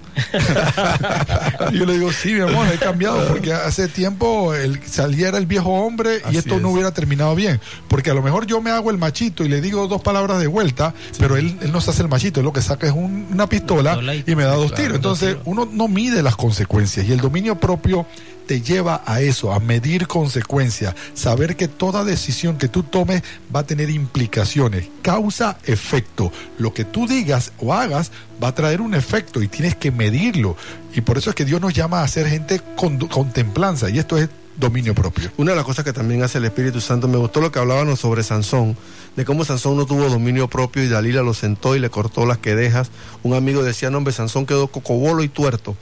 y 1.72 1.78
yo 1.78 1.86
le 1.86 1.94
digo, 1.94 2.12
sí, 2.12 2.34
mi 2.34 2.42
amor, 2.42 2.68
he 2.74 2.78
cambiado 2.78 3.28
porque 3.28 3.54
hace 3.54 3.88
tiempo 3.88 4.54
el, 4.54 4.82
saliera 4.84 5.38
el 5.38 5.46
viejo 5.46 5.70
hombre 5.70 6.22
y 6.26 6.28
Así 6.30 6.38
esto 6.38 6.60
no 6.60 6.70
hubiera 6.70 6.92
terminado 6.94 7.36
bien. 7.36 7.60
Porque 7.88 8.12
a 8.12 8.14
lo 8.14 8.22
mejor 8.22 8.46
yo 8.46 8.62
me 8.62 8.72
hago 8.72 8.92
el 8.92 8.98
machito 8.98 9.44
y 9.44 9.50
le 9.50 9.62
digo 9.62 9.88
dos 9.88 10.02
palabras 10.02 10.40
de 10.40 10.48
vuelta, 10.48 10.94
pero 11.18 11.38
él, 11.38 11.58
él 11.62 11.72
no 11.72 11.82
se 11.82 11.92
hace 11.92 12.02
el 12.02 12.08
machito, 12.10 12.40
él 12.40 12.46
lo 12.46 12.54
que 12.54 12.62
saca 12.62 12.88
es 12.88 12.94
un- 12.94 13.28
una 13.32 13.48
pistola 13.48 13.92
pistola 13.94 14.16
y- 14.16 14.24
y 14.28 14.36
me 14.36 14.44
da 14.44 14.56
dos 14.56 14.68
claro, 14.72 14.84
tiros. 14.84 14.96
Entonces 14.98 15.34
dos 15.36 15.44
uno 15.46 15.68
no 15.72 15.88
mide 15.88 16.22
las 16.24 16.36
consecuencias 16.36 17.06
y 17.08 17.12
el 17.12 17.20
dominio 17.20 17.56
propio 17.60 18.06
te 18.50 18.62
lleva 18.62 19.04
a 19.06 19.22
eso, 19.22 19.54
a 19.54 19.60
medir 19.60 20.08
consecuencias, 20.08 20.96
saber 21.14 21.56
que 21.56 21.68
toda 21.68 22.04
decisión 22.04 22.58
que 22.58 22.68
tú 22.68 22.82
tomes 22.82 23.22
va 23.56 23.60
a 23.60 23.68
tener 23.68 23.92
implicaciones, 23.92 24.88
causa, 25.04 25.60
efecto. 25.66 26.32
Lo 26.58 26.74
que 26.74 26.84
tú 26.84 27.06
digas 27.06 27.52
o 27.60 27.76
hagas 27.76 28.12
va 28.44 28.48
a 28.48 28.56
traer 28.56 28.82
un 28.82 28.96
efecto 28.96 29.44
y 29.44 29.48
tienes 29.48 29.76
que 29.76 29.92
medirlo. 29.92 30.58
Y 30.96 31.02
por 31.02 31.20
eso 31.20 31.30
es 31.30 31.36
que 31.36 31.46
Dios 31.46 31.62
nos 31.62 31.76
llama 31.76 32.02
a 32.02 32.08
ser 32.08 32.28
gente 32.28 32.60
con 32.76 32.98
contemplanza 32.98 33.92
y 33.92 34.00
esto 34.00 34.18
es 34.18 34.30
dominio 34.58 34.96
propio. 34.96 35.30
Una 35.38 35.52
de 35.52 35.58
las 35.58 35.66
cosas 35.66 35.86
que 35.86 35.94
también 35.94 36.24
hace 36.24 36.40
el 36.40 36.46
Espíritu 36.46 36.82
Santo, 36.82 37.08
me 37.08 37.18
gustó 37.18 37.42
lo 37.42 37.52
que 37.52 37.60
hablábamos 37.60 38.00
sobre 38.00 38.24
Sansón, 38.24 38.76
de 39.16 39.26
cómo 39.26 39.46
Sansón 39.46 39.78
no 39.78 39.86
tuvo 39.86 40.10
dominio 40.10 40.48
propio 40.48 40.84
y 40.84 40.88
Dalila 40.88 41.22
lo 41.22 41.36
sentó 41.36 41.76
y 41.76 41.80
le 41.80 41.92
cortó 41.92 42.26
las 42.26 42.40
quedejas. 42.40 42.90
Un 43.22 43.36
amigo 43.36 43.62
decía, 43.62 43.92
no, 43.92 44.00
hombre, 44.00 44.12
Sansón 44.12 44.48
quedó 44.48 44.70
cocobolo 44.70 45.22
y 45.22 45.30
tuerto. 45.30 45.78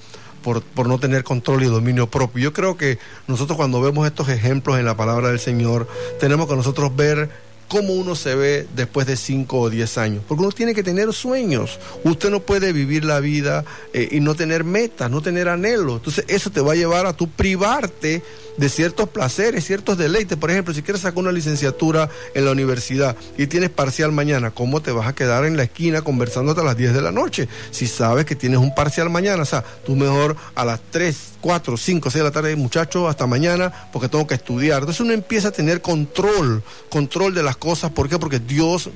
Por, 0.53 0.87
no 0.87 0.97
tener 0.97 1.25
control 1.25 1.63
y 1.63 1.65
dominio 1.65 2.07
propio. 2.07 2.41
Yo 2.41 2.53
creo 2.53 2.77
que 2.77 2.99
nosotros 3.27 3.57
cuando 3.57 3.81
vemos 3.81 4.07
estos 4.07 4.29
ejemplos 4.29 4.79
en 4.79 4.85
la 4.85 4.95
palabra 4.95 5.27
del 5.27 5.39
Señor, 5.39 5.89
tenemos 6.21 6.47
que 6.47 6.55
nosotros 6.55 6.95
ver 6.95 7.29
cómo 7.67 7.91
uno 7.91 8.15
se 8.15 8.33
ve 8.33 8.65
después 8.73 9.07
de 9.07 9.17
5 9.17 9.59
o 9.59 9.69
10 9.69 9.97
años. 9.97 10.23
Porque 10.25 10.43
uno 10.43 10.53
tiene 10.53 10.73
que 10.73 10.83
tener 10.83 11.11
sueños. 11.11 11.79
Usted 12.05 12.29
no 12.29 12.39
puede 12.39 12.71
vivir 12.71 13.03
la 13.03 13.19
vida 13.19 13.65
eh, 13.91 14.07
y 14.09 14.21
no 14.21 14.35
tener 14.35 14.63
metas, 14.63 15.11
no 15.11 15.21
tener 15.21 15.49
anhelos. 15.49 15.97
Entonces 15.97 16.23
eso 16.29 16.49
te 16.49 16.61
va 16.61 16.71
a 16.71 16.75
llevar 16.75 17.07
a 17.07 17.13
tu 17.13 17.27
privarte 17.27 18.23
de 18.57 18.69
ciertos 18.69 19.09
placeres, 19.09 19.65
ciertos 19.65 19.97
deleites. 19.97 20.37
Por 20.37 20.51
ejemplo, 20.51 20.73
si 20.73 20.81
quieres 20.81 21.01
sacar 21.01 21.19
una 21.19 21.31
licenciatura 21.31 22.09
en 22.33 22.45
la 22.45 22.51
universidad 22.51 23.15
y 23.37 23.47
tienes 23.47 23.69
parcial 23.69 24.11
mañana, 24.11 24.51
¿cómo 24.51 24.81
te 24.81 24.91
vas 24.91 25.07
a 25.07 25.13
quedar 25.13 25.45
en 25.45 25.57
la 25.57 25.63
esquina 25.63 26.01
conversando 26.01 26.51
hasta 26.51 26.63
las 26.63 26.77
10 26.77 26.93
de 26.93 27.01
la 27.01 27.11
noche? 27.11 27.47
Si 27.71 27.87
sabes 27.87 28.25
que 28.25 28.35
tienes 28.35 28.59
un 28.59 28.73
parcial 28.73 29.09
mañana, 29.09 29.43
o 29.43 29.45
sea, 29.45 29.63
tú 29.85 29.95
mejor 29.95 30.35
a 30.55 30.65
las 30.65 30.79
3, 30.91 31.17
4, 31.41 31.77
5, 31.77 32.09
6 32.09 32.19
de 32.19 32.23
la 32.23 32.31
tarde, 32.31 32.55
muchachos, 32.55 33.09
hasta 33.09 33.27
mañana, 33.27 33.71
porque 33.93 34.09
tengo 34.09 34.25
que 34.27 34.35
estudiar. 34.35 34.79
Entonces 34.79 35.01
uno 35.01 35.13
empieza 35.13 35.49
a 35.49 35.51
tener 35.51 35.81
control, 35.81 36.63
control 36.89 37.33
de 37.33 37.43
las 37.43 37.57
cosas. 37.57 37.91
¿Por 37.91 38.09
qué? 38.09 38.17
Porque 38.17 38.39
Dios, 38.39 38.89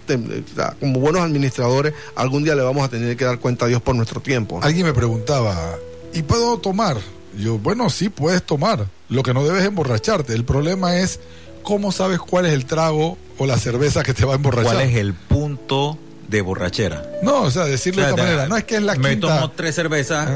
sea, 0.56 0.76
como 0.80 1.00
buenos 1.00 1.22
administradores, 1.22 1.94
algún 2.16 2.44
día 2.44 2.56
le 2.56 2.64
vamos 2.64 2.84
a 2.84 2.90
tener 2.90 3.16
que 3.16 3.26
dar 3.26 3.40
cuenta 3.40 3.66
a 3.66 3.68
Dios 3.68 3.82
por 3.82 3.96
nuestro 3.96 4.22
tiempo. 4.22 4.60
Alguien 4.62 4.86
me 4.86 4.94
preguntaba, 4.94 5.76
¿y 6.14 6.24
puedo 6.24 6.58
tomar? 6.58 6.98
Yo, 7.38 7.58
bueno, 7.58 7.90
sí, 7.90 8.10
puedes 8.10 8.44
tomar. 8.44 8.88
Lo 9.10 9.24
que 9.24 9.34
no 9.34 9.44
debes 9.44 9.62
es 9.62 9.68
emborracharte. 9.68 10.34
El 10.34 10.46
problema 10.46 10.98
es 10.98 11.20
cómo 11.64 11.92
sabes 11.92 12.20
cuál 12.20 12.46
es 12.46 12.54
el 12.54 12.66
trago 12.66 13.18
o 13.38 13.46
la 13.46 13.58
cerveza 13.58 14.04
que 14.04 14.14
te 14.14 14.26
va 14.26 14.34
a 14.34 14.36
emborrachar. 14.36 14.74
¿Cuál 14.74 14.88
es 14.90 14.96
el 14.96 15.14
punto 15.14 15.98
de 16.28 16.42
borrachera? 16.42 17.04
No, 17.22 17.44
o 17.44 17.52
sea, 17.52 17.66
decirlo 17.66 18.02
O 18.02 18.06
sea, 18.06 18.16
de 18.16 18.22
esta 18.22 18.24
manera. 18.32 18.48
No 18.48 18.58
es 18.58 18.64
que 18.64 18.76
es 18.76 18.84
la 18.84 18.96
Me 18.96 19.12
quinta. 19.12 19.36
tomo 19.36 19.52
tres 19.52 19.76
cervezas, 19.76 20.30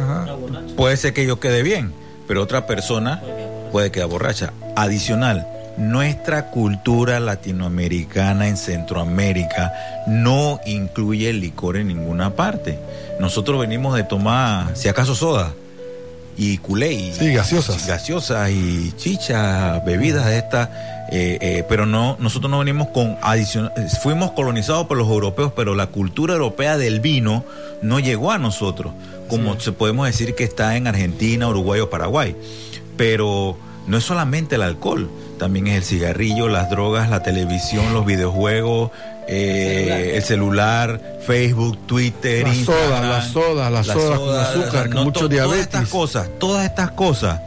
puede 0.76 0.98
ser 0.98 1.14
que 1.14 1.26
yo 1.26 1.40
quede 1.40 1.64
bien, 1.64 1.94
pero 2.28 2.42
otra 2.42 2.66
persona 2.68 3.22
puede 3.72 3.92
quedar 3.92 4.08
borracha. 4.08 4.54
Adicional, 4.76 5.48
nuestra 5.78 6.52
cultura 6.52 7.20
latinoamericana 7.20 8.48
en 8.48 8.58
Centroamérica 8.58 9.74
no 10.08 10.60
incluye 10.66 11.30
el 11.30 11.42
licor 11.42 11.78
en 11.78 11.88
ninguna 11.88 12.36
parte. 12.36 12.80
Nosotros 13.20 13.60
venimos 13.60 13.96
de 13.96 14.04
tomar, 14.04 14.76
si 14.76 14.88
acaso, 14.88 15.16
soda 15.16 15.54
y 16.38 16.58
culé 16.58 16.94
y 16.94 17.14
Sí, 17.14 17.34
gaseosas. 17.34 17.88
gaseosas 17.88 18.50
y 18.52 18.92
chicha, 18.98 19.80
bebidas 19.86 20.26
de 20.26 20.38
estas, 20.38 20.70
eh, 21.12 21.38
eh, 21.42 21.64
pero 21.70 21.86
no, 21.86 22.18
nosotros 22.20 22.50
no 22.52 22.60
venimos 22.60 22.90
con 22.90 23.18
adicional, 23.22 23.72
fuimos 24.02 24.32
colonizados 24.32 24.88
por 24.88 24.98
los 24.98 25.08
europeos, 25.08 25.54
pero 25.56 25.76
la 25.76 25.88
cultura 25.88 26.34
europea 26.34 26.78
del 26.78 27.00
vino 27.00 27.44
no 27.82 28.00
llegó 28.00 28.32
a 28.32 28.38
nosotros, 28.38 28.94
como 29.30 29.60
se 29.60 29.72
podemos 29.72 30.08
decir 30.08 30.36
que 30.36 30.44
está 30.44 30.76
en 30.76 30.88
Argentina, 30.88 31.48
Uruguay 31.48 31.80
o 31.80 31.90
Paraguay, 31.90 32.36
pero 32.98 33.58
no 33.88 33.98
es 33.98 34.04
solamente 34.04 34.56
el 34.56 34.62
alcohol, 34.64 35.10
también 35.38 35.68
es 35.68 35.76
el 35.76 35.84
cigarrillo, 35.84 36.48
las 36.48 36.70
drogas, 36.70 37.10
la 37.10 37.24
televisión, 37.24 37.94
los 37.94 38.06
videojuegos, 38.06 38.92
eh, 39.28 40.14
el 40.16 40.24
celular, 40.24 41.02
Facebook, 41.26 41.78
Twitter, 41.88 42.48
La 42.48 42.54
soda, 42.54 42.78
Instagram, 42.78 43.10
la 43.10 43.22
soda, 43.22 43.70
la 43.70 43.84
soda 43.84 44.18
con 44.18 44.36
azúcar, 44.36 44.90
con 44.90 45.04
mucho 45.04 45.28
diabetes. 45.28 45.70
Todas 45.70 45.84
estas 45.84 45.90
cosas, 45.90 46.30
todas 46.40 46.66
estas 46.66 46.92
cosas, 46.92 47.42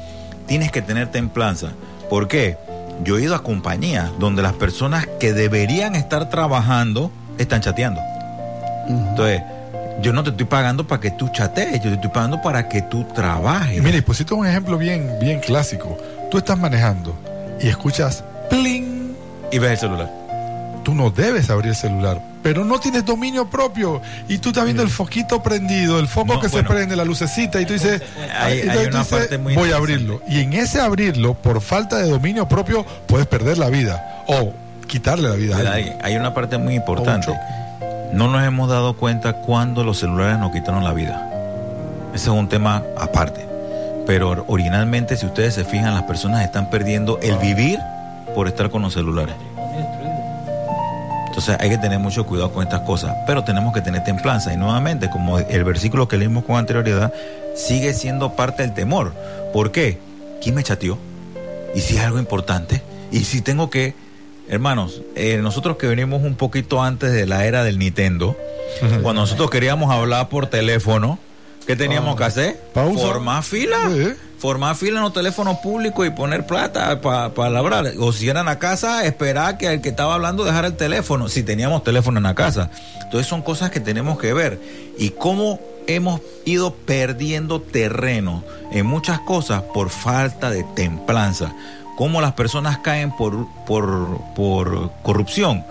tienes 0.47 0.73
que 0.73 0.83
tener 0.83 1.11
templanza. 1.11 1.73
¿Por 2.11 2.27
qué? 2.27 2.57
Yo 3.05 3.19
he 3.19 3.23
ido 3.23 3.35
a 3.35 3.43
compañías 3.43 4.11
donde 4.19 4.43
las 4.43 4.55
personas 4.55 5.07
que 5.21 5.33
deberían 5.33 5.95
estar 5.95 6.29
trabajando 6.31 7.13
están 7.39 7.61
chateando. 7.61 8.01
Entonces, 8.89 9.43
yo 10.03 10.13
no 10.13 10.25
te 10.25 10.31
estoy 10.31 10.47
pagando 10.47 10.87
para 10.87 11.01
que 11.01 11.11
tú 11.13 11.29
chatees, 11.29 11.81
yo 11.81 11.91
te 11.91 11.95
estoy 11.95 12.11
pagando 12.11 12.41
para 12.43 12.69
que 12.69 12.83
tú 12.83 13.05
trabajes. 13.15 13.81
Mire, 13.83 14.03
pues 14.03 14.21
esto 14.21 14.35
es 14.35 14.41
un 14.41 14.47
ejemplo 14.47 14.79
bien, 14.79 15.17
bien 15.21 15.41
clásico. 15.41 15.97
Tú 16.31 16.39
estás 16.39 16.59
manejando 16.59 17.17
y 17.61 17.69
escuchas 17.69 18.25
pling. 18.51 19.15
Y 19.51 19.59
ves 19.59 19.71
el 19.73 19.79
celular. 19.79 20.11
Tú 20.85 20.95
no 20.95 21.11
debes 21.11 21.51
abrir 21.51 21.71
el 21.71 21.77
celular, 21.77 22.19
pero 22.43 22.65
no 22.65 22.81
tienes 22.81 23.05
dominio 23.05 23.51
propio. 23.51 24.01
Y 24.27 24.39
tú 24.39 24.51
estás 24.51 24.65
viendo 24.65 24.83
el 24.83 24.89
foquito 24.89 25.43
prendido, 25.43 25.99
el 25.99 26.09
foco 26.09 26.35
No, 26.35 26.41
que 26.41 26.49
bueno. 26.49 26.69
se 26.69 26.75
prende, 26.75 26.97
la 26.97 27.05
lucecita, 27.05 27.61
y 27.61 27.67
tú 27.67 27.75
dices, 27.75 28.01
Hay- 28.39 28.63
tú 28.63 28.97
dices, 28.99 29.39
muy 29.41 29.55
voy 29.55 29.73
a 29.73 29.77
abrirlo. 29.77 30.23
Y 30.29 30.41
en 30.41 30.55
ese 30.55 30.81
abrirlo, 30.81 31.35
por 31.35 31.61
falta 31.61 31.99
de 31.99 32.09
dominio 32.09 32.49
propio, 32.49 32.87
puedes 33.07 33.27
perder 33.27 33.59
la 33.59 33.69
vida 33.69 34.23
o 34.29 34.53
quitarle 34.87 35.29
la 35.29 35.35
vida 35.35 35.57
a 35.57 35.59
alguien. 35.59 35.75
Hay, 36.03 36.13
hay 36.13 36.17
una 36.17 36.33
parte 36.33 36.57
muy 36.57 36.75
importante. 36.77 37.35
No 38.15 38.29
nos 38.29 38.43
hemos 38.45 38.71
dado 38.71 38.97
cuenta 38.97 39.35
cuando 39.35 39.85
los 39.85 39.99
celulares 39.99 40.39
nos 40.39 40.53
quitaron 40.53 40.85
la 40.85 40.93
vida. 40.95 41.31
Ese 42.15 42.25
es 42.31 42.35
un 42.37 42.49
tema 42.49 42.83
aparte. 42.97 43.47
Pero 44.09 44.43
originalmente, 44.49 45.19
si 45.19 45.27
ustedes 45.27 45.53
se 45.53 45.67
fijan, 45.67 45.93
las 45.93 46.05
personas 46.05 46.43
están 46.43 46.71
perdiendo 46.71 47.21
el 47.21 47.37
vivir 47.37 47.79
por 48.35 48.49
estar 48.49 48.71
con 48.71 48.81
los 48.81 48.95
celulares. 48.95 49.35
Entonces 51.27 51.59
hay 51.61 51.69
que 51.69 51.77
tener 51.77 51.99
mucho 51.99 52.25
cuidado 52.25 52.51
con 52.51 52.63
estas 52.63 52.81
cosas, 52.81 53.15
pero 53.27 53.45
tenemos 53.45 53.75
que 53.75 53.83
tener 53.83 54.03
templanza. 54.05 54.55
Y 54.55 54.57
nuevamente, 54.57 55.11
como 55.11 55.39
el 55.39 55.63
versículo 55.63 56.09
que 56.09 56.17
leímos 56.17 56.45
con 56.45 56.57
anterioridad, 56.57 57.13
sigue 57.55 57.93
siendo 57.93 58.33
parte 58.33 58.63
del 58.63 58.73
temor. 58.73 59.13
¿Por 59.53 59.73
qué? 59.73 59.99
¿Quién 60.43 60.55
me 60.55 60.63
chateó? 60.65 60.97
¿Y 61.75 61.81
si 61.81 61.99
es 61.99 62.03
algo 62.03 62.19
importante? 62.19 62.81
¿Y 63.13 63.25
si 63.25 63.43
tengo 63.43 63.69
que... 63.69 63.95
Hermanos, 64.49 65.03
eh, 65.17 65.37
nosotros 65.43 65.77
que 65.77 65.87
venimos 65.87 66.23
un 66.23 66.35
poquito 66.35 66.83
antes 66.83 67.13
de 67.13 67.27
la 67.27 67.45
era 67.45 67.63
del 67.63 67.79
Nintendo, 67.79 68.39
cuando 69.03 69.21
nosotros 69.21 69.51
queríamos 69.51 69.93
hablar 69.93 70.31
por 70.31 70.47
teléfono, 70.47 71.19
¿qué 71.69 71.77
teníamos 71.77 72.17
que 72.17 72.25
hacer? 72.25 72.61
Pausa. 72.73 73.07
Formar 73.07 73.43
fila. 73.43 73.91
Formar 74.39 74.75
fila 74.75 74.97
en 74.97 75.03
los 75.03 75.13
teléfonos 75.13 75.59
públicos 75.59 76.07
y 76.07 76.11
poner 76.11 76.47
plata 76.47 77.03
para 77.03 77.59
hablar. 77.59 77.93
O 77.99 78.11
si 78.11 78.27
eran 78.27 78.49
a 78.49 78.59
casa, 78.59 79.05
esperar 79.05 79.59
que 79.59 79.67
el 79.67 79.83
que 79.83 79.91
estaba 79.91 80.15
hablando 80.15 80.45
dejara 80.45 80.69
el 80.69 80.77
teléfono, 80.77 81.29
si 81.29 81.43
teníamos 81.43 81.85
teléfono 81.85 82.19
en 82.19 82.23
la 82.23 82.35
casa. 82.35 82.71
Entonces 83.05 83.27
son 83.27 83.43
cosas 83.43 83.71
que 83.71 83.81
tenemos 83.81 84.19
que 84.19 84.33
ver. 84.33 84.59
Y 84.97 85.11
cómo 85.11 85.61
hemos 85.87 86.23
ido 86.47 86.73
perdiendo 86.73 87.61
terreno 87.61 88.45
en 88.73 88.87
muchas 88.87 89.21
cosas 89.21 89.63
por 89.75 89.91
falta 89.91 90.51
de 90.51 90.65
templanza. 90.75 91.53
Cómo 91.99 92.23
las 92.23 92.33
personas 92.33 92.79
caen 92.79 93.15
por, 93.15 93.47
por, 93.67 94.19
por 94.35 94.91
corrupción. 95.03 95.67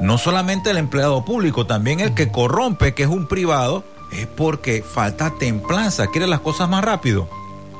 No 0.00 0.16
solamente 0.16 0.70
el 0.70 0.76
empleado 0.76 1.24
público, 1.24 1.66
también 1.66 1.98
el 1.98 2.14
que 2.14 2.30
corrompe, 2.30 2.94
que 2.94 3.02
es 3.02 3.08
un 3.08 3.26
privado, 3.26 3.82
es 4.12 4.26
porque 4.26 4.82
falta 4.82 5.34
templanza. 5.38 6.06
¿Quieres 6.08 6.28
las 6.28 6.40
cosas 6.40 6.68
más 6.68 6.84
rápido? 6.84 7.28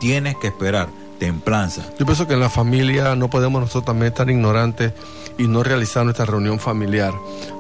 Tienes 0.01 0.37
que 0.37 0.49
esperar 0.49 0.89
templanza. 1.19 1.83
Yo 1.99 2.07
pienso 2.07 2.27
que 2.27 2.35
en 2.35 2.41
la 2.41 2.49
familia 2.49 3.15
no 3.15 3.29
podemos 3.29 3.61
nosotros 3.61 3.85
también 3.85 4.09
estar 4.09 4.29
ignorantes 4.31 4.93
y 5.39 5.47
no 5.47 5.63
realizar 5.63 6.05
nuestra 6.05 6.25
reunión 6.25 6.59
familiar. 6.59 7.13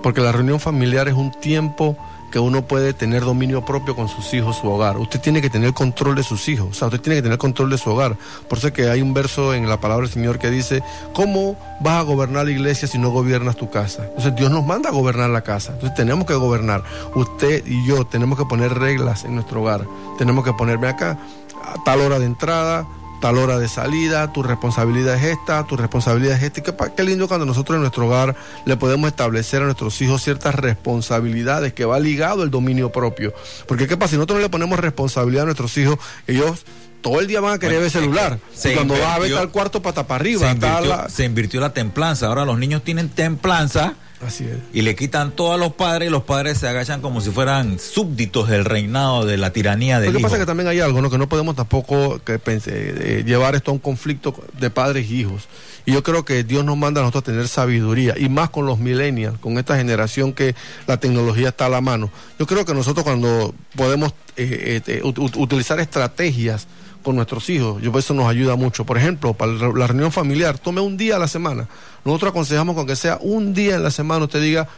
Porque 0.02 0.20
la 0.20 0.32
reunión 0.32 0.58
familiar 0.58 1.08
es 1.08 1.14
un 1.14 1.30
tiempo 1.30 1.96
que 2.30 2.38
uno 2.38 2.62
puede 2.62 2.92
tener 2.92 3.22
dominio 3.22 3.64
propio 3.64 3.96
con 3.96 4.08
sus 4.08 4.32
hijos, 4.34 4.56
su 4.56 4.68
hogar. 4.68 4.96
Usted 4.98 5.20
tiene 5.20 5.42
que 5.42 5.50
tener 5.50 5.72
control 5.72 6.14
de 6.14 6.22
sus 6.22 6.48
hijos, 6.48 6.68
o 6.70 6.74
sea, 6.74 6.88
usted 6.88 7.00
tiene 7.00 7.16
que 7.16 7.22
tener 7.22 7.38
control 7.38 7.70
de 7.70 7.78
su 7.78 7.90
hogar. 7.90 8.16
Por 8.48 8.58
eso 8.58 8.68
es 8.68 8.72
que 8.72 8.88
hay 8.88 9.02
un 9.02 9.14
verso 9.14 9.54
en 9.54 9.68
la 9.68 9.80
palabra 9.80 10.06
del 10.06 10.12
Señor 10.12 10.38
que 10.38 10.50
dice, 10.50 10.82
¿cómo 11.12 11.56
vas 11.80 12.00
a 12.00 12.02
gobernar 12.02 12.46
la 12.46 12.52
iglesia 12.52 12.88
si 12.88 12.98
no 12.98 13.10
gobiernas 13.10 13.56
tu 13.56 13.70
casa? 13.70 14.04
Entonces 14.04 14.34
Dios 14.36 14.50
nos 14.50 14.64
manda 14.64 14.90
a 14.90 14.92
gobernar 14.92 15.30
la 15.30 15.42
casa. 15.42 15.72
Entonces 15.72 15.96
tenemos 15.96 16.26
que 16.26 16.34
gobernar. 16.34 16.82
Usted 17.14 17.66
y 17.66 17.86
yo 17.86 18.04
tenemos 18.04 18.38
que 18.38 18.44
poner 18.44 18.74
reglas 18.74 19.24
en 19.24 19.34
nuestro 19.34 19.62
hogar. 19.62 19.86
Tenemos 20.18 20.44
que 20.44 20.52
ponerme 20.52 20.88
acá 20.88 21.18
a 21.62 21.82
tal 21.84 22.00
hora 22.00 22.18
de 22.18 22.26
entrada, 22.26 22.86
tal 23.20 23.38
hora 23.38 23.58
de 23.58 23.68
salida, 23.68 24.32
tu 24.32 24.42
responsabilidad 24.42 25.14
es 25.16 25.24
esta, 25.38 25.64
tu 25.66 25.76
responsabilidad 25.76 26.36
es 26.36 26.42
esta. 26.42 26.60
Y 26.60 26.62
qué, 26.62 26.74
qué 26.96 27.02
lindo 27.04 27.28
cuando 27.28 27.46
nosotros 27.46 27.76
en 27.76 27.82
nuestro 27.82 28.06
hogar 28.06 28.34
le 28.64 28.76
podemos 28.76 29.08
establecer 29.08 29.62
a 29.62 29.66
nuestros 29.66 30.00
hijos 30.02 30.22
ciertas 30.22 30.54
responsabilidades 30.54 31.72
que 31.72 31.84
va 31.84 31.98
ligado 32.00 32.42
el 32.42 32.50
dominio 32.50 32.90
propio. 32.92 33.32
Porque 33.68 33.86
qué 33.86 33.96
pasa, 33.96 34.10
si 34.10 34.16
nosotros 34.16 34.38
no 34.38 34.42
le 34.42 34.48
ponemos 34.50 34.78
responsabilidad 34.78 35.42
a 35.42 35.46
nuestros 35.46 35.76
hijos, 35.78 35.98
ellos 36.26 36.64
todo 37.02 37.20
el 37.20 37.26
día 37.26 37.40
van 37.40 37.54
a 37.54 37.58
querer 37.58 37.80
ver 37.80 37.90
celular. 37.90 38.38
se 38.54 38.72
y 38.72 38.74
cuando 38.74 38.94
vas 38.94 39.02
a 39.04 39.18
ver 39.18 39.30
invirtió- 39.30 39.36
tal 39.38 39.50
cuarto 39.50 39.80
pata 39.82 40.06
para 40.06 40.20
arriba, 40.20 40.40
se, 40.46 40.52
invirtió, 40.52 40.80
la- 40.86 41.08
se 41.08 41.24
invirtió 41.24 41.60
la 41.60 41.72
templanza. 41.72 42.26
Ahora 42.26 42.44
los 42.44 42.58
niños 42.58 42.82
tienen 42.84 43.08
templanza 43.08 43.94
Así 44.26 44.44
es. 44.44 44.58
y 44.74 44.82
le 44.82 44.94
quitan 44.94 45.30
todo 45.32 45.54
a 45.54 45.56
los 45.56 45.72
padres 45.72 46.08
y 46.08 46.10
los 46.12 46.24
padres 46.24 46.58
se 46.58 46.68
agachan 46.68 47.00
como 47.00 47.20
si 47.22 47.30
fueran 47.30 47.78
súbditos 47.78 48.48
del 48.50 48.66
reinado, 48.66 49.24
de 49.24 49.38
la 49.38 49.50
tiranía 49.52 49.96
Lo 49.96 50.02
del 50.02 50.12
que 50.12 50.18
hijo. 50.18 50.26
pasa 50.26 50.36
es 50.36 50.40
que 50.40 50.46
también 50.46 50.68
hay 50.68 50.80
algo, 50.80 51.00
¿no? 51.00 51.08
Que 51.10 51.16
no 51.18 51.28
podemos 51.28 51.56
tampoco 51.56 52.18
que 52.22 52.38
pense- 52.38 52.70
eh, 52.70 53.24
llevar 53.24 53.54
esto 53.54 53.70
a 53.70 53.74
un 53.74 53.80
conflicto 53.80 54.34
de 54.58 54.68
padres 54.70 55.10
y 55.10 55.20
hijos. 55.20 55.48
Y 55.86 55.92
yo 55.92 56.02
creo 56.02 56.26
que 56.26 56.44
Dios 56.44 56.62
nos 56.66 56.76
manda 56.76 57.00
a 57.00 57.04
nosotros 57.04 57.22
a 57.22 57.26
tener 57.32 57.48
sabiduría, 57.48 58.14
y 58.18 58.28
más 58.28 58.50
con 58.50 58.66
los 58.66 58.78
millennials, 58.78 59.38
con 59.38 59.56
esta 59.56 59.76
generación 59.78 60.34
que 60.34 60.54
la 60.86 60.98
tecnología 61.00 61.48
está 61.48 61.66
a 61.66 61.68
la 61.70 61.80
mano. 61.80 62.10
Yo 62.38 62.46
creo 62.46 62.66
que 62.66 62.74
nosotros 62.74 63.02
cuando 63.04 63.54
podemos 63.74 64.12
eh, 64.36 64.82
eh, 64.86 65.00
ut- 65.02 65.36
utilizar 65.38 65.80
estrategias 65.80 66.66
con 67.02 67.16
nuestros 67.16 67.48
hijos, 67.50 67.82
yo 67.82 67.96
eso 67.98 68.14
nos 68.14 68.28
ayuda 68.28 68.56
mucho. 68.56 68.84
Por 68.84 68.98
ejemplo, 68.98 69.34
para 69.34 69.52
la 69.52 69.86
reunión 69.86 70.12
familiar, 70.12 70.58
tome 70.58 70.80
un 70.80 70.96
día 70.96 71.16
a 71.16 71.18
la 71.18 71.28
semana. 71.28 71.68
Nosotros 72.04 72.30
aconsejamos 72.30 72.74
con 72.74 72.86
que 72.86 72.96
sea 72.96 73.18
un 73.20 73.54
día 73.54 73.76
en 73.76 73.82
la 73.82 73.90
semana, 73.90 74.24
usted 74.24 74.42
diga, 74.42 74.68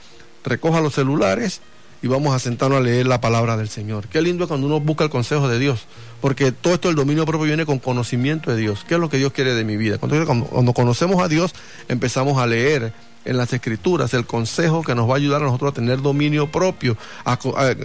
recoja 0.44 0.80
los 0.80 0.94
celulares 0.94 1.60
y 2.02 2.08
vamos 2.08 2.34
a 2.34 2.38
sentarnos 2.38 2.78
a 2.78 2.82
leer 2.82 3.06
la 3.06 3.20
palabra 3.20 3.56
del 3.56 3.68
Señor. 3.68 4.08
Qué 4.08 4.20
lindo 4.22 4.44
es 4.44 4.48
cuando 4.48 4.66
uno 4.66 4.80
busca 4.80 5.04
el 5.04 5.10
consejo 5.10 5.48
de 5.48 5.58
Dios, 5.58 5.86
porque 6.20 6.50
todo 6.50 6.74
esto 6.74 6.88
del 6.88 6.96
dominio 6.96 7.24
propio 7.24 7.46
viene 7.46 7.64
con 7.64 7.78
conocimiento 7.78 8.50
de 8.50 8.56
Dios. 8.56 8.84
¿Qué 8.86 8.94
es 8.94 9.00
lo 9.00 9.08
que 9.08 9.18
Dios 9.18 9.32
quiere 9.32 9.54
de 9.54 9.64
mi 9.64 9.76
vida? 9.76 9.98
Cuando, 9.98 10.24
cuando, 10.26 10.72
conocemos 10.72 11.22
a 11.22 11.28
Dios, 11.28 11.54
empezamos 11.88 12.38
a 12.38 12.46
leer 12.46 12.92
en 13.24 13.36
las 13.36 13.52
escrituras 13.52 14.14
el 14.14 14.26
consejo 14.26 14.82
que 14.82 14.96
nos 14.96 15.08
va 15.08 15.14
a 15.14 15.16
ayudar 15.16 15.42
a 15.42 15.44
nosotros 15.44 15.70
a 15.70 15.74
tener 15.74 16.02
dominio 16.02 16.50
propio, 16.50 16.96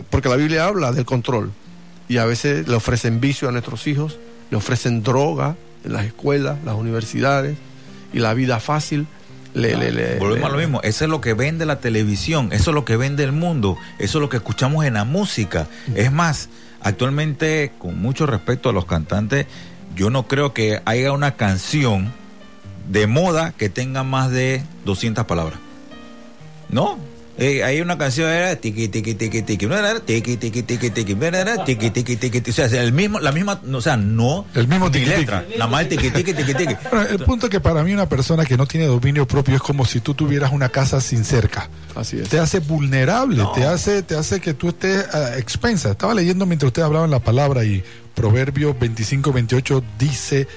porque 0.09 0.29
la 0.29 0.35
Biblia 0.35 0.65
habla 0.65 0.91
del 0.91 1.05
control 1.05 1.51
y 2.07 2.17
a 2.17 2.25
veces 2.25 2.67
le 2.67 2.75
ofrecen 2.75 3.19
vicio 3.19 3.49
a 3.49 3.51
nuestros 3.51 3.87
hijos, 3.87 4.17
le 4.51 4.57
ofrecen 4.57 5.03
droga, 5.03 5.55
en 5.83 5.93
las 5.93 6.05
escuelas, 6.05 6.57
las 6.65 6.75
universidades 6.75 7.57
y 8.13 8.19
la 8.19 8.33
vida 8.33 8.59
fácil. 8.59 9.07
Le, 9.53 9.75
le- 9.75 9.91
le- 9.91 10.19
Volvemos 10.19 10.49
a 10.49 10.51
lo 10.51 10.57
mismo, 10.59 10.81
eso 10.83 11.03
es 11.05 11.09
lo 11.09 11.19
que 11.21 11.33
vende 11.33 11.65
la 11.65 11.79
televisión, 11.79 12.49
eso 12.51 12.71
es 12.71 12.75
lo 12.75 12.85
que 12.85 12.95
vende 12.97 13.23
el 13.23 13.31
mundo, 13.31 13.77
eso 13.97 14.17
es 14.19 14.21
lo 14.21 14.29
que 14.29 14.37
escuchamos 14.37 14.85
en 14.85 14.93
la 14.95 15.03
música. 15.03 15.67
Es 15.95 16.11
más, 16.11 16.49
actualmente, 16.81 17.71
con 17.79 17.99
mucho 17.99 18.25
respeto 18.25 18.69
a 18.69 18.73
los 18.73 18.85
cantantes, 18.85 19.47
yo 19.95 20.09
no 20.11 20.27
creo 20.27 20.53
que 20.53 20.81
haya 20.85 21.11
una 21.11 21.35
canción 21.35 22.11
de 22.91 23.07
moda 23.07 23.51
que 23.57 23.69
tenga 23.69 24.03
más 24.03 24.29
de 24.31 24.61
200 24.85 25.25
palabras. 25.25 25.57
¿No? 26.69 26.97
Eh, 27.39 27.63
hay 27.63 27.81
una 27.81 27.99
canción 27.99 28.31
era 28.31 28.55
tiqui 28.55 28.87
tiqui 28.87 29.13
tiqui 29.13 29.43
tiqui 29.43 29.65
no 29.67 29.77
era 29.77 29.99
tiqui 29.99 30.37
tiqui 30.37 30.63
tiqui 30.63 30.89
tiqui 30.89 31.13
no 31.13 31.25
era 31.27 31.63
tiqui 31.65 31.91
tiqui 31.91 32.15
tiqui 32.15 32.41
tiqui. 32.41 32.49
o 32.61 32.67
sea 32.67 32.81
el 32.81 32.91
mismo 32.93 33.19
la 33.19 33.31
misma 33.31 33.61
o 33.71 33.79
sea 33.81 33.95
no 33.95 34.45
El 34.55 34.67
mismo 34.67 34.89
tiqui, 34.89 35.05
tiqui. 35.05 35.19
letra 35.19 35.45
nada 35.55 35.67
más 35.69 35.81
el 35.83 35.89
tiqui 35.89 36.09
tiqui 36.09 36.33
tiqui 36.33 36.53
tiqui 36.55 36.75
Bueno, 36.89 37.07
el 37.07 37.19
punto 37.19 37.45
es 37.45 37.51
que 37.51 37.59
para 37.59 37.83
mí 37.83 37.93
una 37.93 38.09
persona 38.09 38.43
que 38.43 38.57
no 38.57 38.65
tiene 38.65 38.87
dominio 38.87 39.27
propio 39.27 39.55
es 39.55 39.61
como 39.61 39.85
si 39.85 39.99
tú 39.99 40.15
tuvieras 40.15 40.51
una 40.51 40.69
casa 40.69 40.99
sin 40.99 41.23
cerca. 41.23 41.69
Así 41.95 42.17
es. 42.19 42.29
Te 42.29 42.39
hace 42.39 42.59
vulnerable, 42.59 43.43
te 43.53 43.65
hace 43.65 44.01
te 44.01 44.15
hace 44.15 44.39
que 44.39 44.55
tú 44.55 44.69
estés 44.69 45.13
a 45.13 45.37
expensa. 45.37 45.91
Estaba 45.91 46.15
leyendo 46.15 46.47
mientras 46.47 46.69
ustedes 46.69 46.87
hablaban 46.87 47.11
la 47.11 47.19
palabra 47.19 47.63
y 47.63 47.83
Proverbios 48.15 48.77
25 48.79 49.31
28 49.31 49.83
dice 49.99 50.47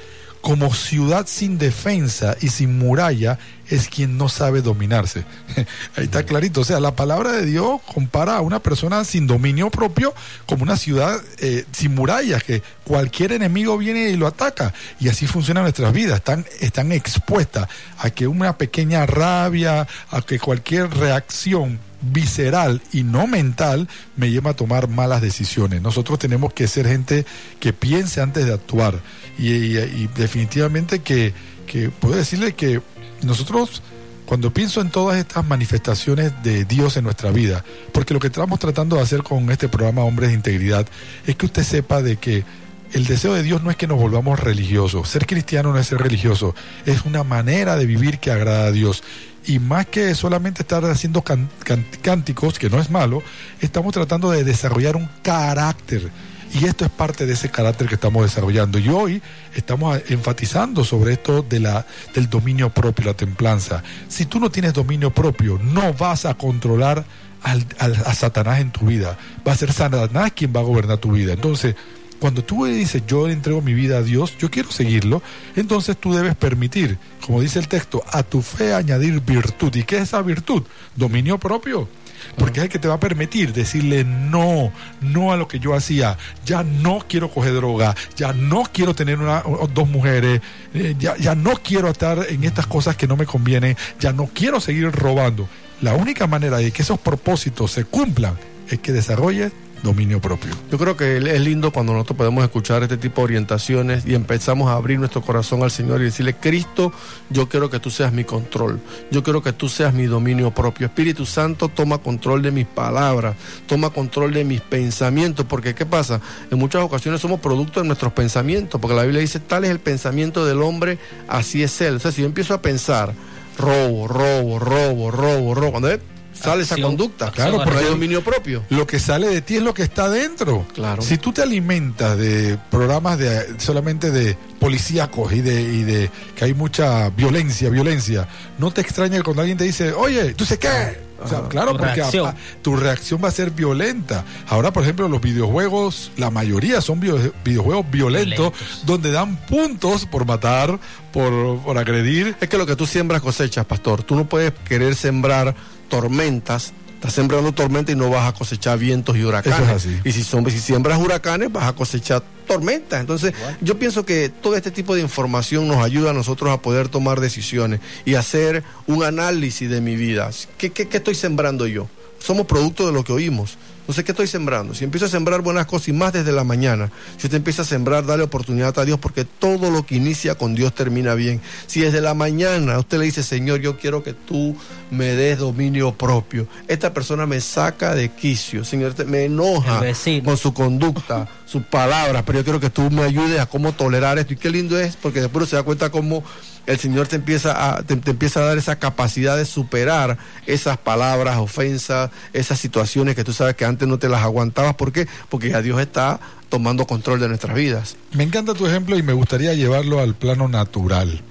como 0.41 0.72
ciudad 0.74 1.26
sin 1.26 1.59
defensa 1.59 2.36
y 2.41 2.49
sin 2.49 2.78
muralla 2.78 3.38
es 3.68 3.88
quien 3.88 4.16
no 4.16 4.28
sabe 4.28 4.62
dominarse. 4.62 5.24
Ahí 5.97 6.05
está 6.05 6.24
clarito. 6.24 6.62
O 6.62 6.64
sea, 6.64 6.80
la 6.80 6.97
palabra 6.97 7.32
de 7.32 7.47
Dios 7.47 7.80
compara 7.93 8.36
a 8.36 8.41
una 8.41 8.61
persona 8.61 9.05
sin 9.05 9.26
dominio 9.26 9.70
propio 9.70 10.14
como 10.47 10.62
una 10.62 10.76
ciudad 10.76 11.20
eh, 11.38 11.64
sin 11.72 11.95
murallas, 11.95 12.43
que 12.43 12.62
cualquier 12.84 13.32
enemigo 13.32 13.78
viene 13.78 14.11
y 14.11 14.16
lo 14.16 14.26
ataca. 14.26 14.72
Y 14.99 15.09
así 15.09 15.26
funcionan 15.26 15.64
nuestras 15.64 15.93
vidas. 15.93 16.16
Están, 16.16 16.47
están 16.61 16.91
expuestas 16.93 17.68
a 17.99 18.11
que 18.11 18.26
una 18.26 18.57
pequeña 18.57 19.07
rabia, 19.07 19.86
a 20.11 20.22
que 20.22 20.38
cualquier 20.38 20.91
reacción 20.91 21.78
visceral 22.03 22.80
y 22.93 23.03
no 23.03 23.26
mental 23.26 23.88
me 24.16 24.30
lleva 24.30 24.51
a 24.51 24.55
tomar 24.55 24.88
malas 24.88 25.20
decisiones. 25.20 25.82
Nosotros 25.82 26.18
tenemos 26.18 26.53
que 26.53 26.66
ser 26.66 26.88
gente 26.88 27.26
que 27.61 27.72
piense 27.72 28.20
antes 28.20 28.47
de 28.47 28.55
actuar 28.55 29.01
y, 29.39 30.09
definitivamente 30.16 31.01
que, 31.01 31.33
que 31.66 31.91
puedo 31.91 32.16
decirle 32.16 32.53
que 32.55 32.81
nosotros 33.22 33.83
cuando 34.26 34.53
pienso 34.55 34.81
en 34.81 34.91
todas 34.91 35.18
estas 35.18 35.45
manifestaciones 35.45 36.33
de 36.45 36.64
Dios 36.64 36.97
en 36.97 37.03
nuestra 37.03 37.33
vida, 37.33 37.64
porque 37.93 38.14
lo 38.14 38.20
que 38.20 38.28
estamos 38.28 38.61
tratando 38.61 38.95
de 38.97 39.03
hacer 39.03 39.24
con 39.24 39.51
este 39.51 39.68
programa 39.68 40.05
Hombres 40.05 40.28
de 40.31 40.37
Integridad 40.37 40.87
es 41.26 41.35
que 41.35 41.47
usted 41.47 41.64
sepa 41.64 42.01
de 42.01 42.16
que 42.16 42.45
el 42.93 43.07
deseo 43.07 43.35
de 43.35 43.43
Dios 43.43 43.62
no 43.62 43.70
es 43.70 43.76
que 43.76 43.87
nos 43.89 43.99
volvamos 43.99 44.39
religiosos. 44.39 45.09
Ser 45.09 45.26
cristiano 45.26 45.72
no 45.72 45.78
es 45.81 45.87
ser 45.89 45.99
religioso, 45.99 46.55
es 46.87 47.05
una 47.05 47.24
manera 47.24 47.76
de 47.76 47.87
vivir 47.87 48.18
que 48.20 48.31
agrada 48.31 48.66
a 48.66 48.72
Dios. 48.72 49.03
Y 49.47 49.59
más 49.59 49.87
que 49.87 50.14
solamente 50.14 50.62
estar 50.62 50.85
haciendo 50.85 51.22
can- 51.22 51.49
can- 51.64 51.87
cánticos, 52.03 52.59
que 52.59 52.68
no 52.70 52.78
es 52.81 52.89
malo, 52.91 53.22
estamos 53.61 53.93
tratando 53.93 54.31
de 54.31 54.45
desarrollar 54.45 54.95
un 54.97 55.09
carácter. 55.22 56.09
Y 56.53 56.64
esto 56.66 56.84
es 56.84 56.90
parte 56.90 57.26
de 57.26 57.34
ese 57.34 57.48
carácter 57.48 57.86
que 57.86 57.94
estamos 57.94 58.22
desarrollando. 58.24 58.78
Y 58.78 58.88
hoy 58.88 59.22
estamos 59.55 60.01
enfatizando 60.09 60.82
sobre 60.84 61.12
esto 61.12 61.42
de 61.42 61.61
la, 61.61 61.86
del 62.14 62.28
dominio 62.28 62.70
propio, 62.70 63.05
la 63.07 63.14
templanza. 63.14 63.82
Si 64.09 64.26
tú 64.26 64.40
no 64.40 64.51
tienes 64.51 64.72
dominio 64.72 65.11
propio, 65.12 65.61
no 65.62 65.92
vas 65.94 66.24
a 66.26 66.34
controlar 66.34 67.05
al- 67.42 67.66
al- 67.78 68.03
a 68.05 68.14
Satanás 68.14 68.61
en 68.61 68.72
tu 68.72 68.86
vida. 68.86 69.16
Va 69.46 69.53
a 69.53 69.57
ser 69.57 69.72
Satanás 69.72 70.32
quien 70.34 70.53
va 70.55 70.61
a 70.61 70.64
gobernar 70.64 70.98
tu 70.98 71.12
vida. 71.12 71.32
Entonces, 71.34 71.76
cuando 72.18 72.42
tú 72.44 72.66
dices, 72.66 73.03
yo 73.07 73.28
le 73.28 73.32
entrego 73.32 73.62
mi 73.62 73.72
vida 73.72 73.98
a 73.98 74.03
Dios, 74.03 74.36
yo 74.36 74.51
quiero 74.51 74.70
seguirlo, 74.70 75.22
entonces 75.57 75.96
tú 75.96 76.12
debes 76.12 76.34
permitir, 76.36 76.98
como 77.24 77.40
dice 77.40 77.59
el 77.61 77.66
texto, 77.68 78.03
a 78.12 78.22
tu 78.22 78.42
fe 78.42 78.74
añadir 78.74 79.20
virtud. 79.20 79.74
¿Y 79.76 79.84
qué 79.84 79.96
es 79.96 80.03
esa 80.03 80.20
virtud? 80.20 80.64
Dominio 80.96 81.38
propio. 81.38 81.88
Porque 82.37 82.61
es 82.61 82.64
el 82.64 82.71
que 82.71 82.79
te 82.79 82.89
va 82.89 82.95
a 82.95 83.01
permitir 83.01 83.53
decirle 83.53 84.05
no, 84.05 84.73
no 85.01 85.33
a 85.33 85.37
lo 85.37 85.49
que 85.49 85.59
yo 85.59 85.75
hacía. 85.75 86.16
Ya 86.45 86.62
no 86.62 87.05
quiero 87.09 87.31
coger 87.31 87.55
droga, 87.55 87.95
ya 88.16 88.33
no 88.33 88.64
quiero 88.73 88.95
tener 88.95 89.18
una, 89.18 89.43
dos 89.73 89.89
mujeres, 89.89 90.41
eh, 90.75 90.95
ya, 90.99 91.16
ya 91.16 91.35
no 91.35 91.55
quiero 91.62 91.89
estar 91.89 92.27
en 92.29 92.45
estas 92.45 92.66
cosas 92.66 92.97
que 92.97 93.07
no 93.07 93.16
me 93.16 93.27
convienen, 93.27 93.77
ya 93.99 94.12
no 94.12 94.29
quiero 94.33 94.61
seguir 94.61 94.91
robando. 94.91 95.49
La 95.83 95.95
única 95.95 96.27
manera 96.27 96.59
de 96.59 96.71
que 96.73 96.83
esos 96.83 96.99
propósitos 96.99 97.73
se 97.73 97.85
cumplan 97.85 98.35
es 98.68 98.79
que 98.79 98.93
desarrolle 98.93 99.51
dominio 99.83 100.20
propio. 100.20 100.53
Yo 100.70 100.78
creo 100.78 100.97
que 100.97 101.16
es 101.16 101.41
lindo 101.41 101.72
cuando 101.72 101.93
nosotros 101.93 102.18
podemos 102.18 102.45
escuchar 102.45 102.83
este 102.83 102.97
tipo 102.97 103.20
de 103.20 103.24
orientaciones 103.24 104.05
y 104.07 104.14
empezamos 104.14 104.70
a 104.70 104.74
abrir 104.74 104.99
nuestro 104.99 105.22
corazón 105.22 105.62
al 105.62 105.70
Señor 105.70 106.01
y 106.01 106.05
decirle, 106.05 106.35
Cristo, 106.35 106.93
yo 107.31 107.49
quiero 107.49 107.70
que 107.70 107.81
tú 107.81 107.91
seas 107.91 108.12
mi 108.12 108.24
control, 108.24 108.81
yo 109.11 109.22
quiero 109.22 109.43
que 109.43 109.53
tú 109.53 109.68
seas 109.68 109.95
mi 109.95 110.07
dominio 110.07 110.51
propio. 110.51 110.87
Espíritu 110.87 111.26
Santo, 111.26 111.68
toma 111.68 111.99
control 111.99 112.43
de 112.43 112.51
mis 112.51 112.66
palabras, 112.66 113.37
toma 113.66 113.91
control 113.91 114.33
de 114.33 114.45
mis 114.45 114.61
pensamientos, 114.61 115.47
porque 115.49 115.74
¿qué 115.74 115.87
pasa? 115.87 116.20
En 116.51 116.59
muchas 116.59 116.83
ocasiones 116.83 117.20
somos 117.20 117.41
producto 117.41 117.81
de 117.81 117.87
nuestros 117.87 118.12
pensamientos, 118.12 118.81
porque 118.81 118.97
la 118.97 119.03
Biblia 119.03 119.20
dice, 119.20 119.41
tal 119.41 119.64
es 119.64 119.70
el 119.70 119.81
pensamiento 119.81 120.45
del 120.45 120.62
hombre, 120.62 120.99
así 121.28 121.62
es 121.62 121.81
él. 121.81 121.97
O 121.97 121.99
sea, 122.01 122.12
si 122.12 122.22
yo 122.22 122.26
empiezo 122.26 122.55
a 122.55 122.62
pensar, 122.62 123.14
robo, 123.59 124.09
robo, 124.09 124.59
robo, 124.59 125.11
robo, 125.11 125.55
robo, 125.55 125.70
cuando 125.70 125.89
sale 126.33 126.62
esa 126.62 126.76
conducta, 126.78 127.26
acción, 127.28 127.49
claro, 127.51 127.64
porque 127.64 127.85
hay 127.85 127.91
dominio 127.91 128.22
propio. 128.24 128.62
Lo 128.70 128.87
que 128.87 128.99
sale 128.99 129.28
de 129.28 129.41
ti 129.43 129.57
es 129.57 129.62
lo 129.62 129.74
que 129.74 129.83
está 129.83 130.09
dentro. 130.09 130.66
Claro. 130.74 131.03
Si 131.03 131.18
tú 131.18 131.33
te 131.33 131.43
alimentas 131.43 132.16
de 132.16 132.59
programas 132.70 133.18
de 133.18 133.59
solamente 133.59 134.11
de 134.11 134.37
policíacos 134.59 135.33
y 135.33 135.41
de, 135.41 135.62
y 135.62 135.83
de 135.83 136.11
que 136.37 136.45
hay 136.47 136.55
mucha 136.55 137.11
violencia, 137.11 137.68
violencia, 137.70 138.28
no 138.59 138.70
te 138.70 138.81
extraña 138.81 139.22
cuando 139.22 139.43
alguien 139.43 139.59
te 139.59 139.64
dice, 139.64 139.93
oye, 139.93 140.35
¿tú 140.35 140.45
sé 140.45 140.59
qué? 140.59 141.09
O 141.22 141.28
sea, 141.28 141.43
claro, 141.51 141.72
Tu 141.72 141.76
porque 141.78 141.95
reacción. 141.97 142.35
tu 142.62 142.76
reacción 142.76 143.20
va 143.22 143.28
a 143.28 143.31
ser 143.31 143.51
violenta. 143.51 144.24
Ahora, 144.49 144.72
por 144.72 144.85
ejemplo, 144.85 145.07
los 145.07 145.20
videojuegos, 145.20 146.12
la 146.16 146.31
mayoría 146.31 146.81
son 146.81 146.99
video- 146.99 147.35
videojuegos 147.45 147.91
violentos, 147.91 148.53
Violentos. 148.55 148.87
donde 148.87 149.11
dan 149.11 149.37
puntos 149.47 150.07
por 150.07 150.24
matar, 150.24 150.78
por, 151.12 151.59
por 151.61 151.76
agredir. 151.76 152.37
Es 152.41 152.49
que 152.49 152.57
lo 152.57 152.64
que 152.64 152.74
tú 152.74 152.87
siembras 152.87 153.20
cosechas, 153.20 153.66
pastor. 153.66 154.03
Tú 154.03 154.16
no 154.16 154.26
puedes 154.31 154.55
querer 154.66 154.95
sembrar 154.95 155.55
tormentas. 155.91 156.72
Estás 156.95 157.14
sembrando 157.14 157.53
tormentas 157.53 157.95
y 157.95 157.99
no 157.99 158.11
vas 158.11 158.28
a 158.28 158.36
cosechar 158.36 158.78
vientos 158.78 159.16
y 159.16 159.24
huracanes. 159.24 159.61
Eso 159.61 159.70
es 159.70 159.76
así. 159.76 160.01
Y 160.05 160.12
si, 160.12 160.22
son, 160.22 160.51
si 160.51 160.61
siembras 160.61 160.99
huracanes, 160.99 161.51
vas 161.51 161.64
a 161.64 161.72
cosechar 161.74 162.22
tormentas. 162.47 163.01
Entonces, 163.01 163.32
yo 163.61 163.78
pienso 163.78 164.05
que 164.05 164.28
todo 164.28 164.55
este 164.57 164.70
tipo 164.70 164.95
de 164.95 165.01
información 165.01 165.66
nos 165.66 165.78
ayuda 165.78 166.11
a 166.11 166.12
nosotros 166.12 166.51
a 166.51 166.61
poder 166.61 166.88
tomar 166.88 167.20
decisiones 167.20 167.80
y 168.05 168.14
hacer 168.14 168.64
un 168.86 169.03
análisis 169.03 169.68
de 169.70 169.80
mi 169.80 169.97
vida. 169.97 170.30
¿Qué, 170.59 170.70
qué, 170.70 170.88
qué 170.88 170.99
estoy 170.99 171.14
sembrando 171.14 171.66
yo? 171.66 171.88
Somos 172.18 172.47
producto 172.47 172.86
de 172.86 172.93
lo 172.93 173.03
que 173.03 173.12
oímos. 173.12 173.57
Entonces, 173.91 174.05
¿qué 174.05 174.12
estoy 174.12 174.28
sembrando? 174.28 174.72
Si 174.72 174.84
empiezo 174.84 175.07
a 175.07 175.09
sembrar 175.09 175.41
buenas 175.41 175.66
cosas 175.66 175.88
y 175.88 175.93
más 175.93 176.12
desde 176.12 176.30
la 176.30 176.45
mañana, 176.45 176.93
si 177.16 177.26
usted 177.26 177.38
empieza 177.38 177.62
a 177.62 177.64
sembrar, 177.64 178.07
dale 178.07 178.22
oportunidad 178.22 178.78
a 178.78 178.84
Dios, 178.84 179.01
porque 179.01 179.24
todo 179.24 179.68
lo 179.72 179.84
que 179.84 179.97
inicia 179.97 180.36
con 180.36 180.55
Dios 180.55 180.72
termina 180.76 181.14
bien. 181.14 181.41
Si 181.66 181.80
desde 181.80 182.01
la 182.01 182.14
mañana 182.14 182.78
usted 182.78 183.01
le 183.01 183.07
dice, 183.07 183.24
Señor, 183.24 183.59
yo 183.59 183.78
quiero 183.78 184.05
que 184.05 184.12
tú 184.12 184.57
me 184.93 185.07
des 185.07 185.38
dominio 185.41 185.91
propio, 185.91 186.47
esta 186.68 186.95
persona 186.95 187.26
me 187.26 187.41
saca 187.41 187.97
de 187.97 188.11
quicio, 188.11 188.64
Señor, 188.64 188.95
me 189.07 189.24
enoja 189.24 189.82
con 190.24 190.36
su 190.36 190.55
conducta, 190.55 191.28
sus 191.45 191.64
palabras, 191.64 192.22
pero 192.24 192.38
yo 192.38 192.45
quiero 192.45 192.61
que 192.61 192.70
tú 192.70 192.93
me 192.93 193.03
ayudes 193.03 193.41
a 193.41 193.47
cómo 193.47 193.72
tolerar 193.72 194.20
esto. 194.20 194.34
Y 194.34 194.36
qué 194.36 194.51
lindo 194.51 194.78
es, 194.78 194.95
porque 194.95 195.20
después 195.20 195.49
se 195.49 195.57
da 195.57 195.64
cuenta 195.64 195.91
cómo 195.91 196.22
el 196.67 196.79
Señor 196.79 197.09
te 197.09 197.17
empieza 197.17 197.77
a, 197.77 197.83
te, 197.83 197.95
empieza 197.95 198.41
a 198.41 198.45
dar 198.45 198.59
esa 198.59 198.79
capacidad 198.79 199.37
de 199.37 199.45
superar 199.45 200.19
esas 200.47 200.79
palabras, 200.79 201.39
ofensas, 201.39 202.11
esas 202.33 202.59
situaciones 202.59 203.17
que 203.17 203.25
tú 203.25 203.33
sabes 203.33 203.57
que 203.57 203.65
antes 203.65 203.89
no 203.89 203.99
te 203.99 204.09
las 204.09 204.23
aguantabas. 204.23 204.75
¿Por 204.75 204.93
qué? 204.93 205.07
Porque 205.29 205.51
ya 205.51 205.63
Dios 205.63 205.81
está 205.81 206.21
tomando 206.49 206.87
control 206.87 207.21
de 207.21 207.29
nuestras 207.29 207.55
vidas. 207.55 207.97
Me 208.13 208.25
encanta 208.25 208.55
tu 208.55 208.67
ejemplo 208.67 208.97
y 208.97 209.03
me 209.03 209.13
gustaría 209.13 209.55
llevarlo 209.55 210.01
al 210.01 210.15
plano 210.15 210.49
natural. 210.49 211.23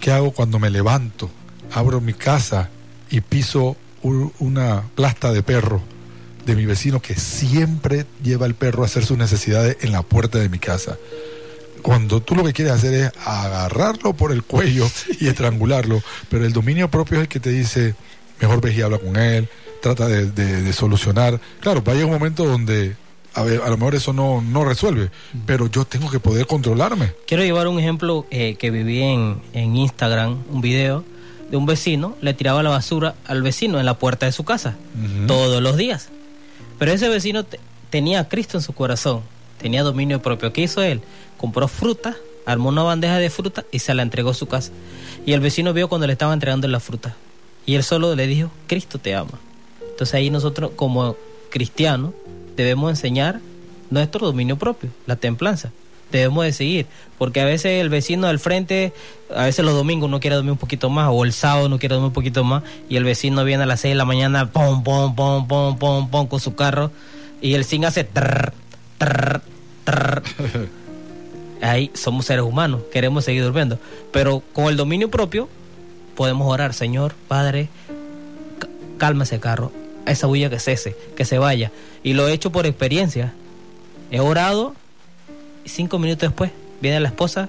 ¿Qué 0.00 0.12
hago 0.12 0.32
cuando 0.32 0.58
me 0.58 0.70
levanto, 0.70 1.30
abro 1.72 2.00
mi 2.00 2.12
casa 2.12 2.68
y 3.10 3.20
piso 3.20 3.76
una 4.02 4.84
plasta 4.94 5.32
de 5.32 5.42
perro 5.42 5.82
de 6.44 6.54
mi 6.54 6.64
vecino 6.64 7.02
que 7.02 7.16
siempre 7.16 8.06
lleva 8.22 8.46
el 8.46 8.54
perro 8.54 8.84
a 8.84 8.86
hacer 8.86 9.04
sus 9.04 9.18
necesidades 9.18 9.78
en 9.80 9.90
la 9.90 10.02
puerta 10.02 10.38
de 10.38 10.48
mi 10.48 10.58
casa? 10.58 10.96
Cuando 11.82 12.20
tú 12.20 12.34
lo 12.34 12.44
que 12.44 12.52
quieres 12.52 12.74
hacer 12.74 12.94
es 12.94 13.12
agarrarlo 13.24 14.14
por 14.14 14.32
el 14.32 14.42
cuello 14.42 14.88
y 15.20 15.28
estrangularlo, 15.28 16.02
pero 16.28 16.44
el 16.44 16.52
dominio 16.52 16.90
propio 16.90 17.16
es 17.18 17.22
el 17.22 17.28
que 17.28 17.40
te 17.40 17.50
dice, 17.50 17.94
mejor 18.40 18.60
ve 18.60 18.74
y 18.74 18.80
habla 18.82 18.98
con 18.98 19.16
él, 19.16 19.48
trata 19.82 20.08
de, 20.08 20.30
de- 20.30 20.62
de 20.62 20.72
solucionar. 20.72 21.40
Claro, 21.60 21.82
va 21.84 21.92
a 21.92 21.94
llegar 21.94 22.08
un 22.10 22.14
momento 22.18 22.44
donde 22.44 22.96
a, 23.34 23.42
ver, 23.42 23.60
a 23.62 23.68
lo 23.68 23.76
mejor 23.76 23.94
eso 23.94 24.12
no, 24.12 24.40
no 24.40 24.64
resuelve, 24.64 25.10
pero 25.44 25.66
yo 25.70 25.84
tengo 25.84 26.10
que 26.10 26.18
poder 26.20 26.46
controlarme. 26.46 27.12
Quiero 27.26 27.44
llevar 27.44 27.68
un 27.68 27.78
ejemplo 27.78 28.26
eh, 28.30 28.56
que 28.58 28.70
viví 28.70 29.02
en, 29.02 29.42
en 29.52 29.76
Instagram, 29.76 30.42
un 30.50 30.60
video 30.62 31.04
de 31.50 31.56
un 31.58 31.66
vecino, 31.66 32.16
le 32.22 32.32
tiraba 32.34 32.62
la 32.62 32.70
basura 32.70 33.14
al 33.26 33.42
vecino 33.42 33.78
en 33.78 33.86
la 33.86 33.98
puerta 33.98 34.26
de 34.26 34.32
su 34.32 34.42
casa, 34.44 34.74
todos 35.26 35.62
los 35.62 35.76
días. 35.76 36.08
Pero 36.78 36.92
ese 36.92 37.08
vecino 37.08 37.44
te- 37.44 37.60
tenía 37.90 38.20
a 38.20 38.28
Cristo 38.28 38.56
en 38.58 38.62
su 38.62 38.72
corazón, 38.72 39.20
tenía 39.58 39.82
dominio 39.82 40.22
propio. 40.22 40.52
¿Qué 40.52 40.62
hizo 40.62 40.82
él? 40.82 41.00
Compró 41.36 41.68
fruta 41.68 42.16
armó 42.46 42.68
una 42.70 42.84
bandeja 42.84 43.18
de 43.18 43.28
fruta 43.28 43.66
y 43.70 43.80
se 43.80 43.92
la 43.92 44.02
entregó 44.02 44.30
a 44.30 44.34
su 44.34 44.46
casa. 44.46 44.72
Y 45.26 45.32
el 45.32 45.40
vecino 45.40 45.74
vio 45.74 45.88
cuando 45.88 46.06
le 46.06 46.14
estaba 46.14 46.32
entregando 46.32 46.66
la 46.68 46.80
fruta. 46.80 47.14
Y 47.66 47.74
él 47.74 47.82
solo 47.82 48.14
le 48.14 48.26
dijo, 48.26 48.50
Cristo 48.68 48.98
te 48.98 49.14
ama. 49.14 49.38
Entonces 49.90 50.14
ahí 50.14 50.30
nosotros 50.30 50.70
como 50.76 51.16
cristianos 51.50 52.12
debemos 52.56 52.90
enseñar 52.90 53.40
nuestro 53.90 54.24
dominio 54.24 54.56
propio, 54.56 54.90
la 55.06 55.16
templanza. 55.16 55.72
Debemos 56.12 56.44
de 56.44 56.52
seguir, 56.52 56.86
porque 57.18 57.40
a 57.40 57.44
veces 57.44 57.80
el 57.80 57.88
vecino 57.88 58.28
del 58.28 58.38
frente, 58.38 58.92
a 59.34 59.46
veces 59.46 59.64
los 59.64 59.74
domingos 59.74 60.08
no 60.08 60.20
quiere 60.20 60.36
dormir 60.36 60.52
un 60.52 60.58
poquito 60.58 60.88
más, 60.88 61.10
o 61.12 61.24
el 61.24 61.32
sábado 61.32 61.68
no 61.68 61.80
quiere 61.80 61.96
dormir 61.96 62.08
un 62.08 62.12
poquito 62.12 62.44
más, 62.44 62.62
y 62.88 62.94
el 62.94 63.02
vecino 63.02 63.42
viene 63.42 63.64
a 63.64 63.66
las 63.66 63.80
6 63.80 63.92
de 63.92 63.96
la 63.96 64.04
mañana, 64.04 64.52
pom, 64.52 64.84
pom, 64.84 65.16
pom, 65.16 65.48
pom, 65.48 65.76
pom, 65.76 66.08
pom, 66.08 66.26
con 66.28 66.38
su 66.38 66.54
carro, 66.54 66.92
y 67.42 67.54
el 67.54 67.64
sin 67.64 67.84
hace 67.84 68.04
trrr, 68.98 69.42
trrr. 69.84 70.22
Ahí 71.62 71.90
somos 71.94 72.26
seres 72.26 72.44
humanos, 72.44 72.82
queremos 72.92 73.24
seguir 73.24 73.42
durmiendo, 73.42 73.78
pero 74.12 74.42
con 74.52 74.66
el 74.66 74.76
dominio 74.76 75.10
propio 75.10 75.48
podemos 76.14 76.50
orar, 76.52 76.74
Señor, 76.74 77.14
Padre, 77.28 77.68
calma 78.98 79.24
ese 79.24 79.40
carro, 79.40 79.72
esa 80.06 80.26
bulla 80.26 80.50
que 80.50 80.58
cese, 80.58 80.96
que 81.16 81.24
se 81.24 81.38
vaya. 81.38 81.72
Y 82.02 82.14
lo 82.14 82.28
he 82.28 82.32
hecho 82.32 82.52
por 82.52 82.66
experiencia. 82.66 83.32
He 84.10 84.20
orado 84.20 84.74
y 85.64 85.68
cinco 85.68 85.98
minutos 85.98 86.28
después 86.28 86.52
viene 86.80 87.00
la 87.00 87.08
esposa 87.08 87.48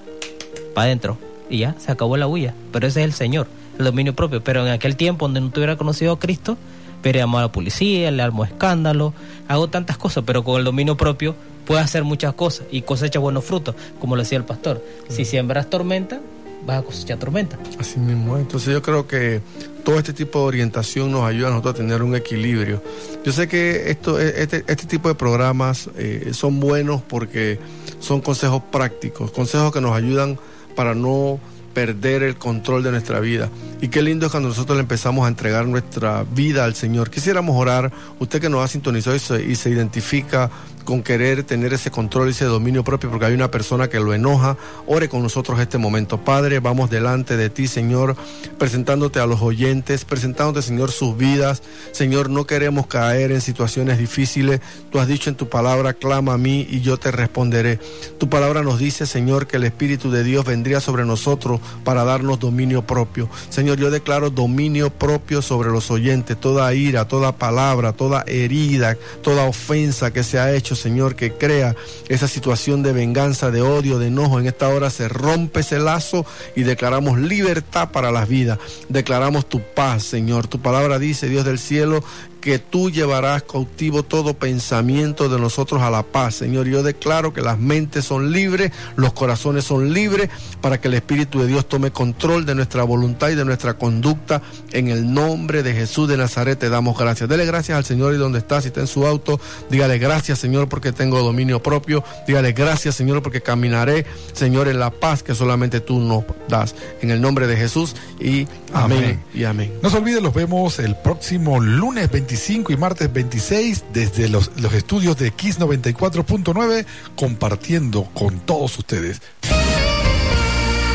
para 0.74 0.86
adentro 0.86 1.18
y 1.48 1.58
ya 1.58 1.74
se 1.78 1.92
acabó 1.92 2.16
la 2.16 2.26
bulla. 2.26 2.54
Pero 2.72 2.86
ese 2.86 3.00
es 3.00 3.04
el 3.04 3.12
Señor, 3.12 3.46
el 3.78 3.84
dominio 3.84 4.14
propio. 4.14 4.42
Pero 4.42 4.66
en 4.66 4.72
aquel 4.72 4.96
tiempo 4.96 5.26
donde 5.26 5.40
no 5.40 5.50
tuviera 5.50 5.76
conocido 5.76 6.12
a 6.12 6.18
Cristo, 6.18 6.56
pero 7.02 7.18
llamó 7.18 7.38
a 7.38 7.42
la 7.42 7.52
policía, 7.52 8.10
le 8.10 8.22
armó 8.22 8.44
escándalo, 8.44 9.14
hago 9.48 9.68
tantas 9.68 9.98
cosas, 9.98 10.24
pero 10.26 10.44
con 10.44 10.58
el 10.58 10.64
dominio 10.64 10.96
propio 10.96 11.34
puedes 11.66 11.84
hacer 11.84 12.04
muchas 12.04 12.34
cosas 12.34 12.66
y 12.70 12.82
cosecha 12.82 13.18
buenos 13.18 13.44
frutos, 13.44 13.74
como 14.00 14.16
lo 14.16 14.22
decía 14.22 14.38
el 14.38 14.44
pastor. 14.44 14.84
Si 15.08 15.24
siembras 15.24 15.68
tormenta, 15.68 16.20
vas 16.66 16.78
a 16.78 16.82
cosechar 16.82 17.18
tormenta. 17.18 17.58
Así 17.78 17.98
mismo. 17.98 18.36
es. 18.36 18.42
Entonces 18.42 18.72
yo 18.72 18.82
creo 18.82 19.06
que 19.06 19.40
todo 19.84 19.98
este 19.98 20.12
tipo 20.12 20.40
de 20.40 20.44
orientación 20.46 21.12
nos 21.12 21.24
ayuda 21.24 21.48
a 21.48 21.50
nosotros 21.50 21.74
a 21.74 21.76
tener 21.78 22.02
un 22.02 22.14
equilibrio. 22.14 22.82
Yo 23.24 23.32
sé 23.32 23.48
que 23.48 23.90
esto, 23.90 24.18
este, 24.20 24.64
este 24.66 24.86
tipo 24.86 25.08
de 25.08 25.14
programas 25.14 25.88
eh, 25.96 26.30
son 26.32 26.60
buenos 26.60 27.02
porque 27.02 27.58
son 28.00 28.20
consejos 28.20 28.62
prácticos, 28.70 29.30
consejos 29.30 29.72
que 29.72 29.80
nos 29.80 29.92
ayudan 29.92 30.38
para 30.74 30.94
no 30.94 31.40
perder 31.74 32.22
el 32.22 32.36
control 32.36 32.82
de 32.82 32.90
nuestra 32.90 33.20
vida. 33.20 33.48
Y 33.80 33.88
qué 33.88 34.02
lindo 34.02 34.26
es 34.26 34.32
cuando 34.32 34.48
nosotros 34.48 34.76
le 34.76 34.82
empezamos 34.82 35.24
a 35.24 35.28
entregar 35.28 35.66
nuestra 35.66 36.24
vida 36.34 36.64
al 36.64 36.74
Señor. 36.74 37.10
Quisiéramos 37.10 37.56
orar, 37.56 37.92
usted 38.18 38.40
que 38.40 38.48
nos 38.48 38.64
ha 38.64 38.68
sintonizado 38.68 39.16
y 39.16 39.20
se, 39.20 39.42
y 39.42 39.54
se 39.54 39.70
identifica 39.70 40.50
con 40.88 41.02
querer 41.02 41.44
tener 41.44 41.74
ese 41.74 41.90
control 41.90 42.30
ese 42.30 42.46
dominio 42.46 42.82
propio, 42.82 43.10
porque 43.10 43.26
hay 43.26 43.34
una 43.34 43.50
persona 43.50 43.88
que 43.88 44.00
lo 44.00 44.14
enoja, 44.14 44.56
ore 44.86 45.10
con 45.10 45.22
nosotros 45.22 45.60
este 45.60 45.76
momento. 45.76 46.24
Padre, 46.24 46.60
vamos 46.60 46.88
delante 46.88 47.36
de 47.36 47.50
ti, 47.50 47.68
Señor, 47.68 48.16
presentándote 48.58 49.20
a 49.20 49.26
los 49.26 49.42
oyentes, 49.42 50.06
presentándote, 50.06 50.62
Señor, 50.62 50.90
sus 50.90 51.14
vidas. 51.14 51.62
Señor, 51.92 52.30
no 52.30 52.46
queremos 52.46 52.86
caer 52.86 53.32
en 53.32 53.42
situaciones 53.42 53.98
difíciles. 53.98 54.62
Tú 54.90 54.98
has 54.98 55.08
dicho 55.08 55.28
en 55.28 55.36
tu 55.36 55.50
palabra, 55.50 55.92
clama 55.92 56.32
a 56.32 56.38
mí 56.38 56.66
y 56.70 56.80
yo 56.80 56.96
te 56.96 57.10
responderé. 57.10 57.78
Tu 58.18 58.30
palabra 58.30 58.62
nos 58.62 58.78
dice, 58.78 59.04
Señor, 59.04 59.46
que 59.46 59.58
el 59.58 59.64
Espíritu 59.64 60.10
de 60.10 60.24
Dios 60.24 60.46
vendría 60.46 60.80
sobre 60.80 61.04
nosotros 61.04 61.60
para 61.84 62.04
darnos 62.04 62.38
dominio 62.38 62.86
propio. 62.86 63.28
Señor, 63.50 63.76
yo 63.76 63.90
declaro 63.90 64.30
dominio 64.30 64.88
propio 64.88 65.42
sobre 65.42 65.68
los 65.68 65.90
oyentes, 65.90 66.40
toda 66.40 66.72
ira, 66.72 67.06
toda 67.06 67.36
palabra, 67.36 67.92
toda 67.92 68.24
herida, 68.26 68.96
toda 69.20 69.44
ofensa 69.44 70.10
que 70.14 70.24
se 70.24 70.38
ha 70.38 70.54
hecho, 70.54 70.77
Señor, 70.78 71.16
que 71.16 71.32
crea 71.32 71.76
esa 72.08 72.28
situación 72.28 72.82
de 72.82 72.92
venganza, 72.92 73.50
de 73.50 73.62
odio, 73.62 73.98
de 73.98 74.06
enojo. 74.08 74.40
En 74.40 74.46
esta 74.46 74.68
hora 74.68 74.90
se 74.90 75.08
rompe 75.08 75.60
ese 75.60 75.78
lazo 75.78 76.24
y 76.56 76.62
declaramos 76.62 77.18
libertad 77.18 77.90
para 77.90 78.10
las 78.10 78.28
vidas. 78.28 78.58
Declaramos 78.88 79.48
tu 79.48 79.60
paz, 79.60 80.04
Señor. 80.04 80.46
Tu 80.46 80.60
palabra 80.60 80.98
dice, 80.98 81.28
Dios 81.28 81.44
del 81.44 81.58
cielo, 81.58 82.02
que 82.40 82.58
tú 82.58 82.90
llevarás 82.90 83.42
cautivo 83.42 84.02
todo 84.02 84.34
pensamiento 84.34 85.28
de 85.28 85.38
nosotros 85.38 85.82
a 85.82 85.90
la 85.90 86.02
paz, 86.02 86.36
Señor. 86.36 86.66
Yo 86.66 86.82
declaro 86.82 87.32
que 87.32 87.42
las 87.42 87.58
mentes 87.58 88.04
son 88.04 88.32
libres, 88.32 88.72
los 88.96 89.12
corazones 89.12 89.64
son 89.64 89.92
libres, 89.92 90.30
para 90.60 90.80
que 90.80 90.88
el 90.88 90.94
Espíritu 90.94 91.40
de 91.40 91.46
Dios 91.46 91.68
tome 91.68 91.90
control 91.90 92.46
de 92.46 92.54
nuestra 92.54 92.84
voluntad 92.84 93.30
y 93.30 93.34
de 93.34 93.44
nuestra 93.44 93.74
conducta. 93.74 94.42
En 94.72 94.88
el 94.88 95.12
nombre 95.12 95.62
de 95.62 95.74
Jesús 95.74 96.08
de 96.08 96.16
Nazaret 96.16 96.58
te 96.58 96.68
damos 96.68 96.98
gracias. 96.98 97.28
Dele 97.28 97.44
gracias 97.46 97.76
al 97.76 97.84
Señor 97.84 98.14
y 98.14 98.16
donde 98.16 98.38
está, 98.38 98.60
si 98.60 98.68
está 98.68 98.80
en 98.80 98.86
su 98.86 99.06
auto, 99.06 99.40
dígale 99.70 99.98
gracias, 99.98 100.38
Señor, 100.38 100.68
porque 100.68 100.92
tengo 100.92 101.22
dominio 101.22 101.62
propio. 101.62 102.04
Dígale 102.26 102.52
gracias, 102.52 102.94
Señor, 102.94 103.22
porque 103.22 103.40
caminaré, 103.40 104.06
Señor, 104.32 104.68
en 104.68 104.78
la 104.78 104.90
paz 104.90 105.22
que 105.22 105.34
solamente 105.34 105.80
tú 105.80 106.00
nos 106.00 106.24
das. 106.48 106.74
En 107.02 107.10
el 107.10 107.20
nombre 107.20 107.46
de 107.46 107.56
Jesús 107.56 107.94
y 108.20 108.46
amén, 108.72 108.98
Amén. 108.98 109.20
y 109.34 109.44
amén. 109.44 109.72
No 109.82 109.90
se 109.90 109.98
olviden, 109.98 110.22
los 110.22 110.34
vemos 110.34 110.78
el 110.78 110.96
próximo 110.96 111.60
lunes 111.60 112.10
25 112.28 112.72
y 112.74 112.76
martes 112.76 113.10
26 113.10 113.84
desde 113.90 114.28
los, 114.28 114.50
los 114.60 114.74
estudios 114.74 115.16
de 115.16 115.30
Kiss 115.30 115.58
94.9 115.58 116.84
compartiendo 117.16 118.04
con 118.12 118.40
todos 118.40 118.78
ustedes. 118.78 119.22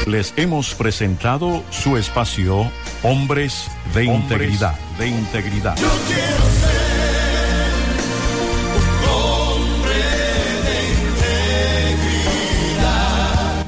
Les 0.05 0.31
hemos 0.37 0.75
presentado 0.75 1.63
su 1.71 1.97
espacio 1.97 2.69
Hombres 3.01 3.65
de 3.95 4.05
Integridad. 4.05 4.75
De 4.99 5.07
Integridad. 5.07 5.75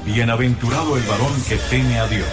Bienaventurado 0.05 0.97
el 0.97 1.03
varón 1.05 1.33
que 1.49 1.55
teme 1.71 1.97
a 1.97 2.07
Dios. 2.07 2.27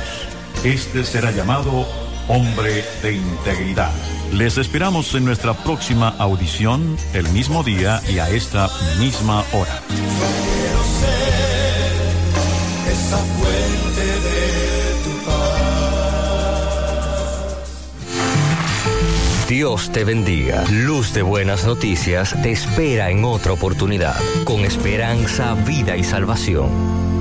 Este 0.63 1.05
será 1.05 1.31
llamado 1.31 1.87
hombre 2.29 2.85
de 3.03 3.15
integridad. 3.15 3.93
Les 4.33 4.57
esperamos 4.57 5.15
en 5.15 5.27
nuestra 5.27 5.53
próxima 5.53 6.09
audición, 6.19 6.97
el 7.13 7.29
mismo 7.29 7.63
día 7.63 8.01
y 8.09 8.19
a 8.19 8.31
esta 8.31 8.71
misma 8.99 9.45
hora. 9.53 9.83
Dios 19.49 19.93
te 19.93 20.05
bendiga. 20.05 20.65
Luz 20.71 21.13
de 21.13 21.21
buenas 21.21 21.67
noticias 21.67 22.35
te 22.43 22.53
espera 22.53 23.11
en 23.11 23.27
otra 23.27 23.53
oportunidad, 23.53 24.17
con 24.45 24.61
esperanza, 24.61 25.55
vida 25.67 25.99
y 25.99 26.05
salvación. 26.05 27.12